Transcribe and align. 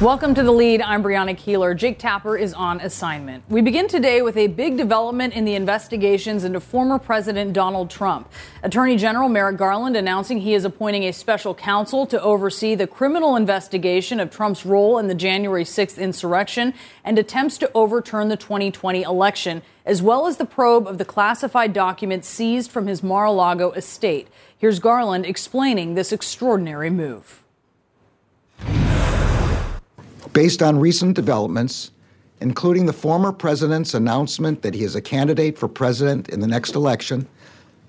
Welcome 0.00 0.32
to 0.36 0.44
the 0.44 0.52
lead. 0.52 0.80
I'm 0.80 1.02
Brianna 1.02 1.36
Keilar. 1.36 1.76
Jake 1.76 1.98
Tapper 1.98 2.36
is 2.36 2.54
on 2.54 2.80
assignment. 2.80 3.42
We 3.48 3.62
begin 3.62 3.88
today 3.88 4.22
with 4.22 4.36
a 4.36 4.46
big 4.46 4.76
development 4.76 5.34
in 5.34 5.44
the 5.44 5.56
investigations 5.56 6.44
into 6.44 6.60
former 6.60 7.00
President 7.00 7.52
Donald 7.52 7.90
Trump. 7.90 8.30
Attorney 8.62 8.96
General 8.96 9.28
Merrick 9.28 9.56
Garland 9.56 9.96
announcing 9.96 10.38
he 10.38 10.54
is 10.54 10.64
appointing 10.64 11.02
a 11.02 11.12
special 11.12 11.52
counsel 11.52 12.06
to 12.06 12.22
oversee 12.22 12.76
the 12.76 12.86
criminal 12.86 13.34
investigation 13.34 14.20
of 14.20 14.30
Trump's 14.30 14.64
role 14.64 14.98
in 14.98 15.08
the 15.08 15.16
January 15.16 15.64
6th 15.64 15.98
insurrection 15.98 16.74
and 17.02 17.18
attempts 17.18 17.58
to 17.58 17.68
overturn 17.74 18.28
the 18.28 18.36
2020 18.36 19.02
election, 19.02 19.62
as 19.84 20.00
well 20.00 20.28
as 20.28 20.36
the 20.36 20.46
probe 20.46 20.86
of 20.86 20.98
the 20.98 21.04
classified 21.04 21.72
documents 21.72 22.28
seized 22.28 22.70
from 22.70 22.86
his 22.86 23.02
Mar 23.02 23.24
a 23.24 23.32
Lago 23.32 23.72
estate. 23.72 24.28
Here's 24.56 24.78
Garland 24.78 25.26
explaining 25.26 25.96
this 25.96 26.12
extraordinary 26.12 26.88
move. 26.88 27.42
Based 30.32 30.62
on 30.62 30.78
recent 30.78 31.14
developments, 31.14 31.90
including 32.40 32.86
the 32.86 32.92
former 32.92 33.32
president's 33.32 33.94
announcement 33.94 34.62
that 34.62 34.74
he 34.74 34.84
is 34.84 34.94
a 34.94 35.00
candidate 35.00 35.58
for 35.58 35.68
president 35.68 36.28
in 36.28 36.40
the 36.40 36.46
next 36.46 36.74
election, 36.74 37.26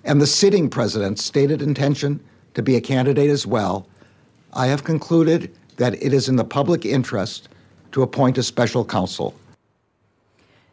and 0.04 0.22
the 0.22 0.28
sitting 0.28 0.70
president's 0.70 1.24
stated 1.24 1.62
intention 1.62 2.20
to 2.54 2.64
be 2.64 2.76
a 2.76 2.82
candidate 2.82 3.30
as 3.30 3.46
well, 3.46 3.88
I 4.54 4.68
have 4.68 4.84
concluded 4.84 5.54
that 5.78 6.02
it 6.02 6.14
is 6.14 6.30
in 6.30 6.36
the 6.36 6.44
public 6.44 6.86
interest 6.86 7.50
to 7.92 8.02
appoint 8.02 8.38
a 8.38 8.44
special 8.44 8.86
counsel. 8.86 9.34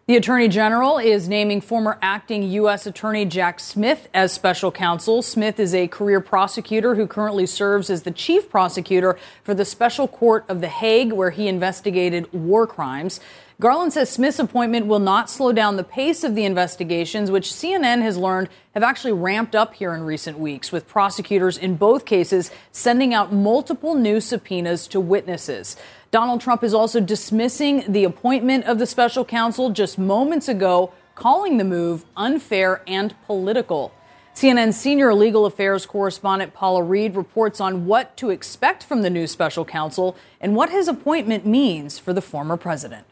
The 0.09 0.15
Attorney 0.15 0.47
General 0.47 0.99
is 0.99 1.29
naming 1.29 1.61
former 1.61 1.99
acting 2.01 2.45
U.S. 2.45 2.87
Attorney 2.87 3.25
Jack 3.25 3.59
Smith 3.59 4.09
as 4.15 4.33
special 4.33 4.71
counsel. 4.71 5.21
Smith 5.21 5.59
is 5.59 5.75
a 5.75 5.89
career 5.89 6.21
prosecutor 6.21 6.95
who 6.95 7.09
currently 7.09 7.45
serves 7.45 7.91
as 7.91 8.05
the 8.05 8.13
chief 8.13 8.49
prosecutor 8.49 9.19
for 9.43 9.53
the 9.53 9.65
Special 9.65 10.07
Court 10.07 10.45
of 10.49 10.61
The 10.61 10.69
Hague, 10.69 11.13
where 11.13 11.31
he 11.31 11.49
investigated 11.49 12.33
war 12.33 12.69
crimes. 12.69 13.19
Garland 13.59 13.95
says 13.95 14.09
Smith's 14.09 14.39
appointment 14.39 14.87
will 14.87 15.01
not 15.01 15.29
slow 15.29 15.51
down 15.51 15.77
the 15.77 15.83
pace 15.83 16.23
of 16.23 16.37
the 16.37 16.45
investigations, 16.45 17.29
which 17.29 17.51
CNN 17.51 18.03
has 18.03 18.17
learned 18.17 18.49
have 18.75 18.85
actually 18.85 19.15
ramped 19.15 19.57
up 19.57 19.75
here 19.75 19.93
in 19.93 20.03
recent 20.03 20.39
weeks, 20.39 20.71
with 20.71 20.87
prosecutors 20.87 21.59
in 21.59 21.75
both 21.75 22.05
cases 22.05 22.53
sending 22.71 23.13
out 23.13 23.33
multiple 23.33 23.97
new 23.97 24.21
subpoenas 24.21 24.87
to 24.87 25.01
witnesses. 25.01 25.77
Donald 26.17 26.41
Trump 26.41 26.65
is 26.65 26.73
also 26.73 26.99
dismissing 26.99 27.85
the 27.87 28.03
appointment 28.05 28.65
of 28.65 28.79
the 28.79 28.87
special 28.87 29.23
counsel 29.23 29.69
just 29.69 29.99
moments 29.99 30.49
ago, 30.49 30.91
calling 31.15 31.59
the 31.59 31.63
move 31.63 32.07
unfair 32.17 32.83
and 32.87 33.15
political. 33.27 33.93
CNN 34.35 34.73
senior 34.73 35.13
legal 35.13 35.45
affairs 35.45 35.85
correspondent 35.85 36.55
Paula 36.55 36.83
Reed 36.83 37.17
reports 37.17 37.61
on 37.61 37.85
what 37.85 38.17
to 38.17 38.31
expect 38.31 38.83
from 38.83 39.03
the 39.03 39.11
new 39.11 39.27
special 39.27 39.67
counsel 39.67 40.17
and 40.41 40.57
what 40.57 40.71
his 40.71 40.89
appointment 40.89 41.45
means 41.45 41.99
for 41.99 42.15
the 42.15 42.23
former 42.23 42.57
president. 42.57 43.05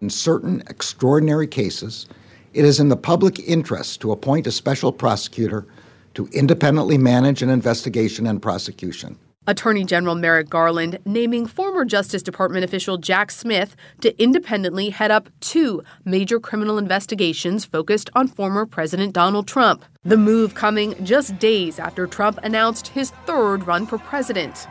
In 0.00 0.10
certain 0.10 0.64
extraordinary 0.66 1.46
cases, 1.46 2.08
it 2.54 2.64
is 2.64 2.80
in 2.80 2.88
the 2.88 2.96
public 2.96 3.38
interest 3.38 4.00
to 4.00 4.10
appoint 4.10 4.48
a 4.48 4.50
special 4.50 4.90
prosecutor 4.90 5.64
to 6.14 6.26
independently 6.32 6.98
manage 6.98 7.40
an 7.40 7.50
investigation 7.50 8.26
and 8.26 8.42
prosecution. 8.42 9.16
Attorney 9.46 9.84
General 9.84 10.14
Merrick 10.14 10.48
Garland 10.48 10.98
naming 11.04 11.46
former 11.46 11.84
Justice 11.84 12.22
Department 12.22 12.64
official 12.64 12.98
Jack 12.98 13.30
Smith 13.30 13.76
to 14.00 14.22
independently 14.22 14.90
head 14.90 15.10
up 15.10 15.28
two 15.40 15.82
major 16.04 16.40
criminal 16.40 16.78
investigations 16.78 17.64
focused 17.64 18.10
on 18.14 18.28
former 18.28 18.66
President 18.66 19.12
Donald 19.12 19.46
Trump. 19.46 19.84
The 20.02 20.16
move 20.16 20.54
coming 20.54 20.94
just 21.04 21.38
days 21.38 21.78
after 21.78 22.06
Trump 22.06 22.38
announced 22.42 22.88
his 22.88 23.10
third 23.26 23.66
run 23.66 23.86
for 23.86 23.98
president. 23.98 24.66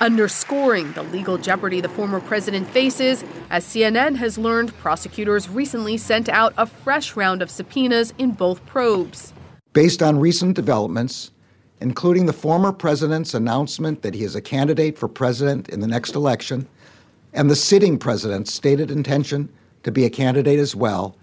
Underscoring 0.00 0.92
the 0.92 1.02
legal 1.04 1.38
jeopardy 1.38 1.80
the 1.80 1.88
former 1.88 2.20
president 2.20 2.68
faces, 2.68 3.24
as 3.50 3.64
CNN 3.64 4.16
has 4.16 4.36
learned, 4.36 4.76
prosecutors 4.78 5.48
recently 5.48 5.96
sent 5.96 6.28
out 6.28 6.52
a 6.56 6.66
fresh 6.66 7.14
round 7.14 7.42
of 7.42 7.50
subpoenas 7.50 8.12
in 8.18 8.32
both 8.32 8.64
probes. 8.66 9.32
Based 9.72 10.02
on 10.02 10.18
recent 10.20 10.54
developments, 10.54 11.31
including 11.82 12.26
the 12.26 12.32
former 12.32 12.72
president's 12.72 13.34
announcement 13.34 14.02
that 14.02 14.14
he 14.14 14.22
is 14.22 14.36
a 14.36 14.40
candidate 14.40 14.96
for 14.96 15.08
president 15.08 15.68
in 15.68 15.80
the 15.80 15.86
next 15.86 16.14
election, 16.14 16.66
and 17.32 17.50
the 17.50 17.56
sitting 17.56 17.98
president's 17.98 18.54
stated 18.54 18.90
intention 18.90 19.48
to 19.82 19.90
be 19.90 20.04
a 20.04 20.10
candidate 20.10 20.60
as 20.60 20.76
well, 20.76 21.16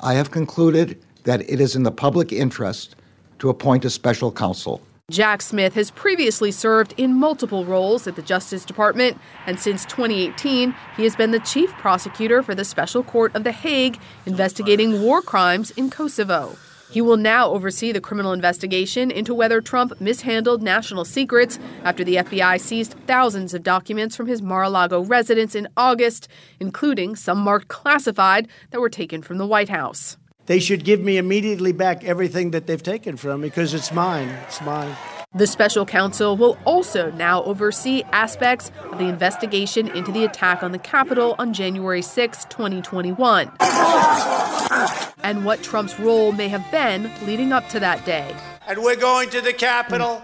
I 0.00 0.14
have 0.14 0.30
concluded 0.30 1.00
that 1.24 1.42
it 1.42 1.60
is 1.60 1.76
in 1.76 1.82
the 1.82 1.92
public 1.92 2.32
interest 2.32 2.96
to 3.40 3.50
appoint 3.50 3.84
a 3.84 3.90
special 3.90 4.32
counsel. 4.32 4.80
Jack 5.10 5.42
Smith 5.42 5.74
has 5.74 5.90
previously 5.90 6.52
served 6.52 6.94
in 6.96 7.12
multiple 7.12 7.64
roles 7.64 8.06
at 8.06 8.16
the 8.16 8.22
Justice 8.22 8.64
Department, 8.64 9.18
and 9.44 9.60
since 9.60 9.84
2018, 9.86 10.74
he 10.96 11.02
has 11.02 11.16
been 11.16 11.32
the 11.32 11.40
chief 11.40 11.70
prosecutor 11.72 12.42
for 12.42 12.54
the 12.54 12.64
Special 12.64 13.02
Court 13.02 13.34
of 13.34 13.44
The 13.44 13.52
Hague 13.52 13.98
investigating 14.24 15.02
war 15.02 15.20
crimes 15.20 15.72
in 15.72 15.90
Kosovo. 15.90 16.56
He 16.90 17.00
will 17.00 17.16
now 17.16 17.50
oversee 17.50 17.92
the 17.92 18.00
criminal 18.00 18.32
investigation 18.32 19.10
into 19.12 19.32
whether 19.32 19.60
Trump 19.60 20.00
mishandled 20.00 20.60
national 20.60 21.04
secrets 21.04 21.58
after 21.84 22.02
the 22.02 22.16
FBI 22.16 22.60
seized 22.60 22.96
thousands 23.06 23.54
of 23.54 23.62
documents 23.62 24.16
from 24.16 24.26
his 24.26 24.42
Mar 24.42 24.64
a 24.64 24.68
Lago 24.68 25.00
residence 25.00 25.54
in 25.54 25.68
August, 25.76 26.26
including 26.58 27.14
some 27.14 27.38
marked 27.38 27.68
classified 27.68 28.48
that 28.70 28.80
were 28.80 28.90
taken 28.90 29.22
from 29.22 29.38
the 29.38 29.46
White 29.46 29.68
House. 29.68 30.16
They 30.46 30.58
should 30.58 30.84
give 30.84 31.00
me 31.00 31.16
immediately 31.16 31.70
back 31.70 32.02
everything 32.02 32.50
that 32.50 32.66
they've 32.66 32.82
taken 32.82 33.16
from 33.16 33.42
me 33.42 33.48
because 33.48 33.72
it's 33.72 33.92
mine. 33.92 34.28
It's 34.48 34.60
mine. 34.60 34.96
The 35.32 35.46
special 35.46 35.86
counsel 35.86 36.36
will 36.36 36.58
also 36.64 37.12
now 37.12 37.44
oversee 37.44 38.02
aspects 38.10 38.72
of 38.90 38.98
the 38.98 39.04
investigation 39.04 39.86
into 39.86 40.10
the 40.10 40.24
attack 40.24 40.64
on 40.64 40.72
the 40.72 40.78
Capitol 40.78 41.36
on 41.38 41.52
January 41.52 42.02
6, 42.02 42.46
2021, 42.46 43.52
and 45.22 45.44
what 45.44 45.62
Trump's 45.62 46.00
role 46.00 46.32
may 46.32 46.48
have 46.48 46.68
been 46.72 47.08
leading 47.26 47.52
up 47.52 47.68
to 47.68 47.78
that 47.78 48.04
day. 48.04 48.34
And 48.66 48.82
we're 48.82 48.96
going 48.96 49.30
to 49.30 49.40
the 49.40 49.52
Capitol. 49.52 50.20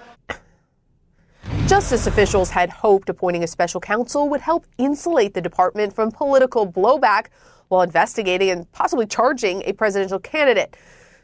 Justice 1.68 2.08
officials 2.08 2.50
had 2.50 2.68
hoped 2.68 3.08
appointing 3.08 3.44
a 3.44 3.46
special 3.46 3.80
counsel 3.80 4.28
would 4.28 4.40
help 4.40 4.66
insulate 4.76 5.34
the 5.34 5.40
department 5.40 5.94
from 5.94 6.10
political 6.10 6.66
blowback 6.66 7.26
while 7.68 7.82
investigating 7.82 8.50
and 8.50 8.72
possibly 8.72 9.06
charging 9.06 9.62
a 9.66 9.72
presidential 9.72 10.18
candidate. 10.18 10.76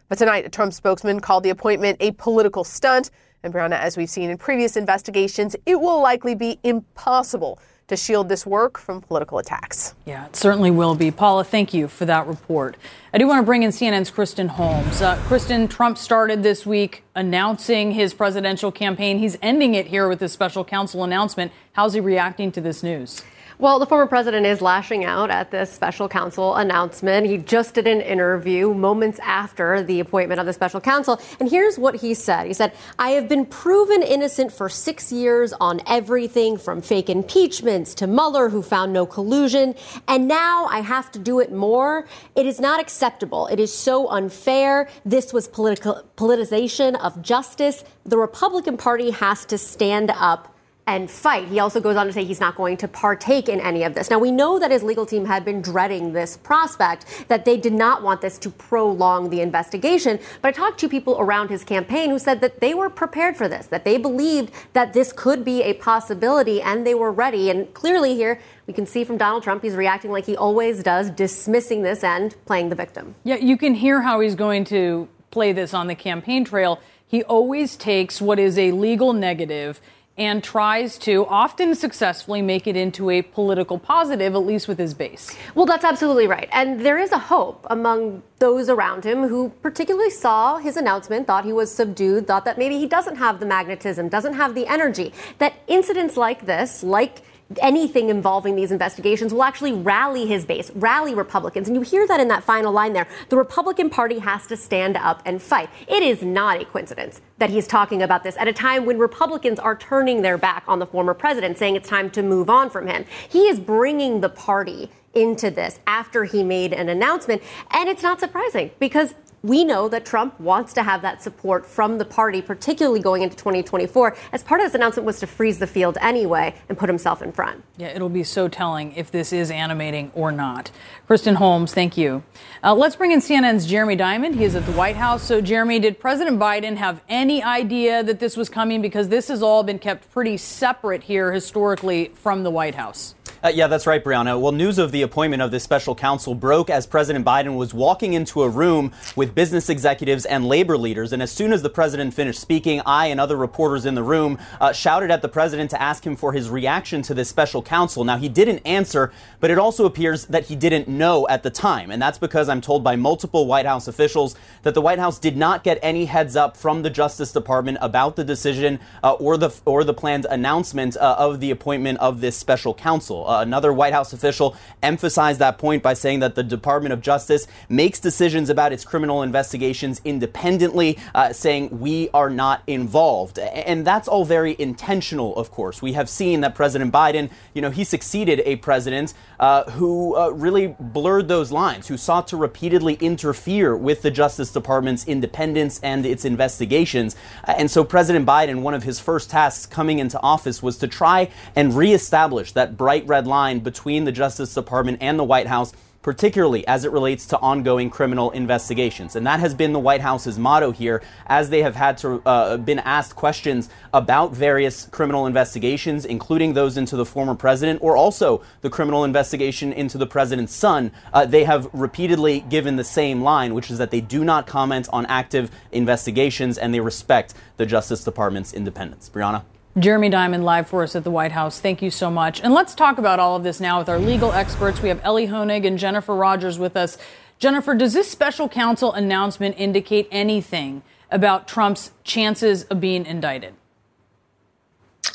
But 0.09 0.19
tonight, 0.19 0.47
a 0.47 0.51
Trump 0.51 0.73
spokesman 0.73 1.19
called 1.19 1.43
the 1.43 1.51
appointment 1.51 1.97
a 1.99 2.13
political 2.13 2.63
stunt 2.63 3.11
and 3.43 3.53
Brianna, 3.53 3.79
as 3.79 3.97
we've 3.97 4.11
seen 4.11 4.31
in 4.31 4.39
previous 4.39 4.77
investigations, 4.77 5.57
it 5.67 5.81
will 5.81 6.01
likely 6.01 6.35
be 6.35 6.59
impossible 6.63 7.59
to 7.89 7.97
shield 7.97 8.29
this 8.29 8.47
work 8.47 8.79
from 8.79 9.01
political 9.01 9.39
attacks. 9.39 9.95
Yeah, 10.07 10.27
it 10.27 10.37
certainly 10.37 10.71
will 10.71 10.95
be. 10.95 11.11
Paula, 11.11 11.45
thank 11.45 11.75
you 11.75 11.89
for 11.89 12.07
that 12.07 12.27
report. 12.27 12.77
I 13.13 13.19
do 13.19 13.27
want 13.27 13.43
to 13.43 13.47
bring 13.47 13.65
in 13.65 13.71
CNN's 13.71 14.11
Kristen 14.11 14.49
Holmes. 14.49 15.03
Uh, 15.03 15.17
Kristen, 15.27 15.69
Trump 15.69 15.99
started 15.99 16.43
this 16.43 16.65
week 16.65 17.05
announcing 17.15 17.93
his 17.93 18.15
presidential 18.15 18.73
campaign. 18.73 19.19
He's 19.19 19.37
ending 19.43 19.75
it 19.75 19.89
here 19.89 20.09
with 20.09 20.21
this 20.21 20.33
special 20.33 20.65
counsel 20.65 21.05
announcement. 21.05 21.53
How's 21.73 21.93
he 21.93 22.01
reacting 22.01 22.51
to 22.53 22.61
this 22.61 22.83
news? 22.83 23.23
Well, 23.63 23.79
the 23.79 23.87
former 23.87 24.07
president 24.07 24.45
is 24.45 24.61
lashing 24.61 25.05
out 25.05 25.31
at 25.31 25.53
this 25.53 25.73
special 25.73 26.09
counsel 26.09 26.57
announcement. 26.57 27.29
He 27.29 27.39
just 27.39 27.75
did 27.75 27.87
an 27.87 28.01
interview 28.01 28.75
moments 28.75 29.21
after 29.21 29.85
the 29.85 30.01
appointment 30.01 30.41
of 30.41 30.47
the 30.47 30.53
special 30.53 30.81
counsel. 30.81 31.21
And 31.39 31.49
here's 31.49 31.79
what 31.79 31.95
he 31.95 32.13
said 32.15 32.49
He 32.49 32.55
said, 32.55 32.73
I 32.99 33.11
have 33.11 33.29
been 33.29 33.47
proven 33.47 34.03
innocent 34.03 34.53
for 34.53 34.69
six 34.69 35.13
years 35.13 35.53
on 35.53 35.81
everything 35.87 36.59
from 36.59 36.83
fake 36.83 37.09
impeachments 37.09 37.95
to 37.95 38.09
Mueller, 38.09 38.49
who 38.49 38.63
found 38.63 38.93
no 38.93 39.07
collusion. 39.07 39.77
And 40.09 40.27
now 40.27 40.67
I 40.67 40.81
have 40.81 41.13
to 41.13 41.21
do 41.21 41.39
it 41.39 41.53
more. 41.53 42.09
It 42.35 42.47
is 42.47 42.59
not 42.59 42.81
acceptable. 42.81 43.47
It 43.47 43.61
is 43.61 43.73
so 43.73 44.09
unfair. 44.09 44.89
This 45.05 45.33
was 45.33 45.47
political 45.47 46.03
politicization 46.17 46.99
of 46.99 47.23
justice. 47.23 47.85
The 48.05 48.19
Republican 48.19 48.77
Party 48.77 49.11
has 49.11 49.45
to 49.45 49.57
stand 49.57 50.11
up 50.11 50.52
and 50.87 51.09
fight. 51.11 51.47
He 51.49 51.61
also 51.61 51.81
goes 51.81 51.97
on 51.97 52.07
to 52.07 52.13
say 52.13 52.25
he's 52.25 52.41
not 52.41 52.57
going 52.57 52.77
to 52.79 52.89
partake 52.89 53.49
in 53.49 53.61
any 53.61 53.85
of 53.85 53.95
this. 53.95 54.11
Now, 54.11 54.19
we 54.19 54.33
know 54.33 54.59
that 54.59 54.71
his 54.71 54.83
legal 54.83 55.07
team 55.07 55.25
had 55.25 55.45
been 55.45 55.63
dreading 55.63 56.13
this 56.13 56.37
prospect, 56.37 57.27
that 57.29 57.45
they 57.45 57.57
did 57.57 57.73
not 57.73 58.03
want 58.03 58.21
this 58.21 58.37
to 58.39 58.51
prolong 58.51 59.31
the 59.31 59.41
investigation. 59.41 60.19
But 60.41 60.49
I 60.49 60.53
talked 60.53 60.81
to 60.81 60.89
people 60.89 61.17
around 61.21 61.51
his 61.51 61.63
campaign 61.63 62.11
who 62.11 62.19
said 62.19 62.41
that 62.41 62.61
they 62.61 62.75
were 62.75 62.91
prepared 62.91 63.37
for 63.37 63.49
this, 63.49 63.67
that 63.67 63.85
they 63.85 63.97
believed 63.97 64.53
that 64.73 64.93
this 64.93 65.13
could 65.13 65.45
be 65.45 65.63
a 65.63 65.75
possibility 65.75 66.61
and 66.61 66.85
they 66.85 66.95
were 66.95 67.13
ready. 67.13 67.49
And 67.51 67.73
clearly, 67.75 68.17
here, 68.17 68.41
we 68.67 68.75
can 68.75 68.87
see 68.87 69.05
from 69.05 69.19
Donald 69.19 69.45
Trump, 69.45 69.63
he's 69.63 69.75
reacting 69.75 70.11
like 70.11 70.27
he 70.27 70.37
always 70.37 70.83
does, 70.83 71.11
dismissing 71.11 71.83
this 71.83 72.03
and 72.03 72.35
playing 72.45 72.71
the 72.71 72.77
victim. 72.77 73.15
Yeah, 73.23 73.37
you 73.37 73.57
can 73.57 73.75
hear 73.75 74.03
how 74.03 74.19
he's 74.19 74.35
going 74.35 74.65
to 74.67 75.09
play 75.31 75.53
this 75.53 75.73
on 75.73 75.87
the 75.87 75.95
campaign 75.95 76.45
trail. 76.45 76.81
He 77.07 77.23
always 77.25 77.77
takes 77.77 78.21
what 78.21 78.39
is 78.39 78.59
a 78.59 78.73
legal 78.73 79.13
negative 79.13 79.81
and 80.19 80.45
tries 80.45 80.99
to 80.99 81.25
often 81.27 81.75
successfully 81.75 82.43
make 82.43 82.67
it 82.67 82.77
into 82.77 83.09
a 83.09 83.23
political 83.23 83.79
positive, 83.79 84.35
at 84.35 84.39
least 84.39 84.69
with 84.69 84.79
his 84.79 84.93
base. 84.93 85.35
Well, 85.55 85.65
that's 85.65 85.85
absolutely 85.85 86.27
right. 86.27 86.49
And 86.53 86.81
there 86.81 86.99
is 86.99 87.13
a 87.13 87.19
hope 87.19 87.67
among 87.71 88.23
those 88.39 88.69
around 88.69 89.05
him 89.05 89.29
who 89.29 89.51
particularly 89.63 90.11
saw 90.11 90.59
his 90.59 90.77
announcement, 90.77 91.27
thought 91.27 91.45
he 91.45 91.53
was 91.53 91.75
subdued, 91.75 92.27
thought 92.27 92.45
that 92.45 92.59
maybe 92.59 92.79
he 92.79 92.87
doesn't 92.87 93.17
have 93.17 93.41
the 93.41 93.47
magnetism, 93.47 94.09
doesn't 94.09 94.35
have 94.35 94.55
the 94.55 94.67
energy, 94.67 95.15
that 95.39 95.55
incidents 95.67 96.17
like 96.17 96.45
this, 96.45 96.83
like 96.83 97.23
anything 97.61 98.09
involving 98.09 98.57
these 98.57 98.73
investigations 98.73 99.33
will 99.33 99.43
actually 99.43 99.73
rally 99.73 100.27
his 100.27 100.45
base, 100.45 100.71
rally 100.75 101.15
Republicans. 101.15 101.69
And 101.69 101.77
you 101.77 101.83
hear 101.83 102.07
that 102.07 102.21
in 102.21 102.29
that 102.29 102.45
final 102.45 102.73
line 102.73 102.93
there. 102.93 103.07
The 103.29 103.37
Republican 103.37 103.91
Party 103.91 104.19
has 104.21 104.47
to 104.47 104.57
stand 104.57 104.97
up 104.97 105.23
and 105.25 105.43
fight. 105.43 105.69
It 105.89 106.03
is 106.03 106.23
not 106.23 106.61
a 106.61 106.65
coincidence 106.65 107.21
that 107.39 107.51
he's 107.51 107.67
talking 107.67 108.03
about 108.03 108.23
this 108.23 108.37
at 108.37 108.49
a 108.49 108.53
time 108.53 108.87
when 108.87 108.99
Republicans 108.99 109.59
are 109.59 109.77
turning 109.77 110.23
their 110.23 110.39
back 110.39 110.65
on 110.69 110.79
the 110.79 110.87
former 110.87 111.15
president, 111.15 111.59
saying 111.59 111.77
it's 111.77 111.89
time 111.89 112.11
to 112.11 112.23
move 112.23 112.49
on 112.49 112.71
from 112.71 112.87
him. 112.87 113.05
He 113.29 113.49
is 113.49 113.59
bringing 113.59 114.21
the 114.21 114.29
party 114.29 114.91
into 115.15 115.51
this 115.51 115.79
after 115.87 116.25
he 116.25 116.43
made 116.43 116.73
an 116.73 116.89
announcement. 116.89 117.43
And 117.71 117.89
it's 117.89 118.03
not 118.03 118.21
surprising 118.21 118.71
because 118.79 119.15
we 119.43 119.65
know 119.65 119.89
that 119.89 120.05
Trump 120.05 120.39
wants 120.39 120.73
to 120.75 120.83
have 120.83 121.03
that 121.03 121.23
support 121.23 121.67
from 121.67 121.99
the 121.99 122.05
party, 122.05 122.41
particularly 122.41 123.01
going 123.01 123.23
into 123.23 123.37
2024. 123.37 124.17
As 124.33 124.43
part 124.43 124.61
of 124.61 124.67
this 124.67 124.75
announcement 124.75 125.05
was 125.05 125.19
to 125.21 125.27
freeze 125.27 125.59
the 125.59 125.67
field 125.67 125.99
anyway 126.01 126.55
and 126.69 126.79
put 126.79 126.89
himself 126.89 127.23
in 127.23 127.33
front. 127.33 127.65
Yeah, 127.77 127.89
it'll 127.89 128.09
be 128.09 128.25
so 128.25 128.49
telling 128.49 128.93
if 128.93 129.11
this 129.11 129.33
is 129.33 129.51
animating 129.51 130.13
or 130.15 130.31
not. 130.31 130.71
Kristen 131.07 131.35
Holmes, 131.37 131.75
thank 131.75 131.97
you. 131.97 132.23
Uh, 132.63 132.75
let's 132.75 132.97
bring 132.97 133.11
in 133.11 133.19
CNN's 133.19 133.67
Jeremy 133.67 133.97
Diamond. 133.97 134.37
He 134.37 134.45
is 134.45 134.55
at 134.55 134.65
the 134.65 134.73
White 134.73 134.97
House. 134.97 135.23
So, 135.23 135.41
Jeremy, 135.41 135.81
did 135.81 135.99
President 135.99 136.39
Biden 136.39 136.77
have 136.77 137.03
any 137.09 137.43
idea 137.43 138.03
that 138.05 138.21
this 138.21 138.37
was 138.37 138.49
coming? 138.49 138.81
Because 138.81 139.09
this 139.09 139.29
has 139.29 139.43
all 139.43 139.63
been 139.63 139.79
kept 139.79 140.11
pretty 140.13 140.37
separate 140.37 141.05
here 141.05 141.33
historically 141.33 142.13
from 142.15 142.45
the 142.45 142.51
White 142.51 142.77
House. 142.77 143.15
Uh, 143.45 143.49
yeah, 143.53 143.67
that's 143.67 143.89
right, 143.89 144.05
Brianna. 144.05 144.41
Well, 144.41 144.53
news 144.53 144.79
of 144.79 144.93
the 144.93 145.03
appointment 145.03 145.43
of 145.43 145.51
this 145.51 145.65
special 145.65 145.97
counsel 145.97 146.33
broke 146.33 146.71
as 146.71 146.87
President 146.87 147.25
Biden 147.25 147.57
was 147.57 147.75
walking 147.75 148.13
into 148.13 148.45
a 148.45 148.49
room 148.49 148.93
with 149.17 149.35
business 149.35 149.69
executives 149.69 150.25
and 150.25 150.47
labor 150.47 150.79
leaders. 150.79 151.13
And 151.13 151.21
as 151.21 151.33
soon 151.33 151.53
as 151.53 151.61
the 151.61 151.69
president 151.69 152.15
finished 152.15 152.39
speaking, 152.41 152.81
I 152.87 153.07
and 153.07 153.19
other 153.19 153.37
reporters 153.37 153.85
in 153.85 153.97
the 153.97 154.03
room 154.05 154.39
uh, 154.61 154.73
shouted 154.73 155.11
at 155.11 155.23
the 155.23 155.29
president 155.29 155.71
to 155.71 155.83
ask 155.83 156.07
him 156.07 156.15
for 156.15 156.33
his 156.33 156.51
reaction 156.51 157.03
to 157.03 157.15
this 157.15 157.29
special 157.29 157.65
counsel. 157.65 158.05
Now, 158.05 158.17
he 158.17 158.29
didn't 158.29 158.61
answer, 158.61 159.13
but 159.41 159.51
it 159.51 159.59
also 159.59 159.87
appears 159.87 160.27
that 160.27 160.45
he 160.45 160.55
didn't 160.55 160.87
know 160.87 161.27
at 161.27 161.43
the 161.43 161.51
time. 161.51 161.91
And 161.91 162.01
that's 162.01 162.19
because 162.19 162.49
I'm 162.49 162.61
told 162.61 162.85
by 162.85 162.95
multiple 162.95 163.49
White 163.49 163.67
House 163.67 163.89
officials 163.89 164.37
that 164.63 164.75
the 164.75 164.81
White 164.81 165.01
House 165.01 165.19
did 165.19 165.37
not 165.37 165.65
get 165.65 165.81
any 165.83 166.05
heads 166.05 166.37
up 166.37 166.57
from 166.57 166.83
the 166.83 166.91
Justice 166.91 167.33
Department 167.33 167.79
about 167.81 168.15
the 168.15 168.23
decision 168.23 168.79
uh, 169.03 169.15
or 169.15 169.37
the 169.37 169.51
or 169.65 169.83
the 169.83 169.95
planned 169.95 170.27
announcement 170.31 170.97
uh, 170.97 171.17
of 171.19 171.41
the 171.41 171.51
appointment 171.51 171.99
of 171.99 172.21
this 172.21 172.37
special 172.37 172.73
counsel. 172.73 173.32
Uh, 173.33 173.41
another 173.41 173.73
White 173.73 173.93
House 173.93 174.13
official 174.13 174.55
emphasized 174.83 175.39
that 175.39 175.57
point 175.59 175.83
by 175.83 175.95
saying 175.95 176.21
that 176.21 176.35
the 176.35 176.43
Department 176.43 176.93
of 176.93 177.01
Justice 177.01 177.47
makes 177.69 177.99
decisions 177.99 178.51
about 178.51 178.73
its 178.73 178.85
criminal 178.85 179.23
investigations 179.23 180.01
independently, 180.05 180.99
uh, 181.15 181.33
saying 181.33 181.81
we 181.81 182.11
are 182.13 182.29
not 182.29 182.63
involved. 182.67 183.39
And 183.39 183.87
that's 183.87 184.07
all 184.07 184.25
very 184.25 184.55
intentional, 184.59 185.35
of 185.37 185.51
course. 185.51 185.81
We 185.81 185.95
have 185.95 186.09
seen 186.09 186.43
that 186.43 186.55
President 186.55 186.93
Biden, 186.93 187.31
you 187.55 187.63
know, 187.63 187.71
he 187.71 187.85
succeeded 187.85 188.43
a 188.45 188.57
president 188.57 189.15
uh, 189.41 189.71
who 189.71 190.15
uh, 190.17 190.29
really 190.29 190.77
blurred 190.79 191.29
those 191.29 191.51
lines, 191.51 191.89
who 191.89 191.97
sought 191.97 192.29
to 192.29 192.37
repeatedly 192.37 192.95
interfere 192.95 193.77
with 193.77 194.03
the 194.03 194.11
Justice 194.11 194.53
Department's 194.53 195.07
independence 195.07 195.81
and 195.83 196.05
its 196.05 196.25
investigations. 196.25 197.17
And 197.45 197.71
so 197.71 197.83
President 197.83 198.27
Biden, 198.27 198.61
one 198.61 198.75
of 198.75 198.83
his 198.83 199.01
first 199.01 199.31
tasks 199.31 199.65
coming 199.67 199.99
into 199.99 200.21
office 200.23 200.63
was 200.63 200.77
to 200.79 200.89
try 200.89 201.31
and 201.57 201.75
reestablish 201.75 202.53
that 202.53 202.77
bright 202.77 203.07
red 203.07 203.22
red 203.23 203.29
line 203.29 203.61
between 203.61 204.05
the 204.05 204.13
Justice 204.13 204.53
Department 204.53 204.99
and 205.01 205.17
the 205.19 205.25
White 205.25 205.47
House 205.47 205.73
particularly 206.03 206.67
as 206.67 206.85
it 206.85 206.91
relates 206.91 207.27
to 207.27 207.39
ongoing 207.39 207.89
criminal 207.89 208.33
investigations. 208.33 209.15
And 209.15 209.25
that 209.25 209.39
has 209.39 209.55
been 209.55 209.73
the 209.73 209.79
White 209.79 210.01
House's 210.01 210.37
motto 210.37 210.73
here 210.73 211.01
as 211.29 211.49
they 211.51 211.63
have 211.63 211.77
had 211.77 211.97
to 211.99 212.21
uh, 212.27 212.57
been 212.57 212.81
asked 212.81 213.15
questions 213.15 213.69
about 213.95 214.33
various 214.33 214.87
criminal 214.87 215.27
investigations, 215.27 216.05
including 216.05 216.55
those 216.55 216.77
into 216.77 216.97
the 216.97 217.05
former 217.05 217.37
president 217.37 217.81
or 217.85 217.97
also 217.97 218.43
the 218.63 218.69
criminal 218.69 219.05
investigation 219.05 219.73
into 219.73 219.97
the 219.97 220.07
president's 220.09 220.53
son. 220.53 220.91
Uh, 221.13 221.25
they 221.25 221.45
have 221.45 221.71
repeatedly 221.73 222.41
given 222.41 222.75
the 222.75 222.83
same 222.83 223.23
line, 223.23 223.55
which 223.55 223.71
is 223.71 223.79
that 223.79 223.93
they 223.93 224.01
do 224.01 224.25
not 224.25 224.45
comment 224.45 224.89
on 224.93 225.07
active 225.07 225.53
investigations 225.71 226.59
and 226.59 226.75
they 226.75 226.81
respect 226.81 227.33
the 227.59 227.65
Justice 227.65 228.03
Department's 228.03 228.53
independence. 228.53 229.09
Brianna? 229.09 229.45
Jeremy 229.79 230.11
Diamond 230.11 230.45
live 230.45 230.69
for 230.69 230.83
us 230.83 230.95
at 230.95 231.03
the 231.03 231.11
White 231.11 231.33
House. 231.33 231.59
Thank 231.59 231.81
you 231.81 231.91
so 231.91 232.11
much. 232.11 232.43
And 232.43 232.53
let's 232.53 232.75
talk 232.75 232.99
about 232.99 233.19
all 233.19 233.37
of 233.37 233.43
this 233.43 233.59
now 233.59 233.79
with 233.79 233.89
our 233.89 233.99
legal 233.99 234.31
experts. 234.33 234.83
We 234.83 234.91
have 234.91 235.01
Elie 235.03 235.29
Honig 235.29 235.67
and 235.67 235.79
Jennifer 235.79 236.15
Rogers 236.15 236.59
with 236.59 236.77
us. 236.77 236.99
Jennifer, 237.39 237.75
does 237.75 237.95
this 237.95 238.11
special 238.11 238.51
counsel 238.51 238.93
announcement 238.93 239.55
indicate 239.59 240.09
anything 240.11 240.83
about 241.11 241.49
Trump's 241.49 241.93
chances 242.05 242.65
of 242.65 242.81
being 242.81 243.07
indicted? 243.07 243.55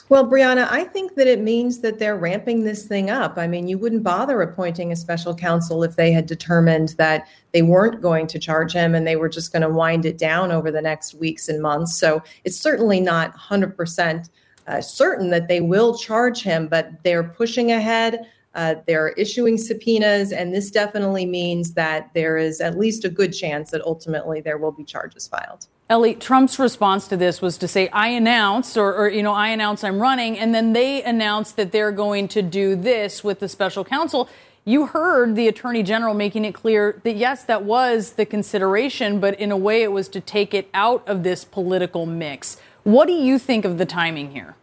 Well, 0.10 0.26
Brianna, 0.26 0.68
I 0.72 0.86
think 0.86 1.16
that 1.16 1.28
it 1.28 1.40
means 1.40 1.80
that 1.82 2.00
they're 2.00 2.18
ramping 2.18 2.64
this 2.64 2.88
thing 2.88 3.10
up. 3.10 3.38
I 3.38 3.46
mean, 3.46 3.68
you 3.68 3.78
wouldn't 3.78 4.04
bother 4.04 4.42
appointing 4.42 4.92
a 4.92 4.96
special 4.96 5.36
counsel 5.36 5.84
if 5.84 5.98
they 5.98 6.12
had 6.12 6.26
determined 6.26 6.96
that 6.98 7.28
they 7.52 7.62
weren't 7.62 8.02
going 8.02 8.26
to 8.28 8.40
charge 8.40 8.74
him 8.74 8.96
and 8.96 9.06
they 9.06 9.18
were 9.18 9.30
just 9.30 9.52
going 9.52 9.62
to 9.62 9.70
wind 9.70 10.06
it 10.06 10.18
down 10.18 10.52
over 10.52 10.72
the 10.72 10.82
next 10.82 11.14
weeks 11.14 11.48
and 11.48 11.62
months. 11.62 11.96
So 11.98 12.24
it's 12.44 12.58
certainly 12.58 13.00
not 13.00 13.36
100% 13.38 14.30
uh, 14.68 14.82
certain 14.82 15.30
that 15.30 15.48
they 15.48 15.62
will 15.62 15.98
charge 15.98 16.44
him, 16.44 16.68
but 16.68 16.92
they're 17.04 17.24
pushing 17.24 17.72
ahead. 17.72 18.28
Uh, 18.54 18.76
they're 18.88 19.10
issuing 19.10 19.58
subpoenas, 19.58 20.32
and 20.32 20.54
this 20.54 20.72
definitely 20.72 21.26
means 21.26 21.74
that 21.74 22.10
there 22.14 22.38
is 22.38 22.60
at 22.60 22.78
least 22.78 23.06
a 23.06 23.10
good 23.10 23.32
chance 23.32 23.70
that 23.72 23.82
ultimately 23.82 24.42
there 24.42 24.58
will 24.58 24.72
be 24.72 24.84
charges 24.84 25.28
filed. 25.28 25.68
Elie, 25.90 26.16
Trump's 26.16 26.60
response 26.60 27.08
to 27.08 27.16
this 27.16 27.42
was 27.42 27.58
to 27.60 27.68
say, 27.68 27.88
I 27.90 28.10
announce, 28.10 28.76
or, 28.76 28.94
or, 28.94 29.08
you 29.08 29.24
know, 29.24 29.32
I 29.32 29.50
announce 29.50 29.86
I'm 29.86 30.02
running, 30.02 30.38
and 30.38 30.54
then 30.54 30.74
they 30.74 31.02
announced 31.04 31.56
that 31.56 31.72
they're 31.72 31.94
going 31.94 32.28
to 32.30 32.42
do 32.42 32.76
this 32.76 33.24
with 33.24 33.40
the 33.40 33.48
special 33.48 33.86
counsel. 33.86 34.28
You 34.66 34.88
heard 34.88 35.38
the 35.38 35.48
attorney 35.48 35.84
general 35.84 36.14
making 36.14 36.44
it 36.44 36.54
clear 36.54 37.00
that 37.04 37.16
yes, 37.16 37.46
that 37.46 37.64
was 37.64 38.14
the 38.14 38.26
consideration, 38.26 39.22
but 39.22 39.40
in 39.40 39.50
a 39.50 39.56
way 39.56 39.82
it 39.82 39.94
was 39.94 40.10
to 40.10 40.20
take 40.20 40.54
it 40.54 40.70
out 40.74 41.08
of 41.08 41.24
this 41.24 41.46
political 41.46 42.06
mix. 42.06 42.58
What 42.84 43.06
do 43.06 43.14
you 43.14 43.40
think 43.40 43.64
of 43.64 43.78
the 43.78 43.86
timing 43.86 44.32
here? 44.32 44.57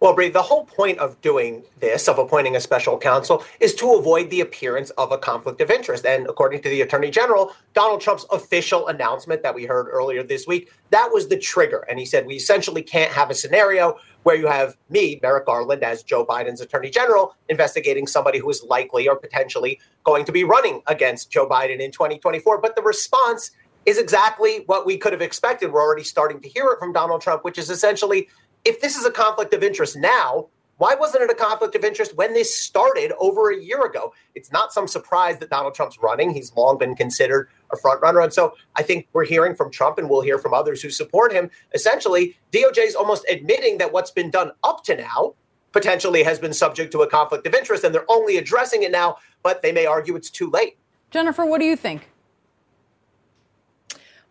Well, 0.00 0.14
Bree, 0.14 0.28
the 0.28 0.42
whole 0.42 0.64
point 0.64 0.98
of 0.98 1.20
doing 1.22 1.64
this, 1.80 2.06
of 2.06 2.20
appointing 2.20 2.54
a 2.54 2.60
special 2.60 2.96
counsel, 2.96 3.44
is 3.58 3.74
to 3.74 3.94
avoid 3.94 4.30
the 4.30 4.42
appearance 4.42 4.90
of 4.90 5.10
a 5.10 5.18
conflict 5.18 5.60
of 5.60 5.72
interest. 5.72 6.06
And 6.06 6.28
according 6.28 6.62
to 6.62 6.68
the 6.68 6.82
Attorney 6.82 7.10
General, 7.10 7.52
Donald 7.74 8.00
Trump's 8.00 8.24
official 8.30 8.86
announcement 8.86 9.42
that 9.42 9.56
we 9.56 9.66
heard 9.66 9.88
earlier 9.88 10.22
this 10.22 10.46
week, 10.46 10.70
that 10.90 11.10
was 11.12 11.26
the 11.26 11.36
trigger. 11.36 11.84
And 11.90 11.98
he 11.98 12.06
said, 12.06 12.26
we 12.26 12.36
essentially 12.36 12.80
can't 12.80 13.10
have 13.10 13.28
a 13.30 13.34
scenario 13.34 13.96
where 14.22 14.36
you 14.36 14.46
have 14.46 14.76
me, 14.88 15.18
Merrick 15.20 15.46
Garland, 15.46 15.82
as 15.82 16.04
Joe 16.04 16.24
Biden's 16.24 16.60
Attorney 16.60 16.90
General, 16.90 17.34
investigating 17.48 18.06
somebody 18.06 18.38
who 18.38 18.48
is 18.50 18.62
likely 18.62 19.08
or 19.08 19.16
potentially 19.16 19.80
going 20.04 20.24
to 20.26 20.32
be 20.32 20.44
running 20.44 20.80
against 20.86 21.32
Joe 21.32 21.48
Biden 21.48 21.80
in 21.80 21.90
2024. 21.90 22.60
But 22.60 22.76
the 22.76 22.82
response 22.82 23.50
is 23.84 23.98
exactly 23.98 24.62
what 24.66 24.86
we 24.86 24.96
could 24.96 25.12
have 25.12 25.22
expected. 25.22 25.72
We're 25.72 25.82
already 25.82 26.04
starting 26.04 26.40
to 26.42 26.48
hear 26.48 26.66
it 26.66 26.78
from 26.78 26.92
Donald 26.92 27.20
Trump, 27.20 27.42
which 27.42 27.58
is 27.58 27.68
essentially 27.68 28.28
if 28.64 28.80
this 28.80 28.96
is 28.96 29.04
a 29.04 29.10
conflict 29.10 29.54
of 29.54 29.62
interest 29.62 29.96
now, 29.96 30.48
why 30.78 30.94
wasn't 30.94 31.24
it 31.24 31.30
a 31.30 31.34
conflict 31.34 31.74
of 31.74 31.84
interest 31.84 32.16
when 32.16 32.34
this 32.34 32.54
started 32.54 33.12
over 33.18 33.50
a 33.50 33.60
year 33.60 33.84
ago? 33.84 34.14
It's 34.36 34.52
not 34.52 34.72
some 34.72 34.86
surprise 34.86 35.38
that 35.38 35.50
Donald 35.50 35.74
Trump's 35.74 35.98
running. 36.00 36.30
He's 36.30 36.54
long 36.54 36.78
been 36.78 36.94
considered 36.94 37.48
a 37.72 37.76
front 37.76 38.00
runner. 38.00 38.20
And 38.20 38.32
so 38.32 38.54
I 38.76 38.84
think 38.84 39.08
we're 39.12 39.24
hearing 39.24 39.56
from 39.56 39.72
Trump 39.72 39.98
and 39.98 40.08
we'll 40.08 40.20
hear 40.20 40.38
from 40.38 40.54
others 40.54 40.80
who 40.80 40.90
support 40.90 41.32
him. 41.32 41.50
Essentially, 41.74 42.38
DOJ 42.52 42.86
is 42.86 42.94
almost 42.94 43.24
admitting 43.28 43.78
that 43.78 43.92
what's 43.92 44.12
been 44.12 44.30
done 44.30 44.52
up 44.62 44.84
to 44.84 44.96
now 44.96 45.34
potentially 45.72 46.22
has 46.22 46.38
been 46.38 46.54
subject 46.54 46.92
to 46.92 47.02
a 47.02 47.10
conflict 47.10 47.46
of 47.46 47.54
interest 47.54 47.82
and 47.82 47.92
they're 47.92 48.10
only 48.10 48.36
addressing 48.36 48.84
it 48.84 48.92
now, 48.92 49.16
but 49.42 49.62
they 49.62 49.72
may 49.72 49.84
argue 49.84 50.14
it's 50.14 50.30
too 50.30 50.48
late. 50.48 50.78
Jennifer, 51.10 51.44
what 51.44 51.58
do 51.58 51.64
you 51.64 51.76
think? 51.76 52.08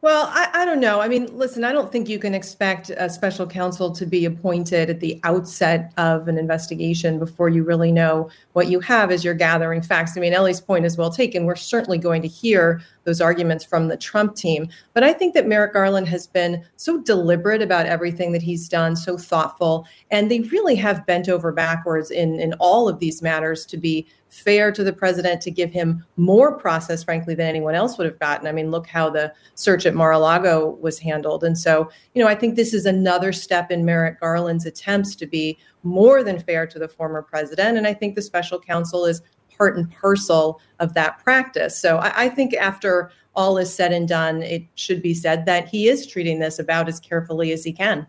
Well, 0.02 0.30
I, 0.32 0.50
I, 0.54 0.66
don't 0.66 0.80
know. 0.80 1.02
I 1.02 1.08
mean, 1.08 1.36
listen, 1.36 1.64
I 1.64 1.72
don't 1.72 1.92
think 1.92 2.08
you 2.08 2.20
can 2.20 2.36
expect 2.36 2.92
a 2.92 3.10
special 3.10 3.48
counsel 3.48 3.92
to 3.94 4.06
be 4.06 4.26
appointed 4.26 4.92
at 4.92 5.00
the 5.00 5.20
outset 5.24 5.92
of 5.98 6.28
an 6.28 6.38
investigation 6.38 7.18
before 7.18 7.50
you 7.50 7.64
really 7.64 7.92
know 7.92 8.30
what 8.54 8.68
you 8.68 8.80
have 8.80 9.10
as 9.10 9.26
you're 9.26 9.34
gathering 9.34 9.82
facts. 9.82 10.16
I 10.16 10.20
mean, 10.20 10.34
Elie's 10.34 10.62
point 10.62 10.86
is 10.86 10.98
well 10.98 11.10
taken. 11.10 11.46
We're 11.46 11.56
certainly 11.56 11.98
going 11.98 12.22
to 12.22 12.28
hear 12.28 12.80
those 13.06 13.22
arguments 13.22 13.66
from 13.66 13.88
the 13.88 13.98
Trump 13.98 14.36
team. 14.36 14.70
But 14.94 15.04
I 15.04 15.14
think 15.14 15.34
that 15.34 15.48
Merrick 15.48 15.74
Garland 15.74 16.08
has 16.10 16.28
been 16.28 16.64
so 16.76 17.02
deliberate 17.02 17.64
about 17.64 17.88
everything 17.88 18.34
that 18.34 18.44
he's 18.44 18.70
done, 18.70 18.96
so 18.96 19.18
thoughtful, 19.18 19.88
and 20.12 20.30
they 20.30 20.42
really 20.42 20.76
have 20.76 21.08
bent 21.08 21.28
over 21.28 21.52
backwards 21.52 22.12
in, 22.12 22.40
in 22.40 22.54
all 22.60 22.88
of 22.88 23.00
these 23.00 23.24
matters 23.24 23.66
to 23.66 23.78
be 23.78 24.06
fair 24.30 24.72
to 24.72 24.84
the 24.84 24.94
president 24.94 25.42
to 25.42 25.52
give 25.52 25.72
him 25.72 26.06
more 26.18 26.58
process, 26.58 27.04
frankly, 27.04 27.34
than 27.36 27.48
anyone 27.48 27.76
else 27.76 27.98
would 27.98 28.06
have 28.06 28.20
gotten. 28.20 28.48
I 28.48 28.52
mean, 28.52 28.72
look 28.72 28.88
how 28.88 29.10
the 29.10 29.34
search 29.56 29.86
at 29.86 29.96
Mar 29.96 30.12
a 30.12 30.20
Lago 30.20 30.78
was 30.82 31.00
handled. 31.00 31.44
And 31.44 31.58
so, 31.58 31.90
you 32.14 32.22
know, 32.22 32.30
I 32.30 32.36
think 32.36 32.56
this 32.56 32.74
is 32.74 32.86
another 32.86 33.32
step 33.32 33.72
in 33.72 33.86
Merrick 33.86 34.20
Garland's 34.20 34.66
attempts 34.66 35.16
to 35.16 35.26
be 35.26 35.58
more 35.84 36.24
than 36.24 36.40
fair 36.40 36.68
to 36.68 36.80
the 36.80 36.88
former 36.88 37.22
president. 37.22 37.78
And 37.78 37.88
I 37.88 37.94
think 37.94 38.16
the 38.16 38.22
special 38.22 38.60
counsel 38.60 39.06
is 39.06 39.22
part 39.58 39.78
and 39.78 39.92
parcel 39.92 40.62
of 40.80 40.94
that 40.94 41.24
practice. 41.24 41.80
So 41.80 41.98
I, 41.98 42.26
I 42.26 42.30
think 42.30 42.54
after 42.54 43.12
all 43.36 43.58
is 43.58 43.74
said 43.74 43.94
and 43.94 44.08
done, 44.08 44.42
it 44.42 44.64
should 44.76 45.02
be 45.02 45.14
said 45.14 45.46
that 45.46 45.68
he 45.68 45.88
is 45.88 46.08
treating 46.08 46.40
this 46.40 46.60
about 46.60 46.88
as 46.88 47.00
carefully 47.00 47.52
as 47.52 47.64
he 47.64 47.72
can. 47.72 48.08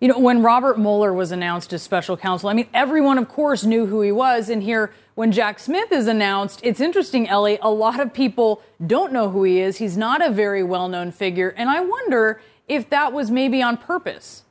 You 0.00 0.08
know, 0.08 0.18
when 0.18 0.42
Robert 0.42 0.78
Mueller 0.78 1.12
was 1.12 1.30
announced 1.30 1.74
as 1.74 1.82
special 1.82 2.16
counsel, 2.16 2.48
I 2.48 2.54
mean, 2.54 2.68
everyone, 2.72 3.18
of 3.18 3.28
course, 3.28 3.64
knew 3.64 3.84
who 3.84 4.00
he 4.00 4.10
was. 4.10 4.48
And 4.48 4.62
here, 4.62 4.94
when 5.14 5.30
Jack 5.30 5.58
Smith 5.58 5.92
is 5.92 6.06
announced, 6.06 6.60
it's 6.62 6.80
interesting, 6.80 7.28
Elie, 7.28 7.58
a 7.60 7.70
lot 7.70 8.00
of 8.00 8.14
people 8.14 8.62
don't 8.86 9.12
know 9.12 9.28
who 9.28 9.44
he 9.44 9.60
is. 9.60 9.76
He's 9.76 9.98
not 9.98 10.26
a 10.26 10.30
very 10.30 10.62
well 10.62 10.88
known 10.88 11.12
figure. 11.12 11.50
And 11.50 11.68
I 11.68 11.80
wonder 11.80 12.40
if 12.66 12.88
that 12.88 13.12
was 13.12 13.30
maybe 13.30 13.60
on 13.60 13.76
purpose. 13.76 14.44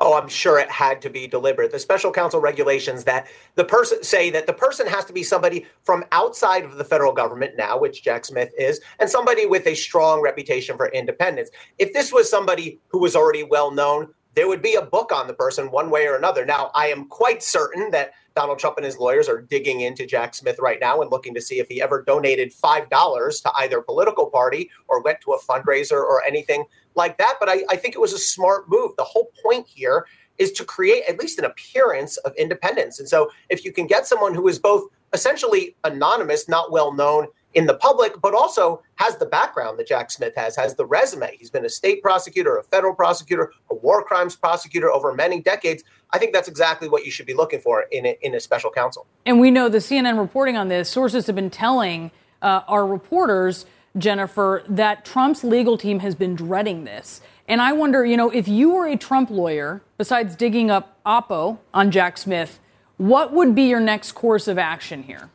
Oh, 0.00 0.14
I'm 0.14 0.28
sure 0.28 0.60
it 0.60 0.70
had 0.70 1.02
to 1.02 1.10
be 1.10 1.26
deliberate. 1.26 1.72
The 1.72 1.78
special 1.78 2.12
counsel 2.12 2.40
regulations 2.40 3.02
that 3.04 3.26
the 3.56 3.64
person 3.64 4.04
say 4.04 4.30
that 4.30 4.46
the 4.46 4.52
person 4.52 4.86
has 4.86 5.04
to 5.06 5.12
be 5.12 5.24
somebody 5.24 5.66
from 5.82 6.04
outside 6.12 6.64
of 6.64 6.76
the 6.76 6.84
federal 6.84 7.12
government 7.12 7.54
now, 7.56 7.78
which 7.78 8.04
Jack 8.04 8.24
Smith 8.24 8.50
is, 8.56 8.80
and 9.00 9.10
somebody 9.10 9.46
with 9.46 9.66
a 9.66 9.74
strong 9.74 10.20
reputation 10.20 10.76
for 10.76 10.88
independence. 10.88 11.50
If 11.78 11.92
this 11.92 12.12
was 12.12 12.30
somebody 12.30 12.78
who 12.88 13.00
was 13.00 13.16
already 13.16 13.42
well 13.42 13.72
known, 13.72 14.14
there 14.34 14.46
would 14.46 14.62
be 14.62 14.74
a 14.74 14.82
book 14.82 15.10
on 15.10 15.26
the 15.26 15.34
person 15.34 15.68
one 15.68 15.90
way 15.90 16.06
or 16.06 16.14
another. 16.14 16.46
Now, 16.46 16.70
I 16.72 16.86
am 16.88 17.08
quite 17.08 17.42
certain 17.42 17.90
that 17.90 18.12
Donald 18.36 18.60
Trump 18.60 18.76
and 18.76 18.86
his 18.86 18.96
lawyers 18.96 19.28
are 19.28 19.42
digging 19.42 19.80
into 19.80 20.06
Jack 20.06 20.32
Smith 20.32 20.60
right 20.60 20.78
now 20.80 21.02
and 21.02 21.10
looking 21.10 21.34
to 21.34 21.40
see 21.40 21.58
if 21.58 21.66
he 21.66 21.82
ever 21.82 22.04
donated 22.04 22.52
$5 22.52 23.42
to 23.42 23.52
either 23.56 23.80
political 23.80 24.30
party 24.30 24.70
or 24.86 25.02
went 25.02 25.20
to 25.22 25.32
a 25.32 25.40
fundraiser 25.40 25.98
or 25.98 26.22
anything 26.24 26.64
like 26.98 27.16
that. 27.16 27.36
But 27.40 27.48
I, 27.48 27.64
I 27.70 27.76
think 27.76 27.94
it 27.94 28.00
was 28.00 28.12
a 28.12 28.18
smart 28.18 28.68
move. 28.68 28.92
The 28.98 29.04
whole 29.04 29.30
point 29.42 29.66
here 29.66 30.06
is 30.36 30.52
to 30.52 30.64
create 30.64 31.04
at 31.08 31.18
least 31.18 31.38
an 31.38 31.46
appearance 31.46 32.18
of 32.18 32.34
independence. 32.36 33.00
And 33.00 33.08
so 33.08 33.30
if 33.48 33.64
you 33.64 33.72
can 33.72 33.86
get 33.86 34.06
someone 34.06 34.34
who 34.34 34.46
is 34.46 34.58
both 34.58 34.88
essentially 35.12 35.74
anonymous, 35.84 36.48
not 36.48 36.70
well 36.70 36.92
known, 36.92 37.28
in 37.54 37.66
the 37.66 37.74
public, 37.74 38.20
but 38.20 38.34
also 38.34 38.82
has 38.96 39.16
the 39.16 39.26
background 39.26 39.78
that 39.78 39.86
Jack 39.86 40.10
Smith 40.10 40.34
has, 40.36 40.54
has 40.56 40.74
the 40.74 40.84
resume. 40.84 41.34
He's 41.38 41.50
been 41.50 41.64
a 41.64 41.68
state 41.68 42.02
prosecutor, 42.02 42.58
a 42.58 42.62
federal 42.62 42.94
prosecutor, 42.94 43.52
a 43.70 43.74
war 43.74 44.04
crimes 44.04 44.36
prosecutor 44.36 44.90
over 44.90 45.14
many 45.14 45.40
decades. 45.40 45.82
I 46.12 46.18
think 46.18 46.32
that's 46.32 46.48
exactly 46.48 46.88
what 46.88 47.04
you 47.04 47.10
should 47.10 47.26
be 47.26 47.34
looking 47.34 47.60
for 47.60 47.82
in 47.90 48.06
a, 48.06 48.18
in 48.20 48.34
a 48.34 48.40
special 48.40 48.70
counsel. 48.70 49.06
And 49.24 49.40
we 49.40 49.50
know 49.50 49.68
the 49.68 49.78
CNN 49.78 50.18
reporting 50.18 50.56
on 50.56 50.68
this, 50.68 50.88
sources 50.90 51.26
have 51.26 51.36
been 51.36 51.50
telling 51.50 52.10
uh, 52.42 52.62
our 52.68 52.86
reporters, 52.86 53.66
Jennifer, 53.98 54.62
that 54.68 55.04
Trump's 55.04 55.44
legal 55.44 55.76
team 55.76 56.00
has 56.00 56.14
been 56.14 56.34
dreading 56.34 56.84
this. 56.84 57.20
And 57.46 57.62
I 57.62 57.72
wonder, 57.72 58.04
you 58.04 58.16
know, 58.16 58.30
if 58.30 58.46
you 58.46 58.70
were 58.70 58.86
a 58.86 58.96
Trump 58.96 59.30
lawyer, 59.30 59.82
besides 59.96 60.36
digging 60.36 60.70
up 60.70 60.98
Oppo 61.04 61.58
on 61.72 61.90
Jack 61.90 62.18
Smith, 62.18 62.60
what 62.98 63.32
would 63.32 63.54
be 63.54 63.62
your 63.62 63.80
next 63.80 64.12
course 64.12 64.48
of 64.48 64.58
action 64.58 65.02
here? 65.02 65.30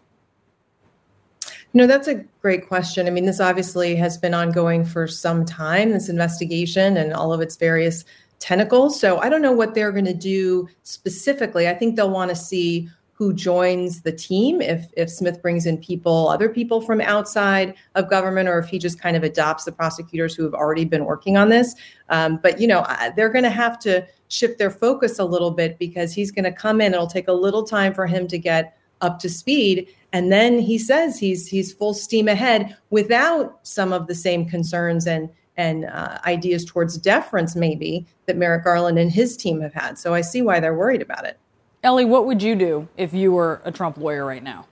No, 1.74 1.88
that's 1.88 2.08
a 2.08 2.24
great 2.42 2.68
question. 2.68 3.08
I 3.08 3.10
mean, 3.10 3.26
this 3.26 3.40
obviously 3.40 3.96
has 3.96 4.16
been 4.18 4.36
ongoing 4.36 4.86
for 4.86 5.08
some 5.08 5.44
time, 5.44 5.90
this 5.90 6.08
investigation 6.08 6.98
and 6.98 7.14
all 7.14 7.34
of 7.34 7.42
its 7.42 7.56
various 7.56 8.06
tentacles. 8.40 9.00
So 9.00 9.18
I 9.20 9.30
don't 9.30 9.42
know 9.42 9.54
what 9.54 9.74
they're 9.74 9.92
going 9.92 10.06
to 10.06 10.14
do 10.14 10.68
specifically. 10.84 11.68
I 11.68 11.74
think 11.74 11.96
they'll 11.96 12.12
want 12.12 12.30
to 12.30 12.36
see 12.36 12.90
who 13.14 13.34
joins 13.34 14.02
the 14.02 14.12
team 14.12 14.62
if 14.62 14.88
if 14.98 15.10
Smith 15.10 15.42
brings 15.42 15.66
in 15.66 15.78
people 15.78 16.28
other 16.28 16.50
people 16.50 16.82
from 16.82 17.00
outside 17.02 17.74
of 17.96 18.10
government 18.10 18.50
or 18.50 18.60
if 18.60 18.68
he 18.68 18.80
just 18.80 19.00
kind 19.00 19.16
of 19.16 19.24
adopts 19.24 19.64
the 19.64 19.72
prosecutors 19.72 20.36
who 20.36 20.44
have 20.44 20.54
already 20.54 20.86
been 20.86 21.06
working 21.06 21.38
on 21.38 21.50
this 21.50 21.76
um, 22.10 22.40
but 22.42 22.60
you 22.60 22.68
know 22.68 22.86
they're 23.16 23.30
going 23.30 23.44
to 23.44 23.50
have 23.50 23.80
to 23.80 24.06
shift 24.28 24.58
their 24.58 24.72
focus 24.72 25.20
a 25.20 25.26
little 25.26 25.52
bit 25.52 25.78
because 25.80 26.14
he's 26.14 26.32
going 26.32 26.46
to 26.46 26.52
come 26.52 26.82
in 26.82 26.94
it'll 26.94 27.08
take 27.08 27.28
a 27.28 27.34
little 27.34 27.64
time 27.64 27.94
for 27.94 28.08
him 28.08 28.28
to 28.28 28.38
get 28.38 28.78
up 29.02 29.20
to 29.20 29.30
speed 29.30 29.88
and 30.12 30.32
then 30.32 30.60
he 30.60 30.78
says 30.78 31.20
he's 31.20 31.48
he's 31.48 31.72
full 31.72 31.94
steam 31.94 32.28
ahead 32.28 32.76
without 32.90 33.60
some 33.64 33.94
of 33.94 34.08
the 34.08 34.16
same 34.16 34.46
concerns 34.46 35.08
and 35.08 35.30
and 35.58 35.86
uh, 35.86 36.18
ideas 36.26 36.66
towards 36.66 36.98
deference 36.98 37.56
maybe 37.56 38.06
that 38.26 38.38
Merrick 38.38 38.64
Garland 38.64 38.98
and 38.98 39.12
his 39.12 39.38
team 39.38 39.62
have 39.62 39.74
had. 39.74 39.98
So 39.98 40.14
I 40.14 40.22
see 40.22 40.42
why 40.42 40.60
they're 40.60 40.74
worried 40.74 41.02
about 41.02 41.26
it. 41.26 41.38
Elie, 41.84 42.06
what 42.06 42.26
would 42.26 42.42
you 42.42 42.56
do 42.56 42.88
if 42.96 43.14
you 43.14 43.34
were 43.34 43.62
a 43.66 43.72
Trump 43.72 43.98
lawyer 43.98 44.26
right 44.26 44.42
now? 44.42 44.66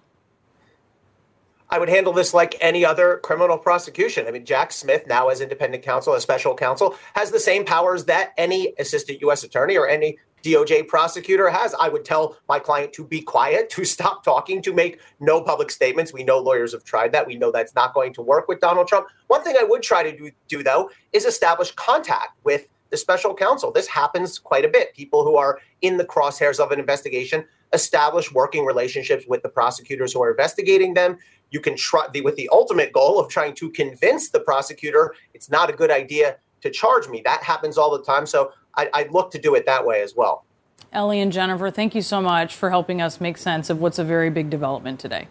I 1.69 1.77
would 1.77 1.89
handle 1.89 2.13
this 2.13 2.33
like 2.33 2.55
any 2.59 2.85
other 2.85 3.19
criminal 3.23 3.57
prosecution. 3.57 4.27
I 4.27 4.31
mean, 4.31 4.45
Jack 4.45 4.71
Smith, 4.71 5.07
now 5.07 5.29
as 5.29 5.39
independent 5.39 5.83
counsel, 5.83 6.13
as 6.13 6.23
special 6.23 6.53
counsel, 6.55 6.95
has 7.13 7.31
the 7.31 7.39
same 7.39 7.65
powers 7.65 8.05
that 8.05 8.33
any 8.37 8.73
assistant 8.79 9.21
U.S. 9.21 9.43
attorney 9.43 9.77
or 9.77 9.87
any 9.87 10.17
DOJ 10.43 10.87
prosecutor 10.87 11.49
has. 11.49 11.73
I 11.79 11.87
would 11.87 12.03
tell 12.03 12.37
my 12.49 12.59
client 12.59 12.93
to 12.93 13.05
be 13.05 13.21
quiet, 13.21 13.69
to 13.71 13.85
stop 13.85 14.23
talking, 14.23 14.61
to 14.63 14.73
make 14.73 14.99
no 15.19 15.41
public 15.41 15.71
statements. 15.71 16.11
We 16.11 16.23
know 16.23 16.39
lawyers 16.39 16.73
have 16.73 16.83
tried 16.83 17.11
that. 17.13 17.27
We 17.27 17.35
know 17.35 17.51
that's 17.51 17.75
not 17.75 17.93
going 17.93 18.13
to 18.15 18.21
work 18.21 18.47
with 18.47 18.59
Donald 18.59 18.87
Trump. 18.87 19.07
One 19.27 19.43
thing 19.43 19.55
I 19.57 19.63
would 19.63 19.81
try 19.81 20.03
to 20.03 20.17
do, 20.17 20.31
do 20.47 20.63
though, 20.63 20.89
is 21.13 21.25
establish 21.25 21.71
contact 21.71 22.37
with 22.43 22.69
the 22.91 22.97
special 22.97 23.33
counsel. 23.33 23.71
This 23.71 23.87
happens 23.87 24.37
quite 24.37 24.65
a 24.65 24.69
bit. 24.69 24.93
People 24.93 25.23
who 25.23 25.37
are 25.37 25.59
in 25.81 25.97
the 25.97 26.05
crosshairs 26.05 26.59
of 26.59 26.71
an 26.71 26.79
investigation 26.79 27.45
establish 27.73 28.31
working 28.31 28.65
relationships 28.65 29.25
with 29.27 29.41
the 29.41 29.49
prosecutors 29.49 30.13
who 30.13 30.21
are 30.21 30.29
investigating 30.29 30.93
them. 30.93 31.17
You 31.49 31.61
can 31.61 31.75
try 31.75 32.07
the, 32.13 32.21
with 32.21 32.35
the 32.35 32.49
ultimate 32.51 32.91
goal 32.91 33.19
of 33.19 33.29
trying 33.29 33.55
to 33.55 33.71
convince 33.71 34.29
the 34.29 34.41
prosecutor 34.41 35.15
it's 35.33 35.49
not 35.49 35.69
a 35.69 35.73
good 35.73 35.89
idea 35.89 36.37
to 36.61 36.69
charge 36.69 37.07
me. 37.07 37.21
That 37.25 37.41
happens 37.43 37.77
all 37.77 37.91
the 37.91 38.03
time. 38.03 38.25
So 38.25 38.51
I, 38.75 38.89
I 38.93 39.07
look 39.09 39.31
to 39.31 39.39
do 39.39 39.55
it 39.55 39.65
that 39.65 39.85
way 39.85 40.01
as 40.01 40.15
well. 40.15 40.45
Elie 40.93 41.21
and 41.21 41.31
Jennifer, 41.31 41.71
thank 41.71 41.95
you 41.95 42.01
so 42.01 42.21
much 42.21 42.53
for 42.53 42.69
helping 42.69 43.01
us 43.01 43.21
make 43.21 43.37
sense 43.37 43.69
of 43.69 43.79
what's 43.79 43.97
a 43.97 44.03
very 44.03 44.29
big 44.29 44.49
development 44.49 44.99
today. 44.99 45.29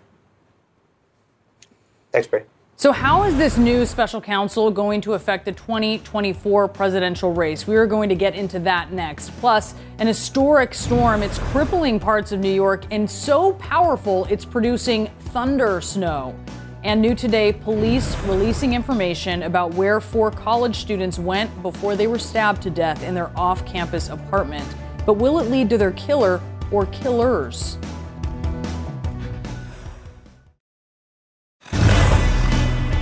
Thanks, 2.13 2.27
Bree. 2.27 2.43
So, 2.81 2.93
how 2.93 3.25
is 3.25 3.37
this 3.37 3.59
new 3.59 3.85
special 3.85 4.23
counsel 4.23 4.71
going 4.71 5.03
to 5.03 5.13
affect 5.13 5.45
the 5.45 5.53
2024 5.53 6.67
presidential 6.69 7.31
race? 7.31 7.67
We 7.67 7.77
are 7.77 7.85
going 7.85 8.09
to 8.09 8.15
get 8.15 8.35
into 8.35 8.59
that 8.61 8.91
next. 8.91 9.39
Plus, 9.39 9.75
an 9.99 10.07
historic 10.07 10.73
storm. 10.73 11.23
It's 11.23 11.39
crippling 11.53 12.01
parts 12.01 12.33
of 12.33 12.41
New 12.41 12.55
York 12.55 12.85
and 12.91 13.11
so 13.11 13.53
powerful 13.53 14.25
it's 14.31 14.47
producing 14.47 15.09
thunder 15.35 15.83
snow. 15.83 16.35
And 16.83 17.03
new 17.03 17.15
today, 17.15 17.53
police 17.53 18.17
releasing 18.21 18.73
information 18.73 19.43
about 19.43 19.75
where 19.75 20.01
four 20.01 20.31
college 20.31 20.77
students 20.77 21.19
went 21.19 21.51
before 21.61 21.97
they 21.97 22.07
were 22.07 22.19
stabbed 22.19 22.63
to 22.63 22.71
death 22.71 23.03
in 23.03 23.15
their 23.15 23.31
off 23.39 23.63
campus 23.67 24.09
apartment. 24.09 24.67
But 25.05 25.19
will 25.19 25.39
it 25.39 25.51
lead 25.51 25.69
to 25.69 25.77
their 25.77 25.93
killer 25.93 26.41
or 26.73 26.87
killers? 26.87 27.77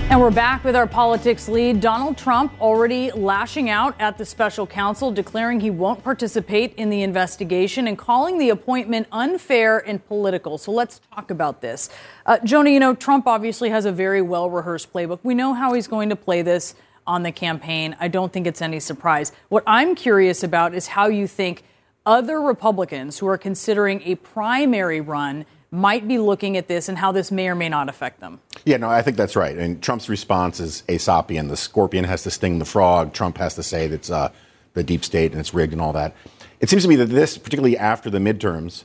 And 0.09 0.19
we're 0.19 0.31
back 0.31 0.63
with 0.63 0.75
our 0.75 0.87
politics 0.87 1.47
lead. 1.47 1.81
Donald 1.81 2.17
Trump 2.17 2.59
already 2.59 3.11
lashing 3.11 3.69
out 3.69 3.93
at 3.99 4.17
the 4.17 4.25
special 4.25 4.65
counsel, 4.65 5.11
declaring 5.11 5.59
he 5.59 5.69
won't 5.69 6.03
participate 6.03 6.73
in 6.77 6.89
the 6.89 7.03
investigation 7.03 7.87
and 7.87 7.95
calling 7.95 8.39
the 8.39 8.49
appointment 8.49 9.05
unfair 9.11 9.77
and 9.77 10.03
political. 10.07 10.57
So 10.57 10.71
let's 10.71 10.99
talk 11.13 11.29
about 11.29 11.61
this. 11.61 11.91
Uh, 12.25 12.39
Jonah, 12.43 12.71
you 12.71 12.79
know, 12.79 12.95
Trump 12.95 13.27
obviously 13.27 13.69
has 13.69 13.85
a 13.85 13.91
very 13.91 14.23
well 14.23 14.49
rehearsed 14.49 14.91
playbook. 14.91 15.19
We 15.21 15.35
know 15.35 15.53
how 15.53 15.73
he's 15.73 15.87
going 15.87 16.09
to 16.09 16.15
play 16.15 16.41
this 16.41 16.73
on 17.05 17.21
the 17.21 17.31
campaign. 17.31 17.95
I 17.99 18.07
don't 18.07 18.33
think 18.33 18.47
it's 18.47 18.63
any 18.63 18.79
surprise. 18.79 19.31
What 19.49 19.63
I'm 19.67 19.93
curious 19.93 20.41
about 20.41 20.73
is 20.73 20.87
how 20.87 21.05
you 21.05 21.27
think 21.27 21.61
other 22.07 22.41
Republicans 22.41 23.19
who 23.19 23.27
are 23.27 23.37
considering 23.37 24.01
a 24.01 24.15
primary 24.15 25.01
run 25.01 25.45
might 25.71 26.07
be 26.07 26.17
looking 26.17 26.57
at 26.57 26.67
this 26.67 26.89
and 26.89 26.97
how 26.97 27.11
this 27.11 27.31
may 27.31 27.47
or 27.47 27.55
may 27.55 27.69
not 27.69 27.89
affect 27.89 28.19
them. 28.19 28.39
Yeah, 28.65 28.77
no, 28.77 28.89
I 28.89 29.01
think 29.01 29.17
that's 29.17 29.35
right. 29.35 29.55
And 29.55 29.81
Trump's 29.81 30.09
response 30.09 30.59
is 30.59 30.83
Aesopian. 30.87 31.49
The 31.49 31.57
scorpion 31.57 32.05
has 32.05 32.23
to 32.23 32.31
sting 32.31 32.59
the 32.59 32.65
frog. 32.65 33.13
Trump 33.13 33.37
has 33.37 33.55
to 33.55 33.63
say 33.63 33.87
that's 33.87 34.09
uh, 34.09 34.31
the 34.73 34.83
deep 34.83 35.05
state 35.05 35.31
and 35.31 35.39
it's 35.39 35.53
rigged 35.53 35.73
and 35.73 35.81
all 35.81 35.93
that. 35.93 36.15
It 36.59 36.69
seems 36.69 36.83
to 36.83 36.89
me 36.89 36.95
that 36.97 37.05
this, 37.05 37.37
particularly 37.37 37.77
after 37.77 38.09
the 38.09 38.17
midterms, 38.17 38.83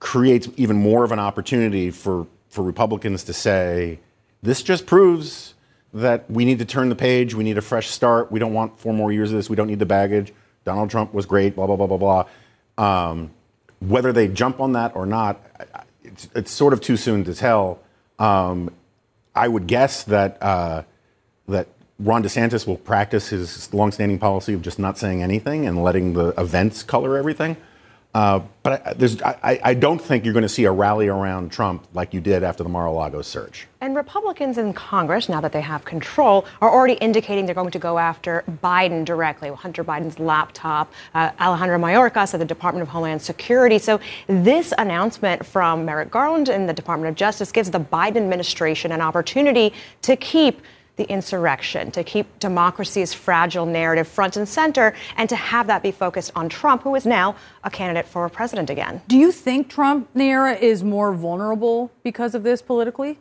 creates 0.00 0.48
even 0.56 0.76
more 0.76 1.04
of 1.04 1.12
an 1.12 1.18
opportunity 1.18 1.90
for, 1.90 2.26
for 2.48 2.62
Republicans 2.62 3.24
to 3.24 3.32
say, 3.32 4.00
this 4.42 4.62
just 4.62 4.86
proves 4.86 5.54
that 5.94 6.28
we 6.30 6.44
need 6.44 6.58
to 6.58 6.64
turn 6.64 6.88
the 6.88 6.96
page. 6.96 7.34
We 7.34 7.44
need 7.44 7.58
a 7.58 7.62
fresh 7.62 7.88
start. 7.88 8.32
We 8.32 8.40
don't 8.40 8.54
want 8.54 8.78
four 8.80 8.94
more 8.94 9.12
years 9.12 9.30
of 9.30 9.36
this. 9.36 9.50
We 9.50 9.56
don't 9.56 9.68
need 9.68 9.78
the 9.78 9.86
baggage. 9.86 10.32
Donald 10.64 10.90
Trump 10.90 11.12
was 11.12 11.26
great, 11.26 11.54
blah, 11.54 11.66
blah, 11.66 11.76
blah, 11.76 11.86
blah, 11.86 12.24
blah. 12.76 13.10
Um, 13.10 13.30
whether 13.80 14.12
they 14.12 14.28
jump 14.28 14.60
on 14.60 14.72
that 14.72 14.96
or 14.96 15.06
not, 15.06 15.40
it's, 16.04 16.28
it's 16.34 16.50
sort 16.50 16.72
of 16.72 16.80
too 16.80 16.96
soon 16.96 17.24
to 17.24 17.34
tell. 17.34 17.80
Um, 18.18 18.70
I 19.34 19.48
would 19.48 19.66
guess 19.66 20.04
that 20.04 20.42
uh, 20.42 20.82
that 21.48 21.68
Ron 21.98 22.22
DeSantis 22.22 22.66
will 22.66 22.76
practice 22.76 23.28
his 23.28 23.72
longstanding 23.72 24.18
policy 24.18 24.52
of 24.52 24.62
just 24.62 24.78
not 24.78 24.98
saying 24.98 25.22
anything 25.22 25.66
and 25.66 25.82
letting 25.82 26.12
the 26.14 26.28
events 26.38 26.82
color 26.82 27.16
everything. 27.16 27.56
Uh, 28.14 28.40
but 28.62 28.86
I, 28.86 29.38
I, 29.42 29.60
I, 29.64 29.74
don't 29.74 29.98
think 29.98 30.26
you're 30.26 30.34
going 30.34 30.42
to 30.42 30.48
see 30.48 30.64
a 30.64 30.70
rally 30.70 31.08
around 31.08 31.50
Trump 31.50 31.86
like 31.94 32.12
you 32.12 32.20
did 32.20 32.42
after 32.42 32.62
the 32.62 32.68
Mar-a-Lago 32.68 33.22
search. 33.22 33.66
And 33.80 33.96
Republicans 33.96 34.58
in 34.58 34.74
Congress, 34.74 35.30
now 35.30 35.40
that 35.40 35.52
they 35.52 35.62
have 35.62 35.86
control, 35.86 36.44
are 36.60 36.70
already 36.70 36.92
indicating 36.94 37.46
they're 37.46 37.54
going 37.54 37.70
to 37.70 37.78
go 37.78 37.98
after 37.98 38.44
Biden 38.62 39.06
directly. 39.06 39.48
Hunter 39.48 39.82
Biden's 39.82 40.18
laptop, 40.18 40.92
uh, 41.14 41.30
Alejandro 41.40 41.78
Mayorkas 41.78 42.34
at 42.34 42.40
the 42.40 42.44
Department 42.44 42.82
of 42.82 42.88
Homeland 42.88 43.22
Security. 43.22 43.78
So 43.78 43.98
this 44.26 44.74
announcement 44.76 45.46
from 45.46 45.86
Merrick 45.86 46.10
Garland 46.10 46.50
and 46.50 46.68
the 46.68 46.74
Department 46.74 47.08
of 47.08 47.14
Justice 47.14 47.50
gives 47.50 47.70
the 47.70 47.80
Biden 47.80 48.18
administration 48.18 48.92
an 48.92 49.00
opportunity 49.00 49.72
to 50.02 50.16
keep 50.16 50.60
the 50.96 51.04
insurrection, 51.04 51.90
to 51.90 52.04
keep 52.04 52.38
democracy's 52.38 53.14
fragile 53.14 53.66
narrative 53.66 54.06
front 54.06 54.36
and 54.36 54.48
center, 54.48 54.94
and 55.16 55.28
to 55.28 55.36
have 55.36 55.66
that 55.66 55.82
be 55.82 55.90
focused 55.90 56.30
on 56.34 56.48
Trump, 56.48 56.82
who 56.82 56.94
is 56.94 57.06
now 57.06 57.34
a 57.64 57.70
candidate 57.70 58.06
for 58.06 58.28
president 58.28 58.68
again. 58.68 59.00
Do 59.08 59.16
you 59.16 59.32
think 59.32 59.68
Trump, 59.68 60.12
Neera, 60.14 60.58
is 60.60 60.84
more 60.84 61.14
vulnerable 61.14 61.90
because 62.02 62.34
of 62.34 62.42
this 62.42 62.60
politically? 62.60 63.18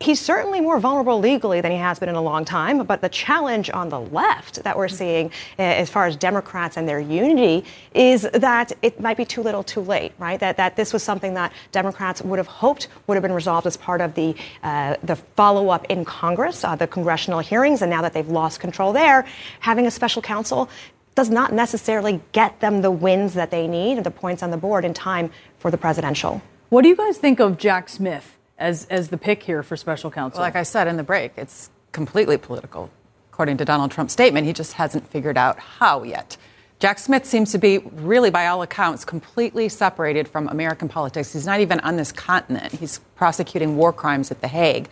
He's 0.00 0.20
certainly 0.20 0.60
more 0.60 0.78
vulnerable 0.78 1.18
legally 1.18 1.60
than 1.60 1.70
he 1.70 1.78
has 1.78 1.98
been 1.98 2.08
in 2.08 2.14
a 2.14 2.22
long 2.22 2.44
time. 2.44 2.84
But 2.84 3.00
the 3.00 3.08
challenge 3.08 3.70
on 3.70 3.88
the 3.88 4.00
left 4.00 4.62
that 4.62 4.76
we're 4.76 4.88
seeing, 4.88 5.30
eh, 5.58 5.74
as 5.74 5.90
far 5.90 6.06
as 6.06 6.16
Democrats 6.16 6.76
and 6.76 6.88
their 6.88 7.00
unity, 7.00 7.64
is 7.94 8.22
that 8.34 8.72
it 8.82 9.00
might 9.00 9.16
be 9.16 9.24
too 9.24 9.42
little, 9.42 9.62
too 9.62 9.80
late. 9.80 10.12
Right? 10.18 10.38
That 10.40 10.56
that 10.56 10.76
this 10.76 10.92
was 10.92 11.02
something 11.02 11.34
that 11.34 11.52
Democrats 11.72 12.22
would 12.22 12.38
have 12.38 12.46
hoped 12.46 12.88
would 13.06 13.14
have 13.14 13.22
been 13.22 13.32
resolved 13.32 13.66
as 13.66 13.76
part 13.76 14.00
of 14.00 14.14
the 14.14 14.34
uh, 14.62 14.96
the 15.02 15.16
follow 15.16 15.68
up 15.68 15.84
in 15.86 16.04
Congress, 16.04 16.64
uh, 16.64 16.76
the 16.76 16.86
congressional 16.86 17.40
hearings, 17.40 17.82
and 17.82 17.90
now 17.90 18.02
that 18.02 18.12
they've 18.12 18.28
lost 18.28 18.60
control 18.60 18.92
there, 18.92 19.26
having 19.60 19.86
a 19.86 19.90
special 19.90 20.22
counsel 20.22 20.68
does 21.14 21.30
not 21.30 21.52
necessarily 21.52 22.20
get 22.32 22.60
them 22.60 22.82
the 22.82 22.90
wins 22.90 23.34
that 23.34 23.50
they 23.50 23.66
need 23.66 23.96
and 23.96 24.06
the 24.06 24.10
points 24.10 24.42
on 24.42 24.50
the 24.50 24.56
board 24.56 24.84
in 24.84 24.94
time 24.94 25.30
for 25.58 25.70
the 25.70 25.76
presidential. 25.76 26.40
What 26.68 26.82
do 26.82 26.88
you 26.88 26.96
guys 26.96 27.18
think 27.18 27.40
of 27.40 27.58
Jack 27.58 27.88
Smith? 27.88 28.38
As, 28.60 28.86
as 28.90 29.08
the 29.08 29.18
pick 29.18 29.42
here 29.42 29.62
for 29.62 29.76
special 29.76 30.10
counsel? 30.10 30.38
Well, 30.38 30.46
like 30.46 30.56
I 30.56 30.62
said 30.62 30.86
in 30.86 30.96
the 30.96 31.02
break, 31.02 31.32
it's 31.36 31.70
completely 31.92 32.36
political. 32.36 32.90
According 33.32 33.56
to 33.56 33.64
Donald 33.64 33.90
Trump's 33.90 34.12
statement, 34.12 34.46
he 34.46 34.52
just 34.52 34.74
hasn't 34.74 35.08
figured 35.08 35.38
out 35.38 35.58
how 35.58 36.02
yet. 36.02 36.36
Jack 36.78 36.98
Smith 36.98 37.26
seems 37.26 37.52
to 37.52 37.58
be, 37.58 37.78
really, 37.78 38.30
by 38.30 38.46
all 38.46 38.62
accounts, 38.62 39.04
completely 39.04 39.68
separated 39.68 40.28
from 40.28 40.48
American 40.48 40.88
politics. 40.88 41.32
He's 41.32 41.46
not 41.46 41.60
even 41.60 41.80
on 41.80 41.96
this 41.96 42.12
continent. 42.12 42.72
He's 42.72 43.00
prosecuting 43.16 43.76
war 43.76 43.92
crimes 43.92 44.30
at 44.30 44.40
The 44.40 44.48
Hague. 44.48 44.88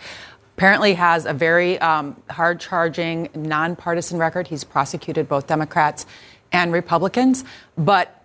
Apparently, 0.56 0.94
has 0.94 1.24
a 1.24 1.32
very 1.32 1.78
um, 1.78 2.20
hard-charging, 2.28 3.30
nonpartisan 3.34 4.18
record. 4.18 4.48
He's 4.48 4.64
prosecuted 4.64 5.28
both 5.28 5.46
Democrats 5.46 6.04
and 6.52 6.72
Republicans, 6.72 7.44
but 7.76 8.17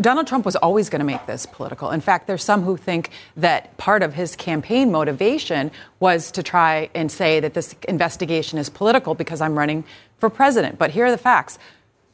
Donald 0.00 0.26
Trump 0.26 0.44
was 0.44 0.56
always 0.56 0.90
going 0.90 1.00
to 1.00 1.06
make 1.06 1.24
this 1.26 1.46
political. 1.46 1.90
In 1.90 2.00
fact, 2.00 2.26
there's 2.26 2.44
some 2.44 2.62
who 2.62 2.76
think 2.76 3.10
that 3.36 3.76
part 3.76 4.02
of 4.02 4.14
his 4.14 4.36
campaign 4.36 4.92
motivation 4.92 5.70
was 6.00 6.30
to 6.32 6.42
try 6.42 6.90
and 6.94 7.10
say 7.10 7.40
that 7.40 7.54
this 7.54 7.74
investigation 7.88 8.58
is 8.58 8.68
political 8.68 9.14
because 9.14 9.40
I'm 9.40 9.58
running 9.58 9.84
for 10.18 10.28
president. 10.28 10.78
But 10.78 10.90
here 10.90 11.06
are 11.06 11.10
the 11.10 11.18
facts. 11.18 11.58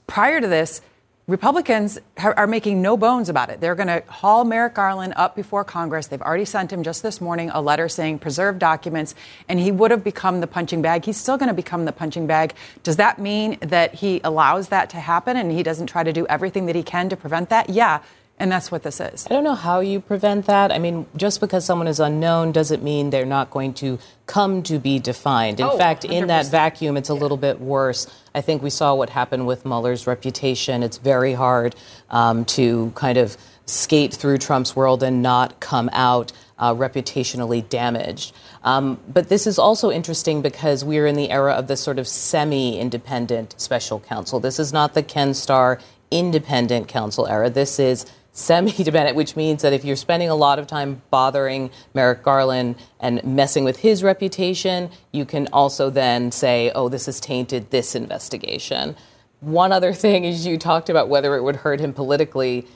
Prior 0.06 0.40
to 0.40 0.46
this, 0.46 0.80
Republicans 1.28 1.98
are 2.18 2.46
making 2.46 2.80
no 2.80 2.96
bones 2.96 3.28
about 3.28 3.50
it. 3.50 3.60
They're 3.60 3.74
going 3.74 3.88
to 3.88 4.00
haul 4.06 4.44
Merrick 4.44 4.74
Garland 4.74 5.12
up 5.16 5.34
before 5.34 5.64
Congress. 5.64 6.06
They've 6.06 6.22
already 6.22 6.44
sent 6.44 6.72
him 6.72 6.84
just 6.84 7.02
this 7.02 7.20
morning 7.20 7.50
a 7.50 7.60
letter 7.60 7.88
saying 7.88 8.20
preserve 8.20 8.60
documents, 8.60 9.12
and 9.48 9.58
he 9.58 9.72
would 9.72 9.90
have 9.90 10.04
become 10.04 10.40
the 10.40 10.46
punching 10.46 10.82
bag. 10.82 11.04
He's 11.04 11.16
still 11.16 11.36
going 11.36 11.48
to 11.48 11.54
become 11.54 11.84
the 11.84 11.90
punching 11.90 12.28
bag. 12.28 12.54
Does 12.84 12.94
that 12.96 13.18
mean 13.18 13.58
that 13.60 13.94
he 13.94 14.20
allows 14.22 14.68
that 14.68 14.88
to 14.90 14.98
happen 14.98 15.36
and 15.36 15.50
he 15.50 15.64
doesn't 15.64 15.88
try 15.88 16.04
to 16.04 16.12
do 16.12 16.28
everything 16.28 16.66
that 16.66 16.76
he 16.76 16.84
can 16.84 17.08
to 17.08 17.16
prevent 17.16 17.48
that? 17.48 17.70
Yeah. 17.70 18.02
And 18.38 18.52
that's 18.52 18.70
what 18.70 18.82
this 18.82 19.00
is. 19.00 19.26
I 19.26 19.30
don't 19.30 19.44
know 19.44 19.54
how 19.54 19.80
you 19.80 19.98
prevent 19.98 20.44
that. 20.46 20.70
I 20.70 20.78
mean, 20.78 21.06
just 21.16 21.40
because 21.40 21.64
someone 21.64 21.88
is 21.88 21.98
unknown 21.98 22.52
doesn't 22.52 22.82
mean 22.82 23.08
they're 23.08 23.24
not 23.24 23.50
going 23.50 23.72
to 23.74 23.98
come 24.26 24.62
to 24.64 24.78
be 24.78 24.98
defined. 24.98 25.58
In 25.58 25.66
oh, 25.66 25.78
fact, 25.78 26.02
100%. 26.02 26.12
in 26.12 26.26
that 26.26 26.46
vacuum, 26.46 26.98
it's 26.98 27.08
a 27.08 27.14
yeah. 27.14 27.20
little 27.20 27.38
bit 27.38 27.60
worse. 27.60 28.06
I 28.34 28.42
think 28.42 28.62
we 28.62 28.68
saw 28.68 28.94
what 28.94 29.08
happened 29.08 29.46
with 29.46 29.64
Mueller's 29.64 30.06
reputation. 30.06 30.82
It's 30.82 30.98
very 30.98 31.32
hard 31.32 31.74
um, 32.10 32.44
to 32.46 32.92
kind 32.94 33.16
of 33.16 33.38
skate 33.64 34.12
through 34.12 34.38
Trump's 34.38 34.76
world 34.76 35.02
and 35.02 35.22
not 35.22 35.58
come 35.60 35.88
out 35.94 36.30
uh, 36.58 36.74
reputationally 36.74 37.66
damaged. 37.66 38.34
Um, 38.64 39.00
but 39.08 39.28
this 39.28 39.46
is 39.46 39.58
also 39.58 39.90
interesting 39.90 40.42
because 40.42 40.84
we're 40.84 41.06
in 41.06 41.16
the 41.16 41.30
era 41.30 41.52
of 41.52 41.68
this 41.68 41.80
sort 41.80 41.98
of 41.98 42.06
semi 42.06 42.78
independent 42.78 43.54
special 43.58 44.00
counsel. 44.00 44.40
This 44.40 44.58
is 44.58 44.72
not 44.72 44.94
the 44.94 45.02
Ken 45.02 45.32
Starr 45.34 45.80
independent 46.10 46.88
counsel 46.88 47.26
era. 47.26 47.50
This 47.50 47.78
is 47.78 48.06
semi-dependent, 48.36 49.16
which 49.16 49.34
means 49.34 49.62
that 49.62 49.72
if 49.72 49.82
you're 49.82 49.96
spending 49.96 50.28
a 50.28 50.34
lot 50.34 50.58
of 50.58 50.66
time 50.66 51.00
bothering 51.10 51.70
Merrick 51.94 52.22
Garland 52.22 52.76
and 53.00 53.24
messing 53.24 53.64
with 53.64 53.78
his 53.78 54.02
reputation, 54.02 54.90
you 55.10 55.24
can 55.24 55.48
also 55.54 55.88
then 55.88 56.30
say, 56.30 56.70
oh, 56.74 56.90
this 56.90 57.06
has 57.06 57.18
tainted 57.18 57.70
this 57.70 57.94
investigation. 57.94 58.94
One 59.40 59.72
other 59.72 59.92
thing 60.04 60.24
is 60.24 60.46
you 60.46 60.58
talked 60.58 60.90
about 60.90 61.08
whether 61.08 61.34
it 61.34 61.42
would 61.42 61.56
hurt 61.56 61.80
him 61.80 61.94
politically. 61.94 62.66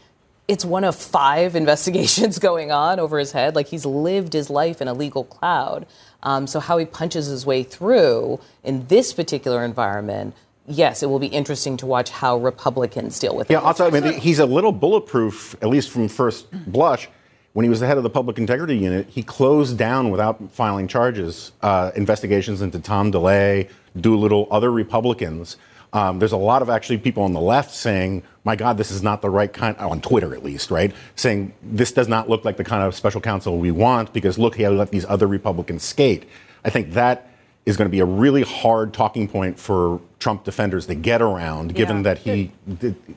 It's 0.48 0.64
one 0.64 0.82
of 0.82 0.96
five 0.96 1.54
investigations 1.62 2.38
going 2.38 2.72
on 2.72 2.98
over 2.98 3.18
his 3.18 3.32
head. 3.32 3.54
Like 3.54 3.66
he's 3.66 3.84
lived 3.84 4.32
his 4.32 4.48
life 4.48 4.80
in 4.80 4.88
a 4.88 4.94
legal 4.94 5.24
cloud. 5.24 5.86
Um, 6.22 6.46
so 6.46 6.58
how 6.58 6.78
he 6.78 6.86
punches 6.86 7.26
his 7.26 7.44
way 7.44 7.64
through 7.64 8.40
in 8.64 8.86
this 8.86 9.12
particular 9.12 9.62
environment 9.62 10.34
yes, 10.66 11.02
it 11.02 11.06
will 11.06 11.18
be 11.18 11.26
interesting 11.26 11.76
to 11.78 11.86
watch 11.86 12.10
how 12.10 12.36
Republicans 12.36 13.18
deal 13.18 13.34
with 13.34 13.50
it. 13.50 13.54
Yeah, 13.54 13.60
also, 13.60 13.86
I 13.86 13.90
mean, 13.90 14.20
he's 14.20 14.38
a 14.38 14.46
little 14.46 14.72
bulletproof, 14.72 15.54
at 15.62 15.68
least 15.68 15.90
from 15.90 16.08
first 16.08 16.50
blush. 16.70 17.08
When 17.52 17.64
he 17.64 17.68
was 17.68 17.80
the 17.80 17.86
head 17.88 17.96
of 17.96 18.04
the 18.04 18.10
Public 18.10 18.38
Integrity 18.38 18.78
Unit, 18.78 19.08
he 19.08 19.24
closed 19.24 19.76
down 19.76 20.10
without 20.10 20.52
filing 20.52 20.86
charges 20.86 21.50
uh, 21.62 21.90
investigations 21.96 22.62
into 22.62 22.78
Tom 22.78 23.10
DeLay, 23.10 23.68
Doolittle, 24.00 24.46
other 24.52 24.70
Republicans. 24.70 25.56
Um, 25.92 26.20
there's 26.20 26.30
a 26.30 26.36
lot 26.36 26.62
of 26.62 26.70
actually 26.70 26.98
people 26.98 27.24
on 27.24 27.32
the 27.32 27.40
left 27.40 27.72
saying, 27.72 28.22
my 28.44 28.54
God, 28.54 28.78
this 28.78 28.92
is 28.92 29.02
not 29.02 29.20
the 29.20 29.30
right 29.30 29.52
kind, 29.52 29.76
on 29.78 30.00
Twitter 30.00 30.32
at 30.32 30.44
least, 30.44 30.70
right? 30.70 30.92
Saying 31.16 31.52
this 31.60 31.90
does 31.90 32.06
not 32.06 32.28
look 32.28 32.44
like 32.44 32.56
the 32.56 32.62
kind 32.62 32.84
of 32.84 32.94
special 32.94 33.20
counsel 33.20 33.58
we 33.58 33.72
want 33.72 34.12
because 34.12 34.38
look, 34.38 34.54
he 34.54 34.68
let 34.68 34.92
these 34.92 35.04
other 35.06 35.26
Republicans 35.26 35.82
skate. 35.82 36.28
I 36.64 36.70
think 36.70 36.92
that 36.92 37.29
is 37.70 37.76
going 37.76 37.86
to 37.86 37.90
be 37.90 38.00
a 38.00 38.04
really 38.04 38.42
hard 38.42 38.92
talking 38.92 39.26
point 39.28 39.58
for 39.58 40.00
Trump 40.18 40.44
defenders 40.44 40.86
to 40.86 40.94
get 40.94 41.22
around, 41.22 41.74
given 41.74 41.98
yeah. 41.98 42.02
that 42.02 42.18
he 42.18 42.52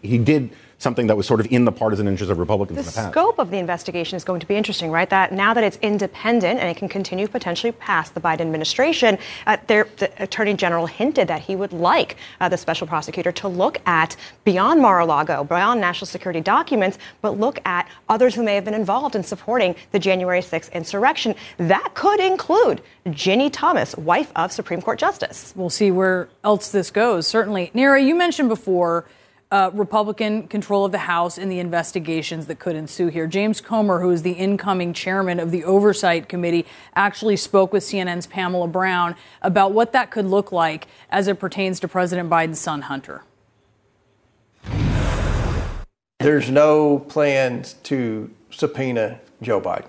he 0.02 0.18
did 0.18 0.52
something 0.84 1.08
that 1.08 1.18
was 1.18 1.26
sort 1.26 1.40
of 1.40 1.52
in 1.52 1.66
the 1.66 1.72
partisan 1.72 2.08
interest 2.08 2.32
of 2.32 2.38
Republicans 2.38 2.76
the 2.76 2.82
in 2.82 2.86
the 2.86 2.92
past. 2.92 3.08
The 3.08 3.12
scope 3.12 3.40
of 3.40 3.50
the 3.50 3.58
investigation 3.58 4.18
is 4.18 4.24
going 4.24 4.40
to 4.42 4.46
be 4.46 4.56
interesting, 4.56 4.92
right? 4.92 5.10
That 5.10 5.32
now 5.32 5.54
that 5.54 5.64
it's 5.64 5.78
independent 5.82 6.60
and 6.60 6.70
it 6.70 6.78
can 6.78 6.90
continue 6.90 7.28
potentially 7.28 7.72
past 7.72 8.14
the 8.14 8.22
Biden 8.22 8.42
administration, 8.42 9.18
uh, 9.48 9.58
there, 9.68 9.88
the 9.98 10.12
Attorney 10.22 10.54
General 10.54 10.86
hinted 10.86 11.28
that 11.30 11.42
he 11.42 11.56
would 11.56 11.74
like 11.74 12.18
uh, 12.40 12.50
the 12.50 12.58
special 12.58 12.86
prosecutor 12.86 13.32
to 13.32 13.48
look 13.48 13.82
at 13.88 14.16
beyond 14.44 14.82
Mar-a-Lago, 14.82 15.44
beyond 15.46 15.82
national 15.82 16.06
security 16.06 16.42
documents, 16.42 17.00
but 17.22 17.40
look 17.40 17.60
at 17.66 17.88
others 18.10 18.36
who 18.36 18.44
may 18.44 18.56
have 18.56 18.66
been 18.66 18.74
involved 18.74 19.16
in 19.16 19.24
supporting 19.24 19.76
the 19.92 20.00
January 20.00 20.42
6th 20.42 20.72
insurrection. 20.74 21.34
That 21.58 21.92
could 21.96 22.20
include 22.20 22.82
Ginni 23.08 23.50
Thomas, 23.52 23.96
wife 23.96 24.32
of 24.36 24.52
Supreme 24.52 24.82
Court 24.82 25.00
Justice. 25.00 25.54
We'll 25.56 25.70
see 25.70 25.92
where 25.92 26.28
else 26.44 26.72
this 26.72 26.92
goes. 26.92 27.26
Certainly, 27.26 27.72
Neera, 27.74 28.06
you 28.06 28.16
mentioned 28.16 28.50
before 28.50 29.06
uh, 29.54 29.70
Republican 29.76 30.48
control 30.48 30.84
of 30.84 30.92
the 30.92 30.98
House 30.98 31.38
in 31.38 31.48
the 31.48 31.60
investigations 31.60 32.48
that 32.48 32.58
could 32.58 32.76
ensue 32.76 33.10
here. 33.10 33.28
James 33.28 33.62
Comer, 33.62 34.02
who 34.02 34.10
is 34.10 34.24
the 34.24 34.32
incoming 34.32 34.94
chairman 34.94 35.40
of 35.40 35.52
the 35.52 35.64
Oversight 35.64 36.28
Committee, 36.28 36.66
actually 36.96 37.38
spoke 37.38 37.72
with 37.72 37.84
CNN's 37.84 38.26
Pamela 38.26 38.68
Brown 38.68 39.16
about 39.44 39.72
what 39.72 39.92
that 39.92 40.10
could 40.10 40.26
look 40.26 40.52
like 40.52 40.88
as 41.12 41.28
it 41.28 41.40
pertains 41.40 41.80
to 41.82 41.88
President 41.88 42.32
Biden's 42.32 42.60
son, 42.60 42.82
Hunter. 42.82 43.26
There's 46.20 46.50
no 46.50 46.98
plans 46.98 47.74
to 47.84 48.32
subpoena 48.50 49.20
Joe 49.44 49.62
Biden. 49.62 49.88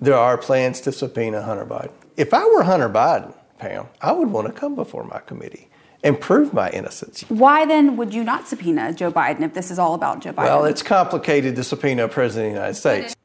There 0.00 0.14
are 0.14 0.38
plans 0.38 0.80
to 0.82 0.92
subpoena 0.92 1.42
Hunter 1.42 1.66
Biden. 1.66 1.92
If 2.16 2.32
I 2.32 2.46
were 2.46 2.62
Hunter 2.62 2.88
Biden, 2.88 3.34
Pam, 3.58 3.88
I 4.00 4.12
would 4.12 4.30
want 4.30 4.46
to 4.46 4.52
come 4.52 4.76
before 4.76 5.02
my 5.02 5.18
committee 5.18 5.70
and 6.04 6.20
prove 6.20 6.52
my 6.52 6.70
innocence. 6.70 7.22
Why 7.28 7.64
then 7.64 7.96
would 7.96 8.12
you 8.14 8.22
not 8.22 8.46
subpoena 8.46 8.92
Joe 8.92 9.10
Biden 9.10 9.40
if 9.40 9.54
this 9.54 9.70
is 9.70 9.78
all 9.78 9.94
about 9.94 10.20
Joe 10.20 10.32
Biden? 10.32 10.44
Well, 10.44 10.64
it's 10.66 10.82
complicated 10.82 11.56
to 11.56 11.64
subpoena 11.64 12.04
a 12.04 12.08
president 12.08 12.48
of 12.48 12.52
the 12.52 12.58
United 12.60 12.74
States. 12.74 13.16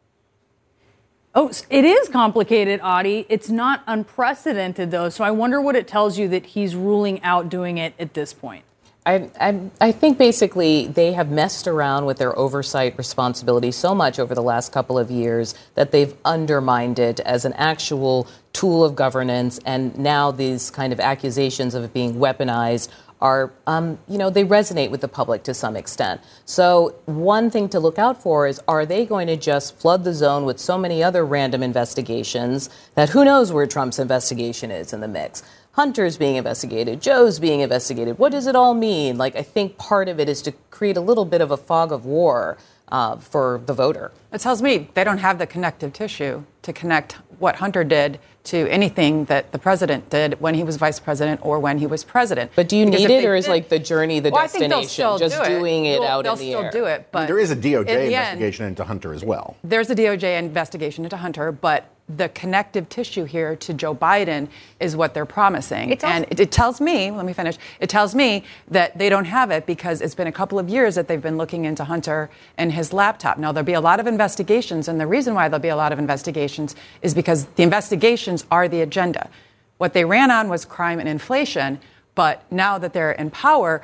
Oh, 1.36 1.52
it 1.70 1.86
is 1.86 2.10
complicated, 2.10 2.80
Audie. 2.82 3.26
It's 3.30 3.50
not 3.50 3.84
unprecedented, 3.86 4.90
though. 4.90 5.10
So 5.10 5.24
I 5.24 5.32
wonder 5.32 5.62
what 5.62 5.76
it 5.76 5.88
tells 5.88 6.18
you 6.18 6.28
that 6.30 6.48
he's 6.48 6.76
ruling 6.76 7.22
out 7.22 7.50
doing 7.50 7.78
it 7.78 7.94
at 8.00 8.16
this 8.16 8.34
point. 8.34 8.64
I, 9.06 9.30
I, 9.40 9.70
I, 9.80 9.92
think 9.92 10.18
basically 10.18 10.88
they 10.88 11.14
have 11.14 11.32
messed 11.32 11.68
around 11.68 12.06
with 12.06 12.18
their 12.18 12.38
oversight 12.38 12.98
responsibility 12.98 13.72
so 13.72 13.96
much 13.96 14.20
over 14.20 14.36
the 14.36 14.44
last 14.44 14.72
couple 14.72 15.00
of 15.00 15.10
years 15.10 15.56
that 15.76 15.92
they've 15.92 16.14
undermined 16.26 17.00
it 17.00 17.20
as 17.22 17.46
an 17.46 17.54
actual 17.54 18.28
tool 18.54 18.84
of 18.84 18.96
governance. 18.96 19.60
And 19.66 19.98
now 19.98 20.32
these 20.32 20.72
kind 20.72 20.92
of 20.94 21.00
accusations 21.00 21.76
of 21.76 21.84
it 21.84 21.94
being 21.94 22.16
weaponized 22.16 22.90
are, 23.22 23.52
um, 23.68 24.00
you 24.08 24.18
know, 24.18 24.30
they 24.30 24.46
resonate 24.46 24.90
with 24.92 25.02
the 25.02 25.08
public 25.08 25.44
to 25.44 25.54
some 25.54 25.76
extent. 25.76 26.22
So, 26.46 26.96
one 27.06 27.50
thing 27.50 27.68
to 27.70 27.80
look 27.80 28.00
out 28.00 28.22
for 28.22 28.48
is 28.48 28.62
are 28.68 28.86
they 28.86 29.06
going 29.06 29.28
to 29.28 29.36
just 29.36 29.78
flood 29.78 30.04
the 30.04 30.14
zone 30.14 30.46
with 30.46 30.60
so 30.60 30.78
many 30.78 31.04
other 31.04 31.26
random 31.26 31.62
investigations 31.62 32.70
that 32.96 33.10
who 33.10 33.26
knows 33.26 33.52
where 33.52 33.68
Trump's 33.68 34.00
investigation 34.00 34.72
is 34.72 34.94
in 34.94 35.02
the 35.02 35.08
mix? 35.08 35.44
Hunter's 35.74 36.18
being 36.18 36.36
investigated, 36.36 37.02
Joe's 37.02 37.40
being 37.40 37.60
investigated. 37.60 38.18
What 38.18 38.32
does 38.32 38.48
it 38.48 38.56
all 38.56 38.74
mean? 38.74 39.18
Like, 39.18 39.36
I 39.36 39.44
think 39.44 39.78
part 39.78 40.10
of 40.10 40.20
it 40.20 40.28
is 40.28 40.42
to 40.44 40.52
create 40.72 40.98
a 40.98 41.02
little 41.02 41.26
bit 41.26 41.42
of 41.42 41.52
a 41.52 41.58
fog 41.58 41.92
of 41.92 42.06
war 42.06 42.58
uh, 42.92 43.18
for 43.18 43.62
the 43.66 43.74
voter. 43.74 44.12
It 44.32 44.42
tells 44.42 44.62
me 44.62 44.90
they 44.94 45.04
don't 45.04 45.18
have 45.18 45.40
the 45.40 45.48
connective 45.48 45.94
tissue 45.94 46.44
to 46.62 46.74
connect 46.74 47.14
what 47.40 47.56
Hunter 47.56 47.84
did 47.84 48.20
to 48.46 48.68
anything 48.68 49.26
that 49.26 49.52
the 49.52 49.60
president 49.60 50.10
did 50.10 50.40
when 50.42 50.56
he 50.56 50.64
was 50.64 50.78
vice 50.78 51.00
president 51.00 51.40
or 51.44 51.60
when 51.60 51.78
he 51.78 51.88
was 51.88 52.04
president. 52.04 52.52
But 52.56 52.68
do 52.68 52.78
you 52.78 52.86
because 52.86 53.02
need 53.02 53.12
it, 53.12 53.26
or 53.26 53.36
is 53.36 53.48
like 53.48 53.70
the 53.70 53.80
journey 53.80 54.20
the 54.20 54.32
well, 54.32 54.44
destination? 54.44 55.18
just 55.18 55.44
do 55.44 55.60
doing 55.60 55.86
it, 55.86 56.02
it 56.02 56.04
out 56.04 56.26
in 56.26 56.36
the 56.36 56.54
air. 56.54 56.62
They'll 56.62 56.72
still 56.72 56.82
do 56.82 56.86
it, 56.86 57.10
but 57.12 57.28
there 57.28 57.40
is 57.40 57.52
a 57.52 57.56
DOJ 57.56 57.88
investigation 57.88 58.66
end, 58.66 58.72
into 58.72 58.86
Hunter 58.86 59.14
as 59.14 59.24
well. 59.24 59.58
There's 59.64 59.90
a 59.90 59.96
DOJ 59.96 60.40
investigation 60.40 61.04
into 61.04 61.18
Hunter, 61.18 61.52
but 61.52 61.92
the 62.10 62.30
connective 62.30 62.90
tissue 62.90 63.24
here 63.24 63.56
to 63.56 63.74
Joe 63.74 63.94
Biden 63.94 64.48
is 64.80 64.96
what 64.96 65.14
they're 65.14 65.26
promising. 65.26 65.92
Also- 65.92 66.08
and 66.08 66.26
it, 66.32 66.40
it, 66.40 66.52
tells 66.52 66.82
me, 66.82 67.12
let 67.12 67.26
me 67.26 67.34
finish, 67.34 67.58
it 67.80 67.90
tells 67.90 68.16
me 68.16 68.44
that 68.70 68.98
they 68.98 69.10
don't 69.10 69.26
have 69.26 69.52
it 69.52 69.66
because 69.66 70.02
it's 70.02 70.16
been 70.16 70.28
a 70.28 70.32
couple 70.32 70.58
of 70.58 70.70
years 70.70 70.96
that 70.96 71.08
they've 71.08 71.22
been 71.22 71.38
looking 71.38 71.66
into 71.66 71.84
Hunter 71.84 72.30
and 72.58 72.72
his 72.72 72.92
laptop. 72.94 73.38
Now, 73.38 73.52
there'll 73.52 73.66
be 73.66 73.74
a 73.74 73.82
lot 73.82 74.00
of 74.00 74.08
investigations, 74.08 74.88
and 74.88 75.00
the 75.00 75.08
reason 75.08 75.36
why 75.36 75.48
there'll 75.48 75.62
be 75.62 75.70
a 75.70 75.76
lot 75.76 75.92
of 75.92 76.00
investigations 76.00 76.76
is 77.02 77.14
because 77.14 77.46
the 77.56 77.64
investigations 77.64 78.46
are 78.50 78.68
the 78.68 78.82
agenda. 78.82 79.30
What 79.78 79.94
they 79.94 80.04
ran 80.04 80.32
on 80.32 80.50
was 80.50 80.66
crime 80.66 81.00
and 81.00 81.08
inflation, 81.08 81.80
but 82.16 82.44
now 82.52 82.78
that 82.80 82.94
they're 82.94 83.12
in 83.12 83.30
power, 83.30 83.82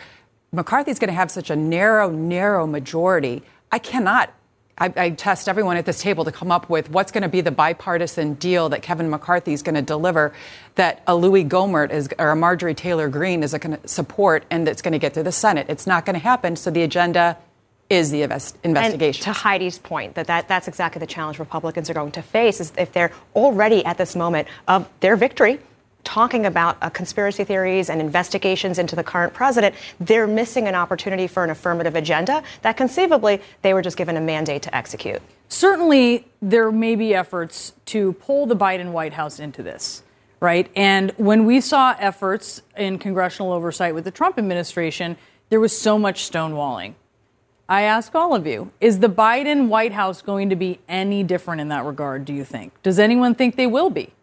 McCarthy's 0.52 1.00
going 1.00 1.10
to 1.10 1.14
have 1.14 1.30
such 1.30 1.50
a 1.50 1.56
narrow, 1.56 2.10
narrow 2.10 2.66
majority. 2.66 3.44
I 3.72 3.80
cannot 3.80 4.34
I, 4.78 4.94
I, 4.98 5.10
test 5.12 5.48
everyone 5.48 5.78
at 5.78 5.86
this 5.86 6.02
table 6.02 6.26
to 6.26 6.34
come 6.34 6.52
up 6.52 6.70
with 6.70 6.90
what's 6.90 7.12
going 7.12 7.22
to 7.22 7.30
be 7.30 7.40
the 7.40 7.52
bipartisan 7.52 8.34
deal 8.34 8.70
that 8.70 8.82
Kevin 8.82 9.10
McCarthy 9.10 9.54
is 9.54 9.62
going 9.62 9.76
to 9.76 9.82
deliver, 9.82 10.34
that 10.76 11.02
a 11.08 11.16
Louis 11.16 11.46
Gohmert 11.46 11.92
is, 11.92 12.10
or 12.20 12.32
a 12.32 12.36
Marjorie 12.36 12.74
Taylor 12.74 13.08
Greene 13.08 13.42
is 13.42 13.54
going 13.54 13.78
to 13.78 13.88
support, 13.88 14.44
and 14.50 14.68
that's 14.68 14.82
going 14.82 14.92
to 14.92 15.00
get 15.00 15.14
through 15.14 15.24
the 15.24 15.32
Senate. 15.32 15.68
It's 15.70 15.88
not 15.88 16.06
going 16.06 16.16
to 16.16 16.20
happen. 16.20 16.58
So 16.58 16.72
the 16.72 16.82
agenda 16.84 17.38
is 17.90 18.12
the 18.12 18.24
invest- 18.24 18.58
investigation. 18.64 19.24
To 19.24 19.32
Heidi's 19.32 19.80
point, 19.80 20.16
that, 20.16 20.28
that 20.28 20.48
that's 20.48 20.68
exactly 20.68 21.00
the 21.00 21.08
challenge 21.08 21.40
Republicans 21.40 21.90
are 21.90 21.94
going 21.94 22.12
to 22.14 22.22
face 22.22 22.60
is 22.60 22.74
if 22.78 22.92
they're 22.92 23.12
already 23.36 23.86
at 23.86 23.98
this 23.98 24.16
moment 24.16 24.48
of 24.68 24.90
their 25.00 25.16
victory 25.16 25.60
talking 26.06 26.46
about 26.46 26.78
uh, 26.82 26.89
conspiracy 26.89 27.44
theories 27.44 27.89
and 27.89 28.00
investigations 28.00 28.80
into 28.80 28.96
the 28.96 29.04
current 29.04 29.34
president, 29.34 29.76
they're 30.00 30.28
missing 30.28 30.68
an 30.68 30.76
opportunity 30.76 31.28
for 31.28 31.44
an 31.44 31.50
affirmative 31.50 31.96
agenda 31.96 32.41
that 32.62 32.78
conceivably 32.78 33.41
they 33.62 33.74
were 33.74 33.82
just 33.82 33.98
given 33.98 34.15
a 34.15 34.22
mandate 34.22 34.62
to 34.62 34.74
execute. 34.74 35.22
Certainly, 35.50 36.26
there 36.41 36.72
may 36.72 36.96
be 36.96 37.13
efforts 37.13 37.74
to 37.88 38.13
pull 38.13 38.46
the 38.46 38.56
Biden 38.56 38.91
White 38.91 39.13
House 39.13 39.39
into 39.39 39.62
this, 39.62 40.04
right? 40.39 40.70
And 40.76 41.12
when 41.18 41.46
we 41.46 41.60
saw 41.60 41.96
efforts 42.00 42.62
in 42.78 42.98
congressional 42.98 43.52
oversight 43.52 43.94
with 43.94 44.06
the 44.06 44.12
Trump 44.12 44.38
administration, 44.38 45.18
there 45.50 45.60
was 45.60 45.78
so 45.78 46.00
much 46.00 46.32
stonewalling. 46.32 46.94
I 47.68 47.82
ask 47.82 48.13
all 48.13 48.36
of 48.36 48.46
you, 48.46 48.72
is 48.80 49.00
the 49.00 49.10
Biden 49.10 49.70
White 49.70 49.91
House 49.91 50.22
going 50.22 50.50
to 50.52 50.56
be 50.56 50.80
any 50.88 51.24
different 51.24 51.62
in 51.62 51.70
that 51.70 51.84
regard, 51.84 52.24
do 52.24 52.34
you 52.34 52.44
think? 52.44 52.72
Does 52.84 53.00
anyone 53.00 53.34
think 53.34 53.56
they 53.56 53.65
will 53.65 53.89
be? 53.89 54.13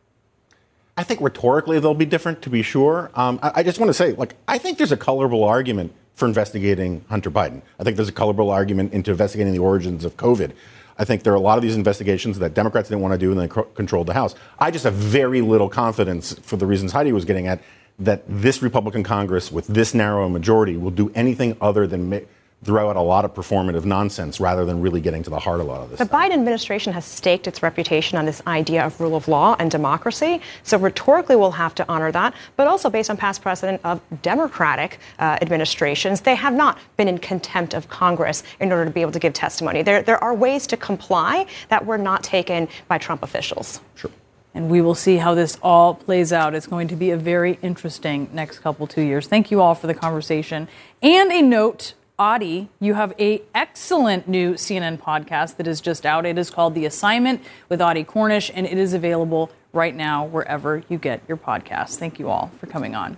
I 0.96 1.04
think 1.04 1.20
rhetorically 1.20 1.80
they'll 1.80 1.94
be 1.94 2.04
different, 2.04 2.42
to 2.42 2.50
be 2.50 2.62
sure. 2.62 3.10
Um, 3.14 3.38
I, 3.42 3.52
I, 3.56 3.62
just 3.62 3.78
want 3.78 3.88
to 3.88 3.94
say, 3.94 4.12
like, 4.12 4.34
I 4.46 4.58
think 4.58 4.76
there's 4.76 4.92
a 4.92 4.96
colorable 4.96 5.42
argument 5.44 5.92
for 6.14 6.26
investigating 6.26 7.04
Hunter 7.08 7.30
Biden. 7.30 7.62
I 7.80 7.84
think 7.84 7.96
there's 7.96 8.10
a 8.10 8.12
colorable 8.12 8.50
argument 8.50 8.92
into 8.92 9.10
investigating 9.10 9.54
the 9.54 9.58
origins 9.58 10.04
of 10.04 10.16
COVID. 10.18 10.52
I 10.98 11.04
think 11.06 11.22
there 11.22 11.32
are 11.32 11.36
a 11.36 11.40
lot 11.40 11.56
of 11.56 11.62
these 11.62 11.76
investigations 11.76 12.38
that 12.40 12.52
Democrats 12.52 12.90
didn't 12.90 13.00
want 13.00 13.12
to 13.12 13.18
do 13.18 13.32
and 13.32 13.40
they 13.40 13.52
c- 13.52 13.66
controlled 13.74 14.06
the 14.06 14.12
House. 14.12 14.34
I 14.58 14.70
just 14.70 14.84
have 14.84 14.92
very 14.92 15.40
little 15.40 15.70
confidence, 15.70 16.34
for 16.40 16.58
the 16.58 16.66
reasons 16.66 16.92
Heidi 16.92 17.12
was 17.12 17.24
getting 17.24 17.48
at, 17.48 17.62
that 17.98 18.24
this 18.28 18.60
Republican 18.60 19.02
Congress, 19.02 19.50
with 19.50 19.66
this 19.66 19.94
narrow 19.94 20.28
majority, 20.28 20.76
will 20.76 20.90
do 20.90 21.10
anything 21.14 21.56
other 21.60 21.86
than. 21.86 22.10
Ma- 22.10 22.18
throw 22.64 22.88
out 22.88 22.96
a 22.96 23.00
lot 23.00 23.24
of 23.24 23.34
performative 23.34 23.84
nonsense 23.84 24.38
rather 24.38 24.64
than 24.64 24.80
really 24.80 25.00
getting 25.00 25.22
to 25.22 25.30
the 25.30 25.38
heart 25.38 25.60
of 25.60 25.66
a 25.66 25.68
lot 25.68 25.82
of 25.82 25.90
this. 25.90 25.98
The 25.98 26.06
stuff. 26.06 26.20
Biden 26.20 26.32
administration 26.32 26.92
has 26.92 27.04
staked 27.04 27.46
its 27.46 27.62
reputation 27.62 28.18
on 28.18 28.24
this 28.24 28.40
idea 28.46 28.84
of 28.86 29.00
rule 29.00 29.16
of 29.16 29.26
law 29.26 29.56
and 29.58 29.70
democracy. 29.70 30.40
So 30.62 30.78
rhetorically, 30.78 31.36
we'll 31.36 31.50
have 31.50 31.74
to 31.76 31.88
honor 31.88 32.12
that. 32.12 32.34
But 32.56 32.68
also, 32.68 32.88
based 32.88 33.10
on 33.10 33.16
past 33.16 33.42
precedent 33.42 33.80
of 33.84 34.00
Democratic 34.22 35.00
uh, 35.18 35.38
administrations, 35.42 36.20
they 36.20 36.36
have 36.36 36.54
not 36.54 36.78
been 36.96 37.08
in 37.08 37.18
contempt 37.18 37.74
of 37.74 37.88
Congress 37.88 38.44
in 38.60 38.70
order 38.70 38.84
to 38.84 38.90
be 38.90 39.00
able 39.00 39.12
to 39.12 39.18
give 39.18 39.32
testimony. 39.32 39.82
There, 39.82 40.02
there 40.02 40.22
are 40.22 40.34
ways 40.34 40.66
to 40.68 40.76
comply 40.76 41.46
that 41.68 41.84
were 41.84 41.98
not 41.98 42.22
taken 42.22 42.68
by 42.86 42.98
Trump 42.98 43.22
officials. 43.22 43.80
Sure. 43.96 44.10
And 44.54 44.70
we 44.70 44.82
will 44.82 44.94
see 44.94 45.16
how 45.16 45.34
this 45.34 45.58
all 45.62 45.94
plays 45.94 46.32
out. 46.32 46.54
It's 46.54 46.66
going 46.66 46.88
to 46.88 46.96
be 46.96 47.10
a 47.10 47.16
very 47.16 47.58
interesting 47.62 48.28
next 48.32 48.58
couple 48.58 48.86
two 48.86 49.00
years. 49.00 49.26
Thank 49.26 49.50
you 49.50 49.62
all 49.62 49.74
for 49.74 49.86
the 49.86 49.94
conversation. 49.94 50.68
And 51.00 51.32
a 51.32 51.40
note 51.40 51.94
Audie, 52.22 52.68
you 52.78 52.94
have 52.94 53.12
a 53.18 53.42
excellent 53.52 54.28
new 54.28 54.54
CNN 54.54 54.96
podcast 54.96 55.56
that 55.56 55.66
is 55.66 55.80
just 55.80 56.06
out. 56.06 56.24
It 56.24 56.38
is 56.38 56.50
called 56.50 56.72
The 56.72 56.86
Assignment 56.86 57.42
with 57.68 57.82
Audie 57.82 58.04
Cornish, 58.04 58.48
and 58.54 58.64
it 58.64 58.78
is 58.78 58.94
available 58.94 59.50
right 59.72 59.92
now 59.92 60.26
wherever 60.26 60.84
you 60.88 60.98
get 60.98 61.20
your 61.26 61.36
podcasts. 61.36 61.96
Thank 61.96 62.20
you 62.20 62.30
all 62.30 62.52
for 62.60 62.68
coming 62.68 62.94
on. 62.94 63.16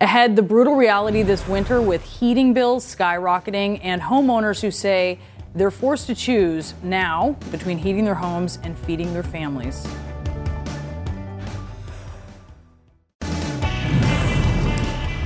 Ahead, 0.00 0.36
the 0.36 0.42
brutal 0.42 0.76
reality 0.76 1.24
this 1.24 1.48
winter 1.48 1.82
with 1.82 2.04
heating 2.04 2.54
bills 2.54 2.86
skyrocketing 2.86 3.80
and 3.82 4.00
homeowners 4.00 4.60
who 4.60 4.70
say 4.70 5.18
they're 5.56 5.72
forced 5.72 6.06
to 6.06 6.14
choose 6.14 6.74
now 6.84 7.36
between 7.50 7.78
heating 7.78 8.04
their 8.04 8.14
homes 8.14 8.60
and 8.62 8.78
feeding 8.78 9.12
their 9.12 9.24
families. 9.24 9.84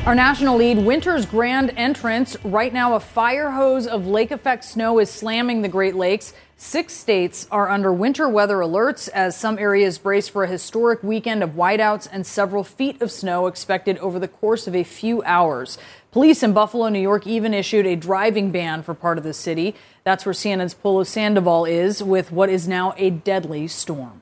Our 0.07 0.15
national 0.15 0.59
lead, 0.59 0.77
winter's 0.77 1.25
grand 1.25 1.73
entrance. 1.79 2.37
Right 2.45 2.75
now, 2.75 2.95
a 2.95 3.01
fire 3.01 3.53
hose 3.53 3.87
of 3.87 4.07
lake 4.07 4.33
effect 4.33 4.65
snow 4.67 4.99
is 4.99 5.09
slamming 5.09 5.63
the 5.63 5.69
Great 5.69 5.95
Lakes. 5.95 6.35
Six 6.59 6.93
states 6.93 7.49
are 7.51 7.71
under 7.71 7.91
winter 7.91 8.29
weather 8.29 8.59
alerts 8.59 9.09
as 9.09 9.35
some 9.35 9.59
areas 9.59 9.97
brace 9.97 10.29
for 10.29 10.45
a 10.45 10.47
historic 10.47 11.03
weekend 11.03 11.43
of 11.43 11.53
whiteouts 11.53 12.07
and 12.13 12.27
several 12.27 12.65
feet 12.65 13.01
of 13.01 13.11
snow 13.11 13.47
expected 13.47 13.97
over 13.97 14.19
the 14.19 14.29
course 14.29 14.67
of 14.67 14.77
a 14.77 14.85
few 14.85 15.23
hours. 15.23 15.79
Police 16.13 16.43
in 16.43 16.53
Buffalo, 16.53 16.91
New 16.91 17.01
York 17.01 17.27
even 17.27 17.55
issued 17.55 17.87
a 17.87 17.97
driving 17.97 18.51
ban 18.51 18.83
for 18.83 18.93
part 18.93 19.17
of 19.17 19.25
the 19.25 19.33
city. 19.33 19.75
That's 20.05 20.27
where 20.27 20.35
CNN's 20.35 20.75
Polo 20.75 21.05
Sandoval 21.05 21.65
is 21.65 22.03
with 22.03 22.31
what 22.31 22.51
is 22.51 22.69
now 22.69 22.93
a 22.99 23.09
deadly 23.09 23.69
storm. 23.69 24.21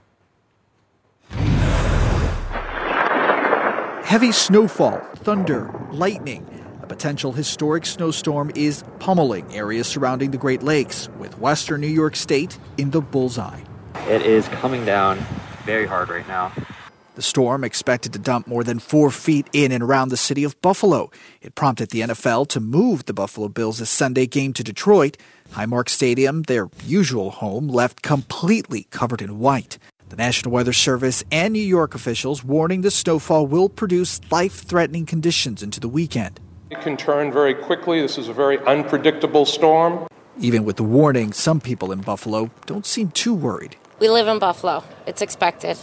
Heavy 4.13 4.31
snowfall, 4.31 4.99
thunder, 5.15 5.71
lightning. 5.91 6.47
A 6.83 6.87
potential 6.87 7.33
historic 7.33 7.87
snowstorm 7.87 8.53
is 8.55 8.85
pummeling 8.99 9.51
areas 9.55 9.87
surrounding 9.87 10.33
the 10.33 10.37
Great 10.37 10.63
Lakes, 10.63 11.09
with 11.19 11.39
western 11.39 11.81
New 11.81 11.87
York 11.87 12.15
State 12.15 12.59
in 12.77 12.91
the 12.91 13.01
bullseye. 13.01 13.63
It 14.09 14.21
is 14.21 14.47
coming 14.49 14.85
down 14.85 15.17
very 15.65 15.87
hard 15.87 16.11
right 16.11 16.29
now. 16.29 16.53
The 17.15 17.23
storm 17.23 17.65
expected 17.65 18.13
to 18.13 18.19
dump 18.19 18.47
more 18.47 18.63
than 18.63 18.81
four 18.81 19.11
feet 19.11 19.49
in 19.55 19.73
and 19.73 19.83
around 19.83 20.11
the 20.11 20.19
city 20.19 20.45
of 20.45 20.61
Buffalo. 20.61 21.11
It 21.41 21.55
prompted 21.55 21.89
the 21.89 22.03
NFL 22.03 22.49
to 22.49 22.61
move 22.61 23.07
the 23.07 23.15
Buffalo 23.15 23.49
Bills' 23.49 23.89
Sunday 23.89 24.27
game 24.27 24.53
to 24.53 24.63
Detroit. 24.63 25.17
Highmark 25.53 25.89
Stadium, 25.89 26.43
their 26.43 26.69
usual 26.85 27.31
home, 27.31 27.67
left 27.67 28.03
completely 28.03 28.85
covered 28.91 29.23
in 29.23 29.39
white. 29.39 29.79
The 30.13 30.17
National 30.17 30.53
Weather 30.53 30.75
Service 30.75 31.25
and 31.33 31.55
New 31.55 31.63
York 31.63 31.95
officials 31.95 32.45
warning 32.45 32.83
the 32.83 32.91
snowfall 32.91 33.47
will 33.47 33.71
produce 33.71 34.21
life 34.31 34.57
threatening 34.63 35.07
conditions 35.07 35.63
into 35.63 35.81
the 35.81 35.89
weekend. 35.89 36.39
It 36.71 36.83
can 36.83 36.99
turn 36.99 37.33
very 37.33 37.55
quickly. 37.55 38.03
This 38.03 38.19
is 38.19 38.29
a 38.29 38.35
very 38.35 38.59
unpredictable 38.67 39.47
storm. 39.47 40.07
Even 40.39 40.67
with 40.67 40.77
the 40.77 40.85
warning, 40.85 41.33
some 41.33 41.63
people 41.63 41.93
in 41.93 42.03
Buffalo 42.03 42.51
don't 42.67 42.85
seem 42.85 43.11
too 43.13 43.33
worried. 43.33 43.77
We 44.01 44.11
live 44.11 44.29
in 44.29 44.39
Buffalo. 44.39 44.85
It's 45.07 45.23
expected. 45.23 45.79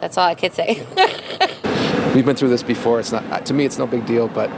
That's 0.00 0.16
all 0.16 0.26
I 0.26 0.36
could 0.36 0.54
say. 0.54 0.86
We've 2.14 2.24
been 2.24 2.36
through 2.36 2.48
this 2.48 2.62
before. 2.62 2.98
It's 2.98 3.12
not 3.12 3.24
uh, 3.24 3.40
to 3.40 3.52
me 3.52 3.66
it's 3.66 3.76
no 3.76 3.86
big 3.86 4.06
deal, 4.06 4.26
but 4.26 4.48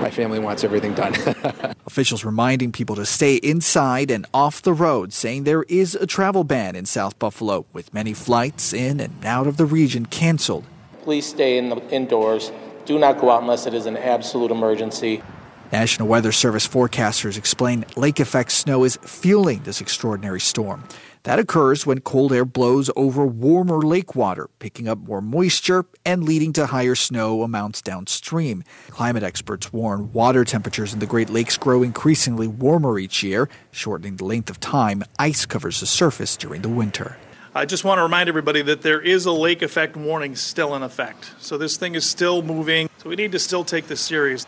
my 0.00 0.10
family 0.10 0.38
wants 0.38 0.64
everything 0.64 0.94
done. 0.94 1.14
Officials 1.86 2.24
reminding 2.24 2.72
people 2.72 2.96
to 2.96 3.06
stay 3.06 3.36
inside 3.36 4.10
and 4.10 4.26
off 4.32 4.62
the 4.62 4.72
road, 4.72 5.12
saying 5.12 5.44
there 5.44 5.64
is 5.64 5.94
a 5.94 6.06
travel 6.06 6.44
ban 6.44 6.76
in 6.76 6.86
South 6.86 7.18
Buffalo, 7.18 7.66
with 7.72 7.92
many 7.94 8.12
flights 8.12 8.72
in 8.72 9.00
and 9.00 9.24
out 9.24 9.46
of 9.46 9.56
the 9.56 9.66
region 9.66 10.06
canceled. 10.06 10.64
Please 11.02 11.26
stay 11.26 11.58
in 11.58 11.68
the, 11.68 11.76
indoors. 11.90 12.52
Do 12.84 12.98
not 12.98 13.20
go 13.20 13.30
out 13.30 13.42
unless 13.42 13.66
it 13.66 13.74
is 13.74 13.86
an 13.86 13.96
absolute 13.96 14.50
emergency. 14.50 15.22
National 15.72 16.06
Weather 16.06 16.32
Service 16.32 16.66
forecasters 16.66 17.36
explain 17.36 17.84
lake 17.96 18.20
effect 18.20 18.52
snow 18.52 18.84
is 18.84 18.96
fueling 19.02 19.62
this 19.64 19.80
extraordinary 19.80 20.40
storm. 20.40 20.84
That 21.26 21.40
occurs 21.40 21.84
when 21.84 22.02
cold 22.02 22.32
air 22.32 22.44
blows 22.44 22.88
over 22.94 23.26
warmer 23.26 23.82
lake 23.82 24.14
water, 24.14 24.48
picking 24.60 24.86
up 24.86 24.98
more 24.98 25.20
moisture 25.20 25.84
and 26.04 26.22
leading 26.22 26.52
to 26.52 26.66
higher 26.66 26.94
snow 26.94 27.42
amounts 27.42 27.82
downstream. 27.82 28.62
Climate 28.90 29.24
experts 29.24 29.72
warn 29.72 30.12
water 30.12 30.44
temperatures 30.44 30.92
in 30.92 31.00
the 31.00 31.06
Great 31.06 31.28
Lakes 31.28 31.56
grow 31.56 31.82
increasingly 31.82 32.46
warmer 32.46 32.96
each 32.96 33.24
year, 33.24 33.48
shortening 33.72 34.18
the 34.18 34.24
length 34.24 34.50
of 34.50 34.60
time 34.60 35.02
ice 35.18 35.46
covers 35.46 35.80
the 35.80 35.86
surface 35.86 36.36
during 36.36 36.62
the 36.62 36.68
winter. 36.68 37.16
I 37.56 37.64
just 37.64 37.82
want 37.82 37.98
to 37.98 38.04
remind 38.04 38.28
everybody 38.28 38.62
that 38.62 38.82
there 38.82 39.00
is 39.00 39.26
a 39.26 39.32
lake 39.32 39.62
effect 39.62 39.96
warning 39.96 40.36
still 40.36 40.76
in 40.76 40.84
effect. 40.84 41.32
So 41.40 41.58
this 41.58 41.76
thing 41.76 41.96
is 41.96 42.06
still 42.08 42.40
moving. 42.42 42.88
So 42.98 43.08
we 43.08 43.16
need 43.16 43.32
to 43.32 43.40
still 43.40 43.64
take 43.64 43.88
this 43.88 44.00
serious. 44.00 44.46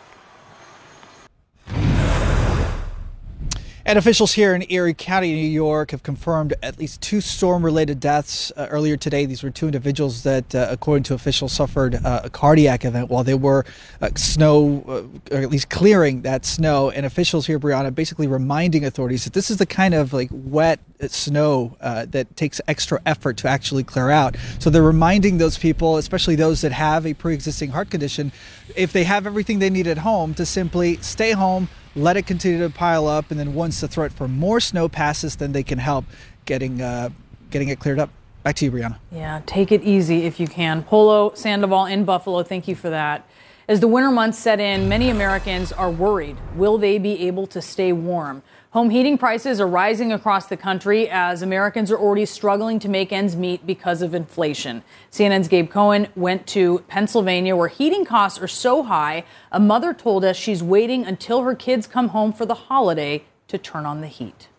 And 3.89 3.97
officials 3.97 4.33
here 4.33 4.53
in 4.53 4.71
Erie 4.71 4.93
County, 4.93 5.33
New 5.33 5.49
York, 5.49 5.89
have 5.89 6.03
confirmed 6.03 6.53
at 6.61 6.77
least 6.77 7.01
two 7.01 7.21
storm 7.21 7.65
related 7.65 7.99
deaths 7.99 8.51
uh, 8.55 8.67
earlier 8.69 8.97
today. 8.97 9.25
These 9.25 9.41
were 9.41 9.49
two 9.49 9.65
individuals 9.65 10.21
that, 10.21 10.53
uh, 10.53 10.67
according 10.69 11.05
to 11.05 11.15
officials, 11.15 11.53
suffered 11.53 11.95
uh, 11.95 12.21
a 12.25 12.29
cardiac 12.29 12.85
event 12.85 13.09
while 13.09 13.23
they 13.23 13.33
were 13.33 13.65
uh, 13.99 14.11
snow, 14.15 14.83
uh, 14.87 15.35
or 15.35 15.41
at 15.41 15.49
least 15.49 15.71
clearing 15.71 16.21
that 16.21 16.45
snow. 16.45 16.91
And 16.91 17.03
officials 17.03 17.47
here, 17.47 17.59
Brianna, 17.59 17.95
basically 17.95 18.27
reminding 18.27 18.85
authorities 18.85 19.23
that 19.23 19.33
this 19.33 19.49
is 19.49 19.57
the 19.57 19.65
kind 19.65 19.95
of 19.95 20.13
like 20.13 20.29
wet 20.31 20.79
snow 21.07 21.75
uh, 21.81 22.05
that 22.09 22.37
takes 22.37 22.61
extra 22.67 23.01
effort 23.07 23.37
to 23.37 23.47
actually 23.47 23.83
clear 23.83 24.11
out. 24.11 24.37
So 24.59 24.69
they're 24.69 24.83
reminding 24.83 25.39
those 25.39 25.57
people, 25.57 25.97
especially 25.97 26.35
those 26.35 26.61
that 26.61 26.73
have 26.73 27.07
a 27.07 27.15
pre 27.15 27.33
existing 27.33 27.71
heart 27.71 27.89
condition, 27.89 28.33
if 28.75 28.93
they 28.93 29.05
have 29.05 29.25
everything 29.25 29.57
they 29.57 29.71
need 29.71 29.87
at 29.87 29.97
home, 29.97 30.35
to 30.35 30.45
simply 30.45 30.97
stay 30.97 31.31
home 31.31 31.69
let 32.01 32.17
it 32.17 32.25
continue 32.25 32.59
to 32.59 32.69
pile 32.69 33.07
up, 33.07 33.31
and 33.31 33.39
then 33.39 33.53
once 33.53 33.81
the 33.81 33.87
threat 33.87 34.11
for 34.11 34.27
more 34.27 34.59
snow 34.59 34.89
passes, 34.89 35.35
then 35.35 35.51
they 35.51 35.63
can 35.63 35.77
help 35.77 36.05
getting 36.45 36.81
uh, 36.81 37.09
getting 37.49 37.69
it 37.69 37.79
cleared 37.79 37.99
up. 37.99 38.09
Back 38.43 38.55
to 38.57 38.65
you, 38.65 38.71
Brianna. 38.71 38.97
Yeah, 39.11 39.41
take 39.45 39.71
it 39.71 39.83
easy 39.83 40.25
if 40.25 40.39
you 40.39 40.47
can. 40.47 40.83
Polo 40.83 41.33
Sandoval 41.35 41.85
in 41.85 42.05
Buffalo, 42.05 42.41
thank 42.43 42.67
you 42.67 42.75
for 42.75 42.89
that. 42.89 43.27
As 43.67 43.81
the 43.81 43.87
winter 43.87 44.09
months 44.09 44.39
set 44.39 44.59
in, 44.59 44.89
many 44.89 45.09
Americans 45.09 45.71
are 45.71 45.91
worried. 45.91 46.37
Will 46.55 46.77
they 46.77 46.97
be 46.97 47.27
able 47.27 47.45
to 47.47 47.61
stay 47.61 47.91
warm? 47.91 48.41
Home 48.73 48.91
heating 48.91 49.17
prices 49.17 49.59
are 49.59 49.67
rising 49.67 50.13
across 50.13 50.45
the 50.45 50.55
country 50.55 51.09
as 51.09 51.41
Americans 51.41 51.89
are 51.89 51.97
already 51.97 52.27
struggling 52.27 52.77
to 52.77 52.87
make 52.87 53.11
ends 53.11 53.35
meet 53.35 53.65
because 53.65 54.03
of 54.03 54.13
inflation. 54.13 54.83
CNN's 55.11 55.47
Gabe 55.47 55.71
Cohen 55.71 56.07
went 56.15 56.45
to 56.49 56.83
Pennsylvania 56.87 57.55
where 57.55 57.67
heating 57.67 58.05
costs 58.05 58.39
are 58.39 58.47
so 58.47 58.83
high, 58.83 59.23
a 59.51 59.59
mother 59.59 59.91
told 59.91 60.23
us 60.23 60.37
she's 60.37 60.61
waiting 60.61 61.03
until 61.03 61.41
her 61.41 61.55
kids 61.55 61.87
come 61.87 62.09
home 62.09 62.31
for 62.31 62.45
the 62.45 62.53
holiday 62.53 63.23
to 63.47 63.57
turn 63.57 63.87
on 63.87 64.01
the 64.01 64.07
heat. 64.07 64.49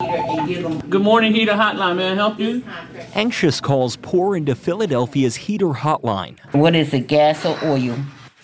Good 0.00 1.02
morning, 1.02 1.34
Heater 1.34 1.52
Hotline. 1.52 1.96
May 1.98 2.10
I 2.10 2.14
help 2.16 2.40
you? 2.40 2.64
Anxious 3.14 3.60
calls 3.60 3.94
pour 3.94 4.36
into 4.36 4.56
Philadelphia's 4.56 5.36
heater 5.36 5.68
hotline. 5.68 6.36
What 6.50 6.74
is 6.74 6.92
it, 6.92 7.06
gas 7.06 7.46
or 7.46 7.56
oil? 7.62 7.96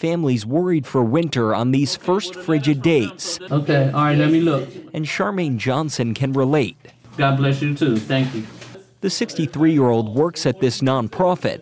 Families 0.02 0.44
worried 0.44 0.84
for 0.84 1.04
winter 1.04 1.54
on 1.54 1.70
these 1.70 1.94
first 1.94 2.34
frigid 2.34 2.82
days. 2.82 3.38
Okay, 3.40 3.88
all 3.94 4.02
right, 4.06 4.18
let 4.18 4.32
me 4.32 4.40
look. 4.40 4.68
And 4.92 5.06
Charmaine 5.06 5.58
Johnson 5.58 6.12
can 6.12 6.32
relate. 6.32 6.76
God 7.16 7.36
bless 7.36 7.62
you 7.62 7.72
too. 7.72 7.98
Thank 7.98 8.34
you. 8.34 8.44
The 9.00 9.08
63 9.08 9.72
year 9.72 9.90
old 9.90 10.12
works 10.16 10.44
at 10.44 10.58
this 10.58 10.80
nonprofit, 10.80 11.60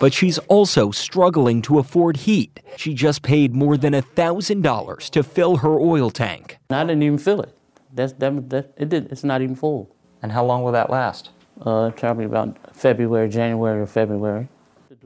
but 0.00 0.14
she's 0.14 0.38
also 0.48 0.92
struggling 0.92 1.60
to 1.60 1.78
afford 1.78 2.16
heat. 2.16 2.58
She 2.78 2.94
just 2.94 3.20
paid 3.20 3.54
more 3.54 3.76
than 3.76 3.92
$1,000 3.92 5.10
to 5.10 5.22
fill 5.22 5.56
her 5.58 5.78
oil 5.78 6.08
tank. 6.08 6.56
I 6.70 6.84
didn't 6.84 7.02
even 7.02 7.18
fill 7.18 7.42
it. 7.42 7.54
That's 7.92 8.14
that, 8.14 8.48
that 8.48 8.72
it 8.78 8.88
did. 8.88 9.12
It's 9.12 9.24
not 9.24 9.42
even 9.42 9.56
full. 9.56 9.94
And 10.22 10.32
how 10.32 10.46
long 10.46 10.62
will 10.62 10.72
that 10.72 10.88
last? 10.88 11.28
Uh, 11.60 11.90
probably 11.90 12.24
about 12.24 12.74
February, 12.74 13.28
January, 13.28 13.78
or 13.78 13.86
February. 13.86 14.48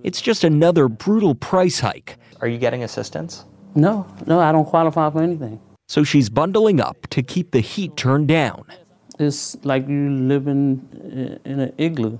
It's 0.04 0.20
just 0.20 0.44
another 0.44 0.88
brutal 0.88 1.34
price 1.34 1.80
hike. 1.80 2.18
Are 2.42 2.46
you 2.46 2.58
getting 2.58 2.84
assistance? 2.84 3.46
No, 3.74 4.06
no, 4.26 4.38
I 4.38 4.52
don't 4.52 4.66
qualify 4.66 5.10
for 5.10 5.22
anything. 5.22 5.58
So 5.88 6.04
she's 6.04 6.28
bundling 6.28 6.78
up 6.78 7.06
to 7.08 7.22
keep 7.22 7.52
the 7.52 7.60
heat 7.60 7.96
turned 7.96 8.28
down. 8.28 8.66
It's 9.18 9.56
like 9.64 9.88
you 9.88 10.10
live 10.10 10.46
in, 10.46 11.40
in 11.46 11.60
an 11.60 11.72
igloo. 11.78 12.18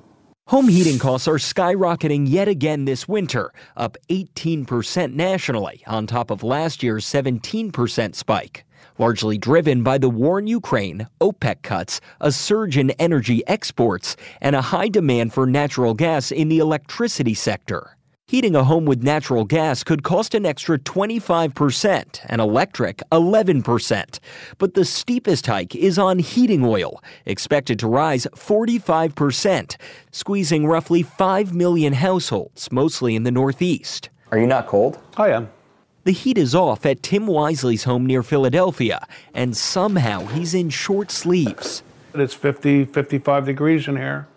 Home 0.48 0.68
heating 0.68 0.98
costs 0.98 1.28
are 1.28 1.36
skyrocketing 1.36 2.26
yet 2.28 2.48
again 2.48 2.86
this 2.86 3.06
winter, 3.06 3.52
up 3.76 3.98
18% 4.08 5.12
nationally, 5.12 5.82
on 5.86 6.06
top 6.06 6.30
of 6.30 6.42
last 6.42 6.82
year's 6.82 7.04
17% 7.04 8.14
spike 8.14 8.64
largely 8.98 9.38
driven 9.38 9.82
by 9.82 9.98
the 9.98 10.10
war 10.10 10.38
in 10.38 10.46
Ukraine, 10.46 11.06
OPEC 11.20 11.62
cuts, 11.62 12.00
a 12.20 12.30
surge 12.30 12.76
in 12.76 12.90
energy 12.92 13.46
exports, 13.46 14.16
and 14.40 14.56
a 14.56 14.62
high 14.62 14.88
demand 14.88 15.32
for 15.32 15.46
natural 15.46 15.94
gas 15.94 16.30
in 16.30 16.48
the 16.48 16.58
electricity 16.58 17.34
sector. 17.34 17.96
Heating 18.26 18.56
a 18.56 18.64
home 18.64 18.86
with 18.86 19.02
natural 19.02 19.44
gas 19.44 19.84
could 19.84 20.02
cost 20.02 20.34
an 20.34 20.46
extra 20.46 20.78
25% 20.78 22.20
and 22.24 22.40
electric 22.40 23.02
11%. 23.12 24.18
But 24.56 24.72
the 24.72 24.86
steepest 24.86 25.46
hike 25.46 25.76
is 25.76 25.98
on 25.98 26.18
heating 26.20 26.64
oil, 26.64 27.02
expected 27.26 27.78
to 27.80 27.86
rise 27.86 28.26
45%, 28.34 29.76
squeezing 30.10 30.66
roughly 30.66 31.02
5 31.02 31.54
million 31.54 31.92
households, 31.92 32.72
mostly 32.72 33.14
in 33.14 33.24
the 33.24 33.30
Northeast. 33.30 34.08
Are 34.32 34.38
you 34.38 34.46
not 34.46 34.68
cold? 34.68 34.98
I 35.18 35.28
am. 35.28 35.50
The 36.04 36.12
heat 36.12 36.36
is 36.36 36.54
off 36.54 36.84
at 36.84 37.02
Tim 37.02 37.26
Wisely's 37.26 37.84
home 37.84 38.04
near 38.04 38.22
Philadelphia, 38.22 39.06
and 39.32 39.56
somehow 39.56 40.26
he's 40.26 40.52
in 40.52 40.68
short 40.68 41.10
sleeves. 41.10 41.82
It's 42.14 42.34
50, 42.34 42.84
55 42.84 43.46
degrees 43.46 43.88
in 43.88 43.96
here. 43.96 44.28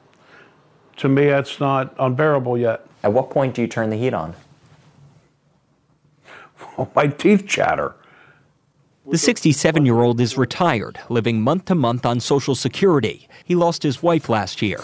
To 0.98 1.10
me, 1.10 1.26
that's 1.26 1.60
not 1.60 1.94
unbearable 2.00 2.58
yet. 2.58 2.88
At 3.04 3.12
what 3.12 3.30
point 3.30 3.54
do 3.54 3.62
you 3.62 3.68
turn 3.68 3.90
the 3.90 3.98
heat 3.98 4.14
on? 4.14 4.34
Oh, 6.78 6.90
my 6.96 7.08
teeth 7.08 7.46
chatter. 7.46 7.96
The 9.06 9.18
67 9.18 9.86
year 9.86 10.00
old 10.00 10.22
is 10.22 10.38
retired, 10.38 11.00
living 11.10 11.42
month 11.42 11.66
to 11.66 11.76
month 11.76 12.06
on 12.06 12.22
Social 12.22 12.56
Security. 12.56 13.28
He 13.44 13.56
lost 13.56 13.84
his 13.84 14.02
wife 14.02 14.30
last 14.30 14.62
year 14.62 14.80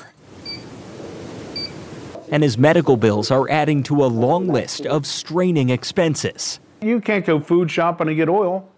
and 2.33 2.41
his 2.41 2.57
medical 2.57 2.97
bills 2.97 3.29
are 3.29 3.47
adding 3.51 3.83
to 3.83 4.03
a 4.03 4.07
long 4.07 4.47
list 4.47 4.87
of 4.87 5.05
straining 5.05 5.69
expenses. 5.69 6.59
You 6.83 7.01
can't 7.01 7.25
go 7.25 7.39
food 7.39 7.71
shopping 7.71 8.07
and 8.07 8.17
get 8.17 8.29
oil. 8.29 8.69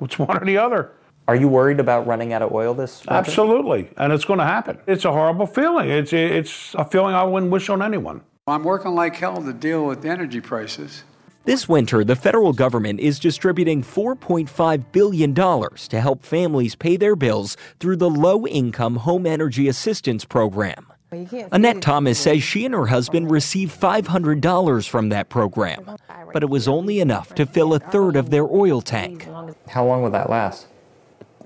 It's 0.00 0.18
one 0.18 0.36
or 0.36 0.44
the 0.44 0.58
other. 0.58 0.92
Are 1.26 1.36
you 1.36 1.48
worried 1.48 1.80
about 1.80 2.06
running 2.06 2.32
out 2.32 2.42
of 2.42 2.52
oil 2.52 2.74
this 2.74 3.00
winter? 3.00 3.14
Absolutely, 3.14 3.88
and 3.96 4.12
it's 4.12 4.24
going 4.24 4.40
to 4.40 4.44
happen. 4.44 4.78
It's 4.86 5.04
a 5.04 5.12
horrible 5.12 5.46
feeling. 5.46 5.88
It's 5.88 6.12
it's 6.12 6.74
a 6.74 6.84
feeling 6.84 7.14
I 7.14 7.24
wouldn't 7.24 7.50
wish 7.50 7.68
on 7.70 7.80
anyone. 7.80 8.22
I'm 8.46 8.62
working 8.62 8.94
like 8.94 9.16
hell 9.16 9.42
to 9.42 9.52
deal 9.54 9.86
with 9.86 10.04
energy 10.04 10.42
prices. 10.42 11.04
This 11.46 11.68
winter, 11.68 12.04
the 12.04 12.16
federal 12.16 12.54
government 12.54 13.00
is 13.00 13.18
distributing 13.18 13.82
$4.5 13.82 14.84
billion 14.92 15.34
to 15.34 16.00
help 16.00 16.24
families 16.24 16.74
pay 16.74 16.96
their 16.96 17.16
bills 17.16 17.58
through 17.80 17.96
the 17.96 18.08
Low 18.08 18.46
Income 18.46 18.96
Home 18.96 19.26
Energy 19.26 19.68
Assistance 19.68 20.24
Program. 20.24 20.93
Annette 21.52 21.80
Thomas 21.80 22.18
says 22.18 22.42
she 22.42 22.64
and 22.64 22.74
her 22.74 22.86
husband 22.86 23.30
received 23.30 23.78
$500 23.80 24.88
from 24.88 25.08
that 25.10 25.28
program, 25.28 25.96
but 26.32 26.42
it 26.42 26.50
was 26.50 26.68
only 26.68 27.00
enough 27.00 27.34
to 27.34 27.46
fill 27.46 27.74
a 27.74 27.78
third 27.78 28.16
of 28.16 28.30
their 28.30 28.44
oil 28.44 28.80
tank. 28.80 29.28
How 29.68 29.84
long 29.84 30.02
will 30.02 30.10
that 30.10 30.30
last? 30.30 30.66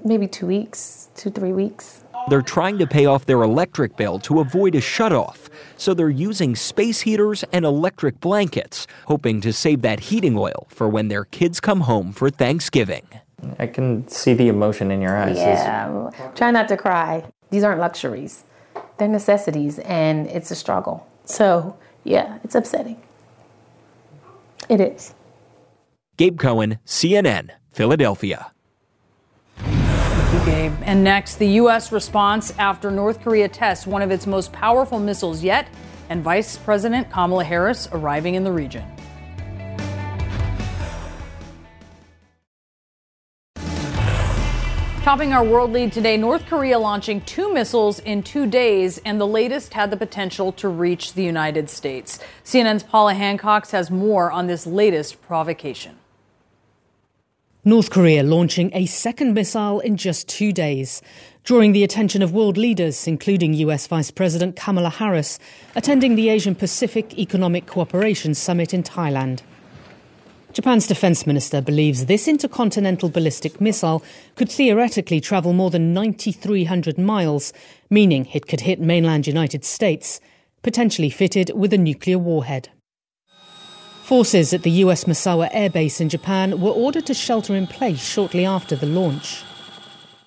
Maybe 0.05 0.29
two 0.29 0.47
weeks, 0.47 1.11
two, 1.17 1.31
three 1.31 1.53
weeks. 1.53 2.05
They're 2.29 2.43
trying 2.43 2.79
to 2.79 2.87
pay 2.87 3.07
off 3.07 3.27
their 3.27 3.43
electric 3.43 3.97
bill 3.97 4.19
to 4.21 4.41
avoid 4.41 4.75
a 4.75 4.81
shutoff, 4.81 5.49
so 5.77 5.95
they're 5.95 6.11
using 6.11 6.55
space 6.57 7.01
heaters 7.01 7.45
and 7.53 7.65
electric 7.65 8.21
blankets, 8.21 8.87
hoping 9.07 9.41
to 9.41 9.53
save 9.53 9.83
that 9.83 10.01
heating 10.01 10.37
oil 10.37 10.67
for 10.69 10.89
when 10.89 11.09
their 11.09 11.25
kids 11.25 11.59
come 11.61 11.81
home 11.83 12.13
for 12.13 12.31
Thanksgiving. 12.31 13.07
I 13.59 13.67
can 13.67 14.07
see 14.09 14.35
the 14.35 14.49
emotion 14.49 14.91
in 14.91 15.01
your 15.01 15.17
eyes. 15.17 15.37
Yeah, 15.37 16.11
try 16.35 16.51
not 16.51 16.69
to 16.69 16.77
cry. 16.77 17.25
These 17.51 17.65
aren't 17.65 17.81
luxuries 17.81 18.45
they're 18.99 19.09
necessities 19.09 19.79
and 19.81 20.27
it's 20.27 20.51
a 20.51 20.55
struggle. 20.55 21.07
So, 21.25 21.77
yeah, 22.05 22.39
it's 22.45 22.55
upsetting. 22.55 23.01
It 24.69 24.81
is. 24.81 25.15
Gabe 26.17 26.39
Cohen, 26.39 26.79
CNN, 26.85 27.51
Philadelphia. 27.71 28.51
Thank 29.57 30.47
you, 30.47 30.53
Gabe. 30.53 30.73
And 30.83 31.05
next, 31.05 31.37
the 31.37 31.49
U.S. 31.63 31.93
response 31.93 32.53
after 32.59 32.91
North 32.91 33.23
Korea 33.23 33.49
tests 33.49 33.87
one 33.87 34.03
of 34.03 34.11
its 34.11 34.27
most 34.27 34.53
powerful 34.53 34.99
missiles 34.99 35.43
yet, 35.43 35.69
and 36.09 36.23
Vice 36.23 36.59
President 36.59 37.11
Kamala 37.11 37.45
Harris 37.45 37.89
arriving 37.93 38.35
in 38.35 38.45
the 38.45 38.53
region. 38.53 38.85
Topping 45.09 45.33
our 45.33 45.43
world 45.43 45.73
lead 45.73 45.91
today, 45.91 46.19
North 46.19 46.45
Korea 46.45 46.79
launching 46.79 47.23
two 47.23 47.51
missiles 47.51 47.99
in 48.01 48.23
two 48.23 48.47
days, 48.47 48.99
and 49.07 49.19
the 49.19 49.27
latest 49.27 49.73
had 49.73 49.91
the 49.91 49.97
potential 49.97 50.53
to 50.53 50.69
reach 50.69 51.15
the 51.15 51.25
United 51.25 51.71
States. 51.71 52.19
CNN's 52.45 52.83
Paula 52.83 53.15
Hancocks 53.15 53.71
has 53.71 53.91
more 53.91 54.31
on 54.31 54.49
this 54.49 54.67
latest 54.67 55.23
provocation. 55.23 55.97
North 57.65 57.89
Korea 57.89 58.23
launching 58.23 58.71
a 58.75 58.85
second 58.85 59.33
missile 59.33 59.81
in 59.81 59.97
just 59.97 60.29
two 60.29 60.53
days, 60.53 61.01
drawing 61.43 61.73
the 61.73 61.85
attention 61.85 62.21
of 62.21 62.33
world 62.33 62.59
leaders, 62.59 63.07
including 63.07 63.55
US 63.55 63.87
Vice 63.87 64.11
President 64.11 64.57
Kamala 64.57 64.91
Harris, 64.91 65.39
attending 65.75 66.17
the 66.17 66.29
Asian 66.29 66.55
Pacific 66.55 67.19
Economic 67.19 67.65
Cooperation 67.65 68.35
Summit 68.35 68.75
in 68.75 68.83
Thailand. 68.83 69.41
Japan's 70.53 70.87
defense 70.87 71.27
minister 71.27 71.61
believes 71.61 72.07
this 72.07 72.27
intercontinental 72.27 73.09
ballistic 73.09 73.61
missile 73.61 74.03
could 74.35 74.51
theoretically 74.51 75.21
travel 75.21 75.53
more 75.53 75.71
than 75.71 75.93
9,300 75.93 76.99
miles, 76.99 77.53
meaning 77.91 78.27
it 78.33 78.49
could 78.49 78.61
hit 78.61 78.81
mainland 78.81 79.27
United 79.27 79.65
States, 79.65 80.21
potentially 80.63 81.11
fitted 81.11 81.53
with 81.55 81.73
a 81.73 81.79
nuclear 81.79 82.19
warhead. 82.19 82.71
Forces 84.03 84.55
at 84.55 84.63
the 84.63 84.71
US 84.71 85.05
Misawa 85.05 85.51
Air 85.53 85.69
Base 85.69 86.01
in 86.01 86.09
Japan 86.09 86.61
were 86.63 86.71
ordered 86.71 87.05
to 87.07 87.15
shelter 87.15 87.55
in 87.55 87.67
place 87.67 88.03
shortly 88.03 88.47
after 88.47 88.75
the 88.75 88.87
launch. 88.87 89.43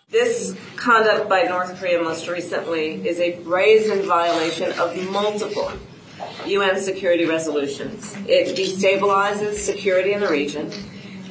This 0.10 0.56
conduct 0.76 1.28
by 1.28 1.44
North 1.44 1.80
Korea 1.80 2.02
most 2.04 2.28
recently 2.28 3.08
is 3.08 3.20
a 3.20 3.40
brazen 3.40 4.06
violation 4.06 4.72
of 4.74 4.96
multiple 5.10 5.72
UN 6.46 6.80
security 6.80 7.26
resolutions. 7.26 8.16
It 8.28 8.56
destabilizes 8.58 9.56
security 9.56 10.14
in 10.14 10.20
the 10.20 10.30
region 10.30 10.72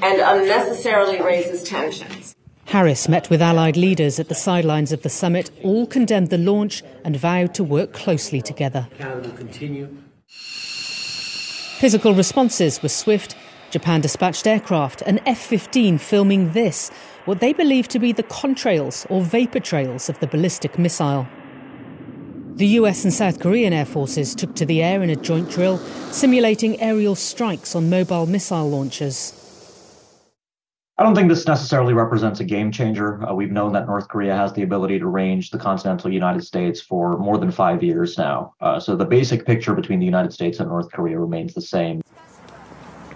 and 0.03 0.20
unnecessarily 0.20 1.20
raises 1.20 1.62
tensions. 1.62 2.35
Harris 2.66 3.09
met 3.09 3.29
with 3.31 3.42
Allied 3.42 3.76
leaders 3.76 4.20
at 4.20 4.29
the 4.29 4.35
sidelines 4.35 4.92
of 4.92 5.03
the 5.03 5.09
summit, 5.09 5.50
all 5.64 5.87
condemned 5.87 6.31
the 6.31 6.38
launch 6.38 6.85
and 7.05 7.16
vowed 7.16 7.53
to 7.55 7.64
work 7.64 7.92
closely 7.92 8.40
together. 8.40 8.87
Canada 8.96 9.29
will 9.29 9.37
continue. 9.37 9.88
Physical 11.81 12.14
responses 12.14 12.81
were 12.83 12.88
swift. 12.88 13.35
Japan 13.70 14.00
dispatched 14.00 14.46
aircraft, 14.46 15.03
an 15.03 15.18
F 15.26 15.38
15 15.38 15.98
filming 15.98 16.53
this, 16.53 16.90
what 17.24 17.40
they 17.40 17.53
believe 17.53 17.88
to 17.88 17.98
be 17.98 18.12
the 18.12 18.22
contrails 18.22 19.05
or 19.11 19.22
vapor 19.22 19.61
trails 19.61 20.09
of 20.09 20.18
the 20.20 20.26
ballistic 20.26 20.79
missile. 20.79 21.26
The 22.61 22.77
US 22.77 23.05
and 23.05 23.14
South 23.14 23.40
Korean 23.40 23.73
air 23.73 23.87
forces 23.87 24.35
took 24.35 24.55
to 24.57 24.66
the 24.66 24.83
air 24.83 25.03
in 25.03 25.09
a 25.09 25.16
joint 25.16 25.49
drill, 25.49 25.79
simulating 26.12 26.79
aerial 26.79 27.14
strikes 27.14 27.75
on 27.75 27.88
mobile 27.88 28.27
missile 28.27 28.68
launchers. 28.68 29.33
I 30.99 31.03
don't 31.03 31.14
think 31.14 31.31
this 31.31 31.46
necessarily 31.46 31.94
represents 31.94 32.38
a 32.40 32.44
game 32.44 32.70
changer. 32.70 33.27
Uh, 33.27 33.33
we've 33.33 33.51
known 33.51 33.73
that 33.73 33.87
North 33.87 34.09
Korea 34.09 34.37
has 34.37 34.53
the 34.53 34.61
ability 34.61 34.99
to 34.99 35.07
range 35.07 35.49
the 35.49 35.57
continental 35.57 36.12
United 36.12 36.44
States 36.44 36.83
for 36.83 37.16
more 37.16 37.38
than 37.38 37.51
five 37.51 37.83
years 37.83 38.18
now. 38.18 38.53
Uh, 38.61 38.79
so 38.79 38.94
the 38.94 39.07
basic 39.07 39.46
picture 39.46 39.73
between 39.73 39.99
the 39.99 40.05
United 40.05 40.35
States 40.35 40.61
and 40.61 40.68
North 40.68 40.92
Korea 40.92 41.18
remains 41.18 41.55
the 41.55 41.62
same. 41.62 42.03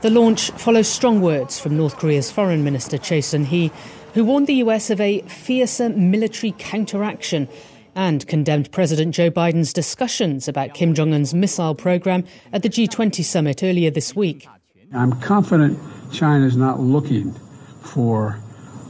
The 0.01 0.09
launch 0.09 0.53
follows 0.53 0.89
strong 0.89 1.21
words 1.21 1.61
from 1.61 1.77
North 1.77 1.99
Korea's 1.99 2.31
Foreign 2.31 2.65
Minister 2.65 2.97
Choi 2.97 3.21
Sun 3.21 3.45
Hee, 3.45 3.71
who 4.15 4.25
warned 4.25 4.47
the 4.47 4.63
US 4.65 4.89
of 4.89 5.03
a 5.03 5.21
fiercer 5.23 5.91
military 5.91 6.55
counteraction 6.57 7.47
and 7.95 8.27
condemned 8.27 8.71
President 8.73 9.15
Joe 9.15 9.31
Biden's 9.31 9.73
discussions 9.73 10.49
about 10.49 10.75
Kim 10.75 10.95
Jong 10.95 11.13
un's 11.13 11.35
missile 11.35 11.75
program 11.75 12.25
at 12.53 12.63
the 12.63 12.69
G20 12.69 13.25
summit 13.25 13.63
earlier 13.63 13.91
this 13.91 14.15
week. 14.15 14.49
I'm 14.93 15.13
confident 15.21 15.79
China 16.13 16.47
is 16.47 16.57
not 16.57 16.81
looking 16.81 17.33
for 17.81 18.39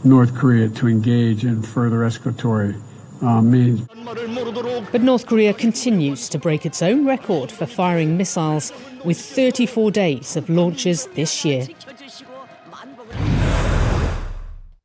North 0.05 0.35
Korea 0.35 0.69
to 0.69 0.88
engage 0.88 1.45
in 1.45 1.62
further 1.62 1.99
escalatory 2.01 2.81
uh, 3.23 3.40
means. 3.40 3.87
But 4.93 5.03
North 5.03 5.27
Korea 5.27 5.55
continues 5.55 6.29
to 6.29 6.38
break 6.38 6.67
its 6.67 6.83
own 6.83 7.07
record 7.07 7.51
for 7.51 7.67
firing 7.67 8.17
missiles 8.17 8.73
with 9.05 9.19
34 9.21 9.90
days 9.90 10.37
of 10.37 10.49
launches 10.51 11.07
this 11.14 11.45
year. 11.45 11.67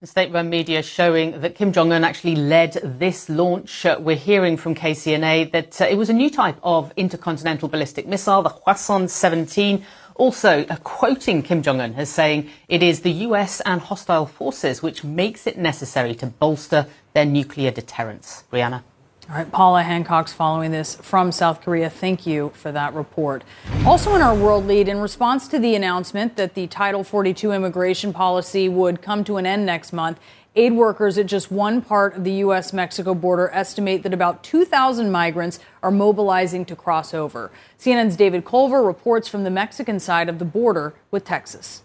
The 0.01 0.07
state 0.07 0.31
run 0.31 0.49
media 0.49 0.81
showing 0.81 1.41
that 1.41 1.55
Kim 1.55 1.73
Jong 1.73 1.91
un 1.91 2.05
actually 2.05 2.37
led 2.37 2.71
this 2.81 3.27
launch. 3.27 3.85
Uh, 3.85 3.97
we're 3.99 4.15
hearing 4.15 4.55
from 4.55 4.73
KCNA 4.73 5.51
that 5.51 5.81
uh, 5.81 5.87
it 5.87 5.95
was 5.95 6.09
a 6.09 6.13
new 6.13 6.29
type 6.29 6.55
of 6.63 6.93
intercontinental 6.95 7.67
ballistic 7.67 8.07
missile, 8.07 8.41
the 8.41 8.49
Hwasong 8.49 9.09
17. 9.09 9.85
Also, 10.15 10.65
uh, 10.67 10.77
quoting 10.85 11.43
Kim 11.43 11.61
Jong 11.61 11.81
un 11.81 11.95
as 11.95 12.07
saying 12.07 12.49
it 12.69 12.81
is 12.81 13.01
the 13.01 13.11
US 13.27 13.59
and 13.65 13.81
hostile 13.81 14.25
forces 14.25 14.81
which 14.81 15.03
makes 15.03 15.45
it 15.45 15.57
necessary 15.57 16.15
to 16.15 16.27
bolster 16.27 16.87
their 17.11 17.25
nuclear 17.25 17.69
deterrence. 17.69 18.45
Brianna. 18.53 18.83
All 19.29 19.35
right, 19.35 19.51
Paula 19.51 19.83
Hancocks 19.83 20.33
following 20.33 20.71
this 20.71 20.95
from 20.95 21.31
South 21.31 21.61
Korea. 21.61 21.87
Thank 21.87 22.25
you 22.25 22.49
for 22.55 22.71
that 22.71 22.95
report. 22.95 23.43
Also, 23.85 24.15
in 24.15 24.23
our 24.23 24.33
world 24.33 24.65
lead, 24.65 24.87
in 24.87 24.97
response 24.97 25.47
to 25.49 25.59
the 25.59 25.75
announcement 25.75 26.35
that 26.35 26.55
the 26.55 26.65
Title 26.65 27.03
42 27.03 27.51
immigration 27.51 28.11
policy 28.11 28.67
would 28.67 29.03
come 29.03 29.23
to 29.25 29.37
an 29.37 29.45
end 29.45 29.67
next 29.67 29.93
month, 29.93 30.19
aid 30.55 30.73
workers 30.73 31.19
at 31.19 31.27
just 31.27 31.51
one 31.51 31.79
part 31.79 32.15
of 32.15 32.23
the 32.23 32.31
U.S. 32.31 32.73
Mexico 32.73 33.13
border 33.13 33.51
estimate 33.53 34.01
that 34.01 34.15
about 34.15 34.43
2,000 34.43 35.11
migrants 35.11 35.59
are 35.83 35.91
mobilizing 35.91 36.65
to 36.65 36.75
cross 36.75 37.13
over. 37.13 37.51
CNN's 37.77 38.15
David 38.15 38.45
Culver 38.45 38.81
reports 38.81 39.27
from 39.27 39.43
the 39.43 39.51
Mexican 39.51 39.99
side 39.99 40.27
of 40.27 40.39
the 40.39 40.45
border 40.45 40.95
with 41.11 41.23
Texas. 41.23 41.83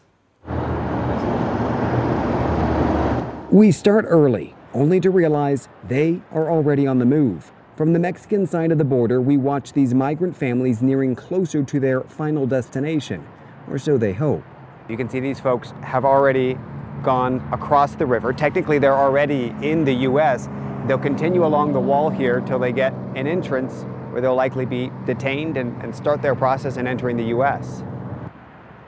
We 3.50 3.70
start 3.70 4.07
early 4.09 4.54
only 4.74 5.00
to 5.00 5.10
realize 5.10 5.68
they 5.87 6.20
are 6.32 6.50
already 6.50 6.87
on 6.87 6.98
the 6.98 7.06
move. 7.06 7.52
From 7.76 7.92
the 7.92 7.98
Mexican 7.98 8.46
side 8.46 8.72
of 8.72 8.78
the 8.78 8.84
border, 8.84 9.20
we 9.20 9.37
watch 9.37 9.72
these 9.72 9.94
migrant 9.94 10.37
families 10.37 10.82
nearing 10.82 11.14
closer 11.14 11.62
to 11.62 11.80
their 11.80 12.02
final 12.02 12.46
destination, 12.46 13.26
or 13.70 13.78
so 13.78 13.96
they 13.96 14.12
hope. 14.12 14.44
You 14.88 14.96
can 14.96 15.08
see 15.08 15.20
these 15.20 15.40
folks 15.40 15.72
have 15.82 16.04
already 16.04 16.58
gone 17.02 17.46
across 17.52 17.94
the 17.94 18.06
river. 18.06 18.32
Technically, 18.32 18.78
they're 18.78 18.96
already 18.96 19.54
in 19.62 19.84
the 19.84 19.94
U.S. 20.08 20.48
They'll 20.87 20.98
continue 20.98 21.46
along 21.46 21.72
the 21.72 21.80
wall 21.80 22.10
here 22.10 22.40
till 22.40 22.58
they 22.58 22.72
get 22.72 22.92
an 23.14 23.26
entrance 23.26 23.84
where 24.10 24.20
they'll 24.20 24.34
likely 24.34 24.66
be 24.66 24.90
detained 25.06 25.56
and, 25.56 25.80
and 25.82 25.94
start 25.94 26.22
their 26.22 26.34
process 26.34 26.76
in 26.76 26.87
entering 26.87 27.16
the 27.16 27.24
U.S. 27.24 27.82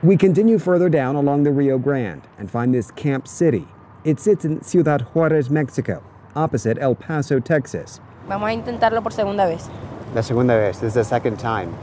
We 0.03 0.15
continue 0.15 0.59
further 0.59 0.89
down 0.89 1.15
along 1.15 1.43
the 1.43 1.51
Rio 1.51 1.77
Grande 1.77 2.27
and 2.37 2.49
find 2.49 2.73
this 2.73 2.91
Camp 2.91 3.27
City, 3.27 3.67
it 4.07 4.21
sits 4.21 4.45
in 4.45 4.61
Ciudad 4.63 5.01
Juarez, 5.13 5.49
Mexico, 5.49 6.01
opposite 6.33 6.77
El 6.79 6.95
Paso, 6.95 7.41
Texas. 7.41 7.99
Vamos 8.29 8.47
a 8.47 8.53
intentarlo 8.53 9.03
por 9.03 9.11
segunda 9.11 9.45
vez. 9.45 9.69
La 10.15 10.21
segunda 10.21 10.55
vez. 10.55 10.79
This 10.79 10.91
is 10.91 10.93
the 10.93 11.03
second 11.03 11.37
time. 11.37 11.75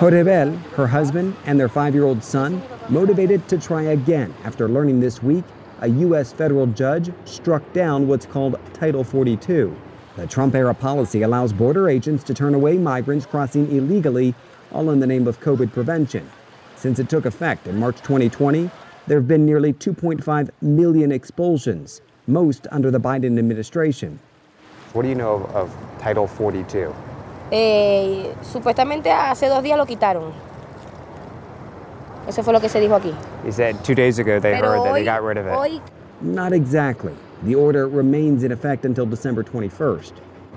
Jorebel, 0.00 0.56
her 0.74 0.88
husband, 0.88 1.36
and 1.46 1.60
their 1.60 1.68
five 1.68 1.94
year 1.94 2.02
old 2.02 2.24
son 2.24 2.60
motivated 2.88 3.46
to 3.48 3.58
try 3.58 3.82
again 3.82 4.34
after 4.42 4.68
learning 4.68 4.98
this 4.98 5.22
week 5.22 5.44
a 5.82 5.88
U.S. 5.88 6.32
federal 6.32 6.66
judge 6.66 7.12
struck 7.26 7.62
down 7.72 8.08
what's 8.08 8.26
called 8.26 8.58
Title 8.72 9.04
42. 9.04 9.72
The 10.16 10.26
Trump 10.26 10.56
era 10.56 10.74
policy 10.74 11.22
allows 11.22 11.52
border 11.52 11.88
agents 11.88 12.24
to 12.24 12.34
turn 12.34 12.54
away 12.54 12.76
migrants 12.76 13.24
crossing 13.24 13.70
illegally, 13.70 14.34
all 14.72 14.90
in 14.90 14.98
the 14.98 15.06
name 15.06 15.28
of 15.28 15.38
COVID 15.40 15.72
prevention. 15.72 16.28
Since 16.74 16.98
it 16.98 17.08
took 17.08 17.24
effect 17.24 17.68
in 17.68 17.78
March 17.78 17.98
2020, 17.98 18.68
there 19.06 19.18
have 19.18 19.28
been 19.28 19.44
nearly 19.44 19.72
2.5 19.72 20.50
million 20.60 21.12
expulsions, 21.12 22.00
most 22.26 22.66
under 22.70 22.90
the 22.90 23.00
Biden 23.00 23.38
administration. 23.38 24.18
What 24.92 25.02
do 25.02 25.08
you 25.08 25.14
know 25.14 25.34
of, 25.34 25.56
of 25.56 25.76
Title 25.98 26.26
42? 26.26 26.94
Eh, 27.50 28.34
supuestamente 28.42 29.10
hace 29.10 29.48
dos 29.48 29.62
días 29.62 29.76
lo 29.76 29.84
quitaron. 29.86 30.32
Eso 32.26 32.42
fue 32.42 32.52
lo 32.52 32.60
que 32.60 32.68
se 32.68 32.80
dijo 32.80 32.94
aquí. 32.94 33.14
He 33.44 33.50
said 33.50 33.82
two 33.84 33.94
days 33.94 34.18
ago 34.18 34.38
they 34.38 34.52
Pero 34.52 34.70
heard 34.70 34.86
that 34.86 34.92
they 34.94 35.04
got 35.04 35.22
rid 35.22 35.36
of 35.36 35.46
it. 35.46 35.52
Hoy, 35.52 35.80
Not 36.22 36.52
exactly. 36.52 37.14
The 37.42 37.56
order 37.56 37.88
remains 37.88 38.44
in 38.44 38.52
effect 38.52 38.84
until 38.84 39.06
December 39.06 39.42
21st. 39.42 40.12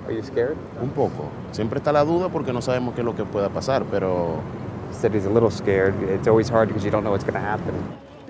Are 0.06 0.12
you 0.12 0.22
scared? 0.22 0.56
Un 0.80 0.90
poco. 0.90 1.28
Siempre 1.50 1.80
está 1.80 1.92
la 1.92 2.04
duda 2.04 2.30
porque 2.30 2.52
no 2.52 2.60
sabemos 2.60 2.94
qué 2.94 3.00
es 3.00 3.04
lo 3.04 3.14
que 3.14 3.24
pueda 3.24 3.48
pasar, 3.48 3.84
pero. 3.90 4.40
He 4.88 4.94
said 4.94 5.12
he's 5.12 5.26
a 5.26 5.30
little 5.30 5.50
scared. 5.50 6.00
It's 6.04 6.28
always 6.28 6.48
hard 6.48 6.68
because 6.68 6.84
you 6.84 6.92
don't 6.92 7.02
know 7.02 7.10
what's 7.10 7.24
going 7.24 7.34
to 7.34 7.40
happen. 7.40 7.74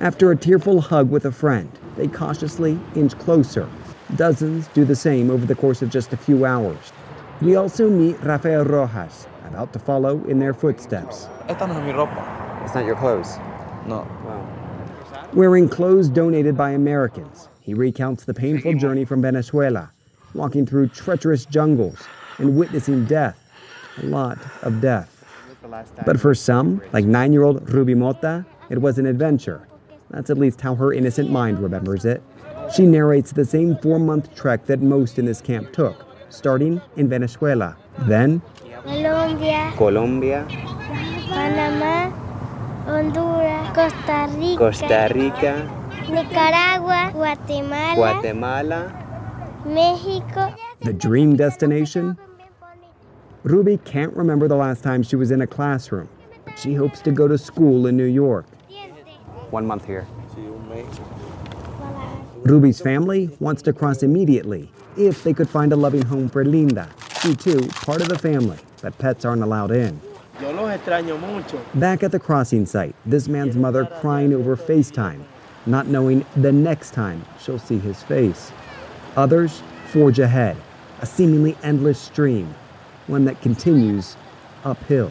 After 0.00 0.30
a 0.30 0.37
tearful 0.37 0.82
hug 0.82 1.11
with 1.11 1.24
a 1.24 1.32
friend, 1.32 1.70
they 1.96 2.06
cautiously 2.06 2.78
inch 2.94 3.18
closer. 3.18 3.66
Dozens 4.14 4.68
do 4.68 4.85
the 4.85 4.94
same 4.94 5.30
over 5.30 5.46
the 5.46 5.54
course 5.54 5.80
of 5.80 5.88
just 5.88 6.12
a 6.12 6.18
few 6.18 6.44
hours. 6.44 6.92
We 7.40 7.56
also 7.56 7.88
meet 7.88 8.22
Rafael 8.22 8.64
Rojas, 8.64 9.26
about 9.46 9.72
to 9.72 9.78
follow 9.78 10.22
in 10.26 10.38
their 10.38 10.52
footsteps. 10.52 11.28
Esta 11.48 11.66
no 11.66 11.78
es 11.78 11.87
mi 11.87 11.92
ropa. 11.92 12.62
It's 12.62 12.74
not 12.74 12.85
your 12.85 12.96
clothes. 12.96 13.38
No. 13.87 14.06
Wearing 15.32 15.66
clothes 15.66 16.11
donated 16.11 16.59
by 16.59 16.72
Americans, 16.72 17.48
he 17.62 17.72
recounts 17.72 18.24
the 18.24 18.35
painful 18.35 18.74
journey 18.74 19.06
from 19.06 19.22
Venezuela, 19.22 19.90
walking 20.35 20.66
through 20.66 20.88
treacherous 20.88 21.46
jungles 21.46 22.06
and 22.37 22.54
witnessing 22.54 23.06
death, 23.06 23.38
a 24.02 24.06
lot 24.06 24.37
of 24.62 24.82
death. 24.82 25.24
But 26.04 26.20
for 26.20 26.35
some, 26.35 26.82
like 26.92 27.06
nine 27.06 27.32
year 27.32 27.44
old 27.44 27.68
Ruby 27.70 27.94
Mota, 27.94 28.44
it 28.68 28.82
was 28.82 28.98
an 28.98 29.06
adventure. 29.06 29.66
That's 30.16 30.31
at 30.31 30.38
least 30.38 30.62
how 30.62 30.74
her 30.76 30.94
innocent 30.94 31.31
mind 31.31 31.59
remembers 31.59 32.07
it. 32.07 32.22
She 32.74 32.87
narrates 32.87 33.33
the 33.33 33.44
same 33.44 33.76
four 33.83 33.98
month 33.98 34.35
trek 34.35 34.64
that 34.64 34.81
most 34.81 35.18
in 35.18 35.26
this 35.26 35.42
camp 35.42 35.74
took, 35.74 36.07
starting 36.31 36.81
in 36.96 37.07
Venezuela. 37.07 37.76
Then, 38.09 38.40
Colombia, 38.83 39.74
Colombia, 39.76 40.46
Panamá, 40.48 42.11
Honduras, 42.86 43.76
Costa 43.76 44.32
Rica, 44.38 44.57
Costa 44.57 45.12
Rica, 45.14 46.09
Nicaragua, 46.09 47.11
Guatemala, 47.12 47.95
Guatemala. 47.95 49.03
México. 49.66 50.57
the 50.80 50.95
dream 50.95 51.36
destination? 51.36 52.16
Ruby 53.43 53.78
can't 53.84 54.14
remember 54.16 54.49
the 54.49 54.57
last 54.57 54.82
time 54.82 55.03
she 55.03 55.16
was 55.16 55.30
in 55.30 55.43
a 55.43 55.47
classroom, 55.47 56.09
but 56.47 56.59
she 56.59 56.72
hopes 56.72 57.03
to 57.03 57.12
go 57.12 57.28
to 57.28 57.36
school 57.36 57.86
in 57.86 57.99
New 57.99 58.05
York. 58.05 58.47
One 59.51 59.64
month 59.64 59.84
here. 59.84 60.07
Ruby's 62.45 62.81
family 62.81 63.31
wants 63.41 63.62
to 63.62 63.72
cross 63.72 64.03
immediately 64.03 64.70
if 64.97 65.24
they 65.24 65.33
could 65.33 65.49
find 65.49 65.72
a 65.72 65.77
loving 65.77 66.03
home 66.03 66.29
for 66.29 66.45
Linda. 66.45 66.89
She 67.20 67.35
too, 67.35 67.66
part 67.68 68.01
of 68.01 68.09
the 68.09 68.18
family, 68.18 68.59
but 68.83 68.97
pets 68.99 69.24
aren't 69.24 69.43
allowed 69.43 69.72
in. 69.72 70.01
Yo 70.41 70.53
los 70.53 70.79
extraño 70.79 71.18
mucho. 71.18 71.61
Back 71.74 72.03
at 72.03 72.12
the 72.12 72.18
crossing 72.18 72.66
site, 72.66 72.95
this 73.05 73.27
man's 73.27 73.57
mother 73.57 73.87
crying 74.01 74.33
over 74.33 74.57
FaceTime, 74.57 75.24
not 75.64 75.87
knowing 75.87 76.24
the 76.37 76.53
next 76.53 76.93
time 76.93 77.24
she'll 77.41 77.59
see 77.59 77.79
his 77.79 78.03
face. 78.03 78.53
Others 79.16 79.62
forge 79.87 80.18
ahead, 80.18 80.57
a 81.01 81.07
seemingly 81.07 81.57
endless 81.62 81.99
stream, 81.99 82.55
one 83.07 83.24
that 83.24 83.41
continues 83.41 84.16
uphill. 84.64 85.11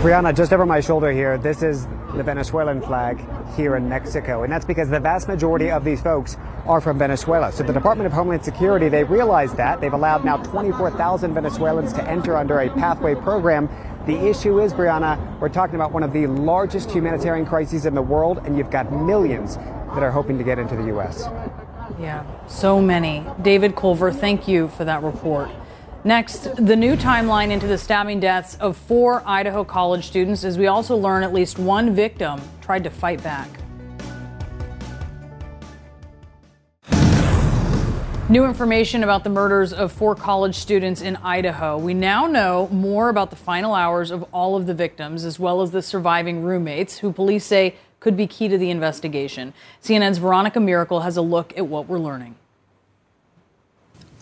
Brianna, 0.00 0.34
just 0.34 0.52
over 0.52 0.64
my 0.64 0.80
shoulder 0.80 1.10
here, 1.10 1.36
this 1.38 1.62
is 1.62 1.88
the 2.16 2.22
Venezuelan 2.22 2.80
flag 2.80 3.24
here 3.54 3.76
in 3.76 3.88
Mexico. 3.88 4.42
And 4.42 4.52
that's 4.52 4.64
because 4.64 4.88
the 4.88 5.00
vast 5.00 5.28
majority 5.28 5.70
of 5.70 5.84
these 5.84 6.00
folks 6.00 6.36
are 6.66 6.80
from 6.80 6.98
Venezuela. 6.98 7.52
So 7.52 7.62
the 7.62 7.72
Department 7.72 8.06
of 8.06 8.12
Homeland 8.12 8.44
Security, 8.44 8.88
they 8.88 9.04
realized 9.04 9.56
that. 9.56 9.80
They've 9.80 9.92
allowed 9.92 10.24
now 10.24 10.38
24,000 10.38 11.34
Venezuelans 11.34 11.92
to 11.94 12.02
enter 12.08 12.36
under 12.36 12.60
a 12.60 12.70
pathway 12.70 13.14
program. 13.14 13.68
The 14.06 14.16
issue 14.28 14.60
is, 14.60 14.72
Brianna, 14.72 15.40
we're 15.40 15.48
talking 15.48 15.74
about 15.74 15.92
one 15.92 16.02
of 16.02 16.12
the 16.12 16.26
largest 16.26 16.90
humanitarian 16.90 17.44
crises 17.44 17.86
in 17.86 17.94
the 17.94 18.02
world, 18.02 18.38
and 18.44 18.56
you've 18.56 18.70
got 18.70 18.92
millions 18.92 19.56
that 19.56 20.02
are 20.02 20.10
hoping 20.10 20.38
to 20.38 20.44
get 20.44 20.58
into 20.58 20.76
the 20.76 20.84
U.S. 20.86 21.24
Yeah, 21.98 22.24
so 22.46 22.80
many. 22.80 23.24
David 23.42 23.74
Culver, 23.74 24.12
thank 24.12 24.46
you 24.46 24.68
for 24.68 24.84
that 24.84 25.02
report. 25.02 25.50
Next, 26.06 26.54
the 26.54 26.76
new 26.76 26.94
timeline 26.94 27.50
into 27.50 27.66
the 27.66 27.76
stabbing 27.76 28.20
deaths 28.20 28.56
of 28.60 28.76
four 28.76 29.24
Idaho 29.26 29.64
college 29.64 30.06
students 30.06 30.44
as 30.44 30.56
we 30.56 30.68
also 30.68 30.96
learn 30.96 31.24
at 31.24 31.32
least 31.32 31.58
one 31.58 31.96
victim 31.96 32.40
tried 32.60 32.84
to 32.84 32.90
fight 32.90 33.20
back. 33.24 33.48
New 38.28 38.44
information 38.44 39.02
about 39.02 39.24
the 39.24 39.30
murders 39.30 39.72
of 39.72 39.90
four 39.90 40.14
college 40.14 40.54
students 40.54 41.02
in 41.02 41.16
Idaho. 41.16 41.76
We 41.76 41.92
now 41.92 42.28
know 42.28 42.68
more 42.68 43.08
about 43.08 43.30
the 43.30 43.36
final 43.36 43.74
hours 43.74 44.12
of 44.12 44.24
all 44.32 44.54
of 44.54 44.66
the 44.66 44.74
victims, 44.74 45.24
as 45.24 45.40
well 45.40 45.60
as 45.60 45.72
the 45.72 45.82
surviving 45.82 46.44
roommates, 46.44 46.98
who 46.98 47.12
police 47.12 47.44
say 47.44 47.74
could 47.98 48.16
be 48.16 48.28
key 48.28 48.46
to 48.46 48.56
the 48.56 48.70
investigation. 48.70 49.52
CNN's 49.82 50.18
Veronica 50.18 50.60
Miracle 50.60 51.00
has 51.00 51.16
a 51.16 51.22
look 51.22 51.52
at 51.58 51.66
what 51.66 51.88
we're 51.88 51.98
learning. 51.98 52.36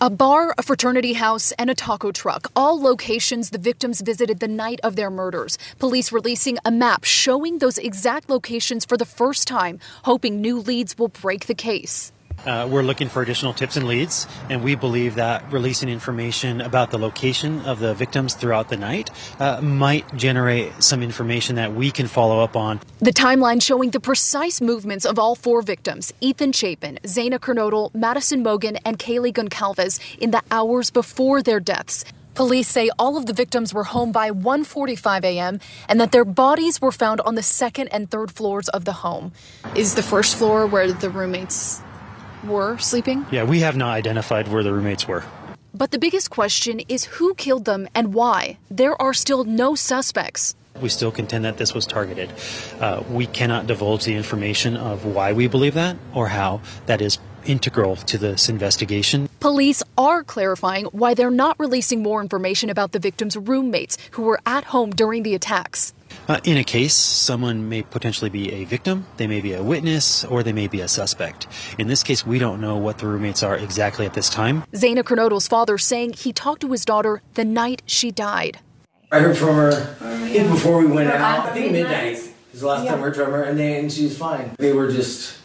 A 0.01 0.09
bar, 0.09 0.53
a 0.57 0.61
fraternity 0.61 1.13
house, 1.13 1.53
and 1.53 1.69
a 1.69 1.73
taco 1.73 2.11
truck, 2.11 2.51
all 2.53 2.77
locations 2.81 3.51
the 3.51 3.57
victims 3.57 4.01
visited 4.01 4.41
the 4.41 4.47
night 4.47 4.81
of 4.83 4.97
their 4.97 5.09
murders. 5.09 5.57
Police 5.79 6.11
releasing 6.11 6.57
a 6.65 6.69
map 6.69 7.05
showing 7.05 7.59
those 7.59 7.77
exact 7.77 8.29
locations 8.29 8.83
for 8.83 8.97
the 8.97 9.05
first 9.05 9.47
time, 9.47 9.79
hoping 10.03 10.41
new 10.41 10.59
leads 10.59 10.97
will 10.97 11.07
break 11.07 11.45
the 11.45 11.55
case. 11.55 12.11
Uh, 12.45 12.67
we're 12.69 12.83
looking 12.83 13.09
for 13.09 13.21
additional 13.21 13.53
tips 13.53 13.75
and 13.75 13.87
leads, 13.87 14.27
and 14.49 14.63
we 14.63 14.75
believe 14.75 15.15
that 15.15 15.51
releasing 15.51 15.89
information 15.89 16.61
about 16.61 16.91
the 16.91 16.97
location 16.97 17.61
of 17.61 17.79
the 17.79 17.93
victims 17.93 18.33
throughout 18.33 18.69
the 18.69 18.77
night 18.77 19.09
uh, 19.39 19.61
might 19.61 20.15
generate 20.15 20.71
some 20.83 21.01
information 21.01 21.55
that 21.55 21.73
we 21.73 21.91
can 21.91 22.07
follow 22.07 22.39
up 22.41 22.55
on. 22.55 22.79
The 22.99 23.11
timeline 23.11 23.61
showing 23.61 23.91
the 23.91 23.99
precise 23.99 24.61
movements 24.61 25.05
of 25.05 25.17
all 25.17 25.35
four 25.35 25.61
victims 25.61 26.13
Ethan 26.21 26.51
Chapin, 26.51 26.99
Xana 27.03 27.39
Kernodle, 27.39 27.93
Madison 27.95 28.43
Mogen, 28.43 28.77
and 28.85 28.99
Kaylee 28.99 29.33
Goncalves 29.33 29.99
in 30.17 30.31
the 30.31 30.41
hours 30.51 30.91
before 30.91 31.41
their 31.41 31.59
deaths. 31.59 32.05
Police 32.35 32.67
say 32.67 32.89
all 32.99 33.15
of 33.15 33.27
the 33.27 33.33
victims 33.33 33.73
were 33.73 33.85
home 33.85 34.11
by 34.11 34.29
1:45 34.29 35.23
a.m. 35.23 35.59
and 35.87 36.01
that 36.01 36.11
their 36.11 36.25
bodies 36.25 36.81
were 36.81 36.91
found 36.91 37.21
on 37.21 37.35
the 37.35 37.41
second 37.41 37.87
and 37.93 38.11
third 38.11 38.29
floors 38.29 38.67
of 38.69 38.83
the 38.83 38.91
home. 38.91 39.31
Is 39.73 39.95
the 39.95 40.03
first 40.03 40.35
floor 40.35 40.67
where 40.67 40.91
the 40.91 41.09
roommates 41.09 41.81
were 42.47 42.77
sleeping? 42.77 43.25
Yeah, 43.31 43.43
we 43.43 43.59
have 43.59 43.75
not 43.75 43.93
identified 43.93 44.47
where 44.47 44.63
the 44.63 44.73
roommates 44.73 45.07
were. 45.07 45.23
But 45.73 45.91
the 45.91 45.99
biggest 45.99 46.29
question 46.29 46.79
is 46.87 47.05
who 47.05 47.33
killed 47.35 47.65
them 47.65 47.87
and 47.93 48.13
why. 48.13 48.57
There 48.71 48.99
are 49.01 49.13
still 49.13 49.43
no 49.43 49.75
suspects. 49.75 50.55
We 50.81 50.89
still 50.89 51.11
contend 51.11 51.45
that 51.45 51.57
this 51.57 51.73
was 51.73 51.85
targeted. 51.85 52.31
Uh, 52.79 53.03
we 53.09 53.27
cannot 53.27 53.67
divulge 53.67 54.05
the 54.05 54.15
information 54.15 54.75
of 54.77 55.05
why 55.05 55.33
we 55.33 55.47
believe 55.47 55.73
that 55.73 55.97
or 56.13 56.27
how 56.27 56.61
that 56.85 57.01
is 57.01 57.17
integral 57.45 57.95
to 57.95 58.17
this 58.17 58.49
investigation. 58.49 59.29
Police 59.39 59.83
are 59.97 60.23
clarifying 60.23 60.85
why 60.85 61.13
they're 61.13 61.29
not 61.31 61.59
releasing 61.59 62.01
more 62.01 62.21
information 62.21 62.69
about 62.69 62.91
the 62.91 62.99
victims' 62.99 63.37
roommates 63.37 63.97
who 64.11 64.23
were 64.23 64.39
at 64.45 64.65
home 64.65 64.91
during 64.91 65.23
the 65.23 65.35
attacks. 65.35 65.93
Uh, 66.27 66.39
in 66.43 66.57
a 66.57 66.63
case, 66.63 66.95
someone 66.95 67.69
may 67.69 67.83
potentially 67.83 68.31
be 68.31 68.51
a 68.51 68.65
victim, 68.65 69.05
they 69.17 69.27
may 69.27 69.41
be 69.41 69.53
a 69.53 69.61
witness, 69.61 70.25
or 70.25 70.41
they 70.41 70.53
may 70.53 70.67
be 70.67 70.81
a 70.81 70.87
suspect. 70.87 71.45
In 71.77 71.87
this 71.87 72.01
case, 72.01 72.25
we 72.25 72.39
don't 72.39 72.59
know 72.59 72.77
what 72.77 72.97
the 72.97 73.05
roommates 73.05 73.43
are 73.43 73.55
exactly 73.55 74.07
at 74.07 74.13
this 74.15 74.29
time. 74.29 74.63
Xana 74.73 75.03
Kernodle's 75.03 75.47
father 75.47 75.77
saying 75.77 76.13
he 76.13 76.33
talked 76.33 76.61
to 76.61 76.71
his 76.71 76.83
daughter 76.83 77.21
the 77.35 77.45
night 77.45 77.83
she 77.85 78.09
died. 78.09 78.59
I 79.11 79.19
heard 79.19 79.37
from 79.37 79.55
her 79.55 79.95
even 80.27 80.51
before 80.51 80.79
we 80.79 80.87
went 80.87 81.11
out. 81.11 81.45
I 81.47 81.53
think 81.53 81.71
midnight 81.71 82.17
was 82.51 82.61
the 82.61 82.67
last 82.67 82.87
time 82.87 82.97
I 82.97 83.01
heard 83.01 83.15
from 83.15 83.31
her, 83.31 83.43
and 83.43 83.59
then 83.59 83.89
she 83.89 84.05
was 84.05 84.17
fine. 84.17 84.55
They 84.57 84.73
were 84.73 84.91
just 84.91 85.37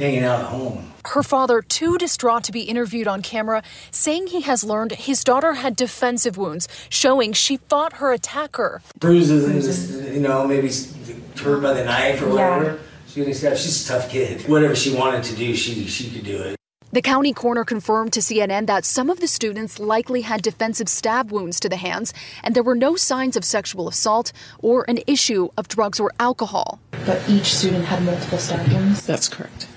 hanging 0.00 0.24
out 0.24 0.40
at 0.40 0.46
home. 0.46 0.92
Her 1.04 1.22
father, 1.22 1.62
too 1.62 1.98
distraught 1.98 2.44
to 2.44 2.52
be 2.52 2.62
interviewed 2.62 3.06
on 3.06 3.22
camera, 3.22 3.62
saying 3.90 4.28
he 4.28 4.40
has 4.42 4.64
learned 4.64 4.92
his 4.92 5.22
daughter 5.22 5.54
had 5.54 5.76
defensive 5.76 6.36
wounds, 6.36 6.66
showing 6.88 7.32
she 7.32 7.58
fought 7.58 7.94
her 7.94 8.12
attacker. 8.12 8.82
Bruises 8.98 9.44
and 9.44 9.62
just, 9.62 10.12
you 10.12 10.20
know, 10.20 10.46
maybe 10.46 10.70
hurt 11.40 11.62
by 11.62 11.74
the 11.74 11.84
knife 11.84 12.22
or 12.22 12.30
whatever. 12.30 12.80
She 13.06 13.24
She's 13.24 13.44
a 13.44 13.88
tough 13.88 14.08
kid. 14.08 14.48
Whatever 14.48 14.76
she 14.76 14.94
wanted 14.94 15.24
to 15.24 15.36
do, 15.36 15.54
she 15.56 15.86
she 15.86 16.10
could 16.10 16.24
do 16.24 16.42
it. 16.42 16.56
The 16.92 17.02
county 17.02 17.32
coroner 17.32 17.64
confirmed 17.64 18.12
to 18.14 18.20
CNN 18.20 18.66
that 18.66 18.84
some 18.84 19.10
of 19.10 19.20
the 19.20 19.28
students 19.28 19.78
likely 19.78 20.22
had 20.22 20.42
defensive 20.42 20.88
stab 20.88 21.30
wounds 21.30 21.60
to 21.60 21.68
the 21.68 21.76
hands, 21.76 22.12
and 22.42 22.54
there 22.54 22.64
were 22.64 22.74
no 22.74 22.96
signs 22.96 23.36
of 23.36 23.44
sexual 23.44 23.86
assault 23.86 24.32
or 24.58 24.84
an 24.88 24.98
issue 25.06 25.50
of 25.56 25.68
drugs 25.68 26.00
or 26.00 26.10
alcohol. 26.18 26.80
But 27.06 27.22
each 27.28 27.54
student 27.54 27.84
had 27.84 28.02
multiple 28.02 28.38
stab 28.38 28.66
wounds? 28.72 29.06
That's 29.06 29.28
correct. 29.28 29.68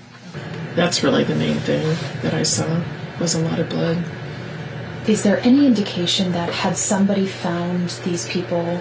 That's 0.74 1.02
really 1.02 1.24
the 1.24 1.36
main 1.36 1.58
thing 1.58 1.96
that 2.22 2.34
I 2.34 2.42
saw 2.42 2.82
was 3.20 3.34
a 3.34 3.40
lot 3.40 3.60
of 3.60 3.68
blood. 3.68 4.04
Is 5.06 5.22
there 5.22 5.38
any 5.40 5.66
indication 5.66 6.32
that 6.32 6.50
had 6.50 6.76
somebody 6.76 7.26
found 7.26 7.90
these 8.04 8.28
people 8.28 8.80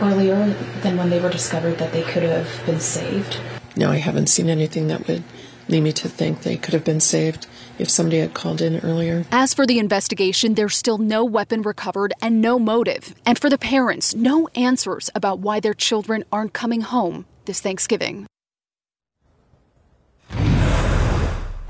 earlier 0.00 0.54
than 0.80 0.96
when 0.96 1.10
they 1.10 1.20
were 1.20 1.28
discovered 1.28 1.78
that 1.78 1.92
they 1.92 2.02
could 2.02 2.22
have 2.22 2.48
been 2.64 2.80
saved? 2.80 3.38
No, 3.76 3.90
I 3.90 3.96
haven't 3.96 4.28
seen 4.28 4.48
anything 4.48 4.88
that 4.88 5.06
would 5.08 5.22
lead 5.68 5.82
me 5.82 5.92
to 5.92 6.08
think 6.08 6.42
they 6.42 6.56
could 6.56 6.74
have 6.74 6.84
been 6.84 7.00
saved 7.00 7.46
if 7.78 7.90
somebody 7.90 8.18
had 8.18 8.34
called 8.34 8.60
in 8.60 8.80
earlier. 8.80 9.24
As 9.30 9.52
for 9.52 9.66
the 9.66 9.78
investigation, 9.78 10.54
there's 10.54 10.76
still 10.76 10.98
no 10.98 11.24
weapon 11.24 11.62
recovered 11.62 12.12
and 12.22 12.40
no 12.40 12.58
motive. 12.58 13.14
And 13.26 13.38
for 13.38 13.50
the 13.50 13.58
parents, 13.58 14.14
no 14.14 14.48
answers 14.54 15.10
about 15.14 15.40
why 15.40 15.60
their 15.60 15.74
children 15.74 16.24
aren't 16.32 16.52
coming 16.52 16.80
home 16.80 17.26
this 17.44 17.60
Thanksgiving. 17.60 18.26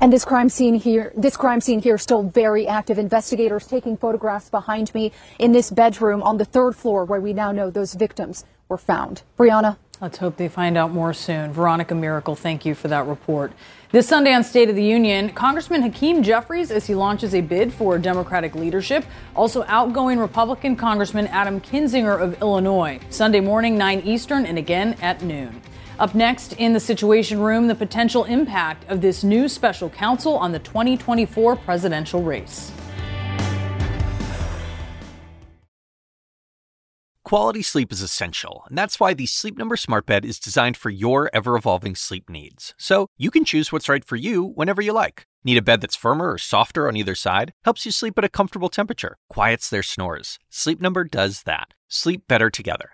And 0.01 0.11
this 0.11 0.25
crime 0.25 0.49
scene 0.49 0.73
here, 0.73 1.13
this 1.15 1.37
crime 1.37 1.61
scene 1.61 1.79
here, 1.79 1.95
still 1.99 2.23
very 2.23 2.67
active. 2.67 2.97
Investigators 2.97 3.67
taking 3.67 3.95
photographs 3.95 4.49
behind 4.49 4.91
me 4.95 5.11
in 5.37 5.51
this 5.51 5.69
bedroom 5.69 6.23
on 6.23 6.39
the 6.39 6.45
third 6.45 6.75
floor, 6.75 7.05
where 7.05 7.21
we 7.21 7.33
now 7.33 7.51
know 7.51 7.69
those 7.69 7.93
victims 7.93 8.43
were 8.67 8.79
found. 8.79 9.21
Brianna. 9.37 9.77
Let's 10.01 10.17
hope 10.17 10.37
they 10.37 10.49
find 10.49 10.75
out 10.75 10.89
more 10.89 11.13
soon. 11.13 11.53
Veronica 11.53 11.93
Miracle, 11.93 12.35
thank 12.35 12.65
you 12.65 12.73
for 12.73 12.87
that 12.87 13.05
report. 13.05 13.53
This 13.91 14.07
Sunday 14.07 14.33
on 14.33 14.43
State 14.43 14.69
of 14.69 14.75
the 14.75 14.83
Union, 14.83 15.29
Congressman 15.33 15.83
Hakeem 15.83 16.23
Jeffries 16.23 16.71
as 16.71 16.87
he 16.87 16.95
launches 16.95 17.35
a 17.35 17.41
bid 17.41 17.71
for 17.71 17.99
Democratic 17.99 18.55
leadership. 18.55 19.05
Also, 19.35 19.63
outgoing 19.67 20.17
Republican 20.17 20.75
Congressman 20.75 21.27
Adam 21.27 21.61
Kinzinger 21.61 22.19
of 22.19 22.41
Illinois. 22.41 22.99
Sunday 23.11 23.39
morning, 23.39 23.77
9 23.77 23.99
Eastern, 23.99 24.47
and 24.47 24.57
again 24.57 24.95
at 24.99 25.21
noon. 25.21 25.61
Up 26.01 26.15
next 26.15 26.53
in 26.53 26.73
the 26.73 26.79
Situation 26.79 27.39
Room, 27.39 27.67
the 27.67 27.75
potential 27.75 28.23
impact 28.23 28.89
of 28.89 29.01
this 29.01 29.23
new 29.23 29.47
special 29.47 29.87
counsel 29.87 30.35
on 30.35 30.51
the 30.51 30.57
2024 30.57 31.55
presidential 31.57 32.23
race. 32.23 32.71
Quality 37.23 37.61
sleep 37.61 37.91
is 37.91 38.01
essential, 38.01 38.63
and 38.67 38.75
that's 38.75 38.99
why 38.99 39.13
the 39.13 39.27
Sleep 39.27 39.59
Number 39.59 39.77
Smart 39.77 40.07
Bed 40.07 40.25
is 40.25 40.39
designed 40.39 40.75
for 40.75 40.89
your 40.89 41.29
ever 41.33 41.55
evolving 41.55 41.93
sleep 41.93 42.31
needs. 42.31 42.73
So 42.79 43.05
you 43.15 43.29
can 43.29 43.45
choose 43.45 43.71
what's 43.71 43.87
right 43.87 44.03
for 44.03 44.15
you 44.15 44.43
whenever 44.43 44.81
you 44.81 44.93
like. 44.93 45.27
Need 45.43 45.57
a 45.57 45.61
bed 45.61 45.81
that's 45.81 45.95
firmer 45.95 46.31
or 46.31 46.39
softer 46.39 46.87
on 46.87 46.97
either 46.97 47.13
side? 47.13 47.53
Helps 47.63 47.85
you 47.85 47.91
sleep 47.91 48.17
at 48.17 48.23
a 48.23 48.29
comfortable 48.29 48.69
temperature, 48.69 49.17
quiets 49.29 49.69
their 49.69 49.83
snores. 49.83 50.39
Sleep 50.49 50.81
Number 50.81 51.03
does 51.03 51.43
that. 51.43 51.75
Sleep 51.87 52.23
better 52.27 52.49
together. 52.49 52.93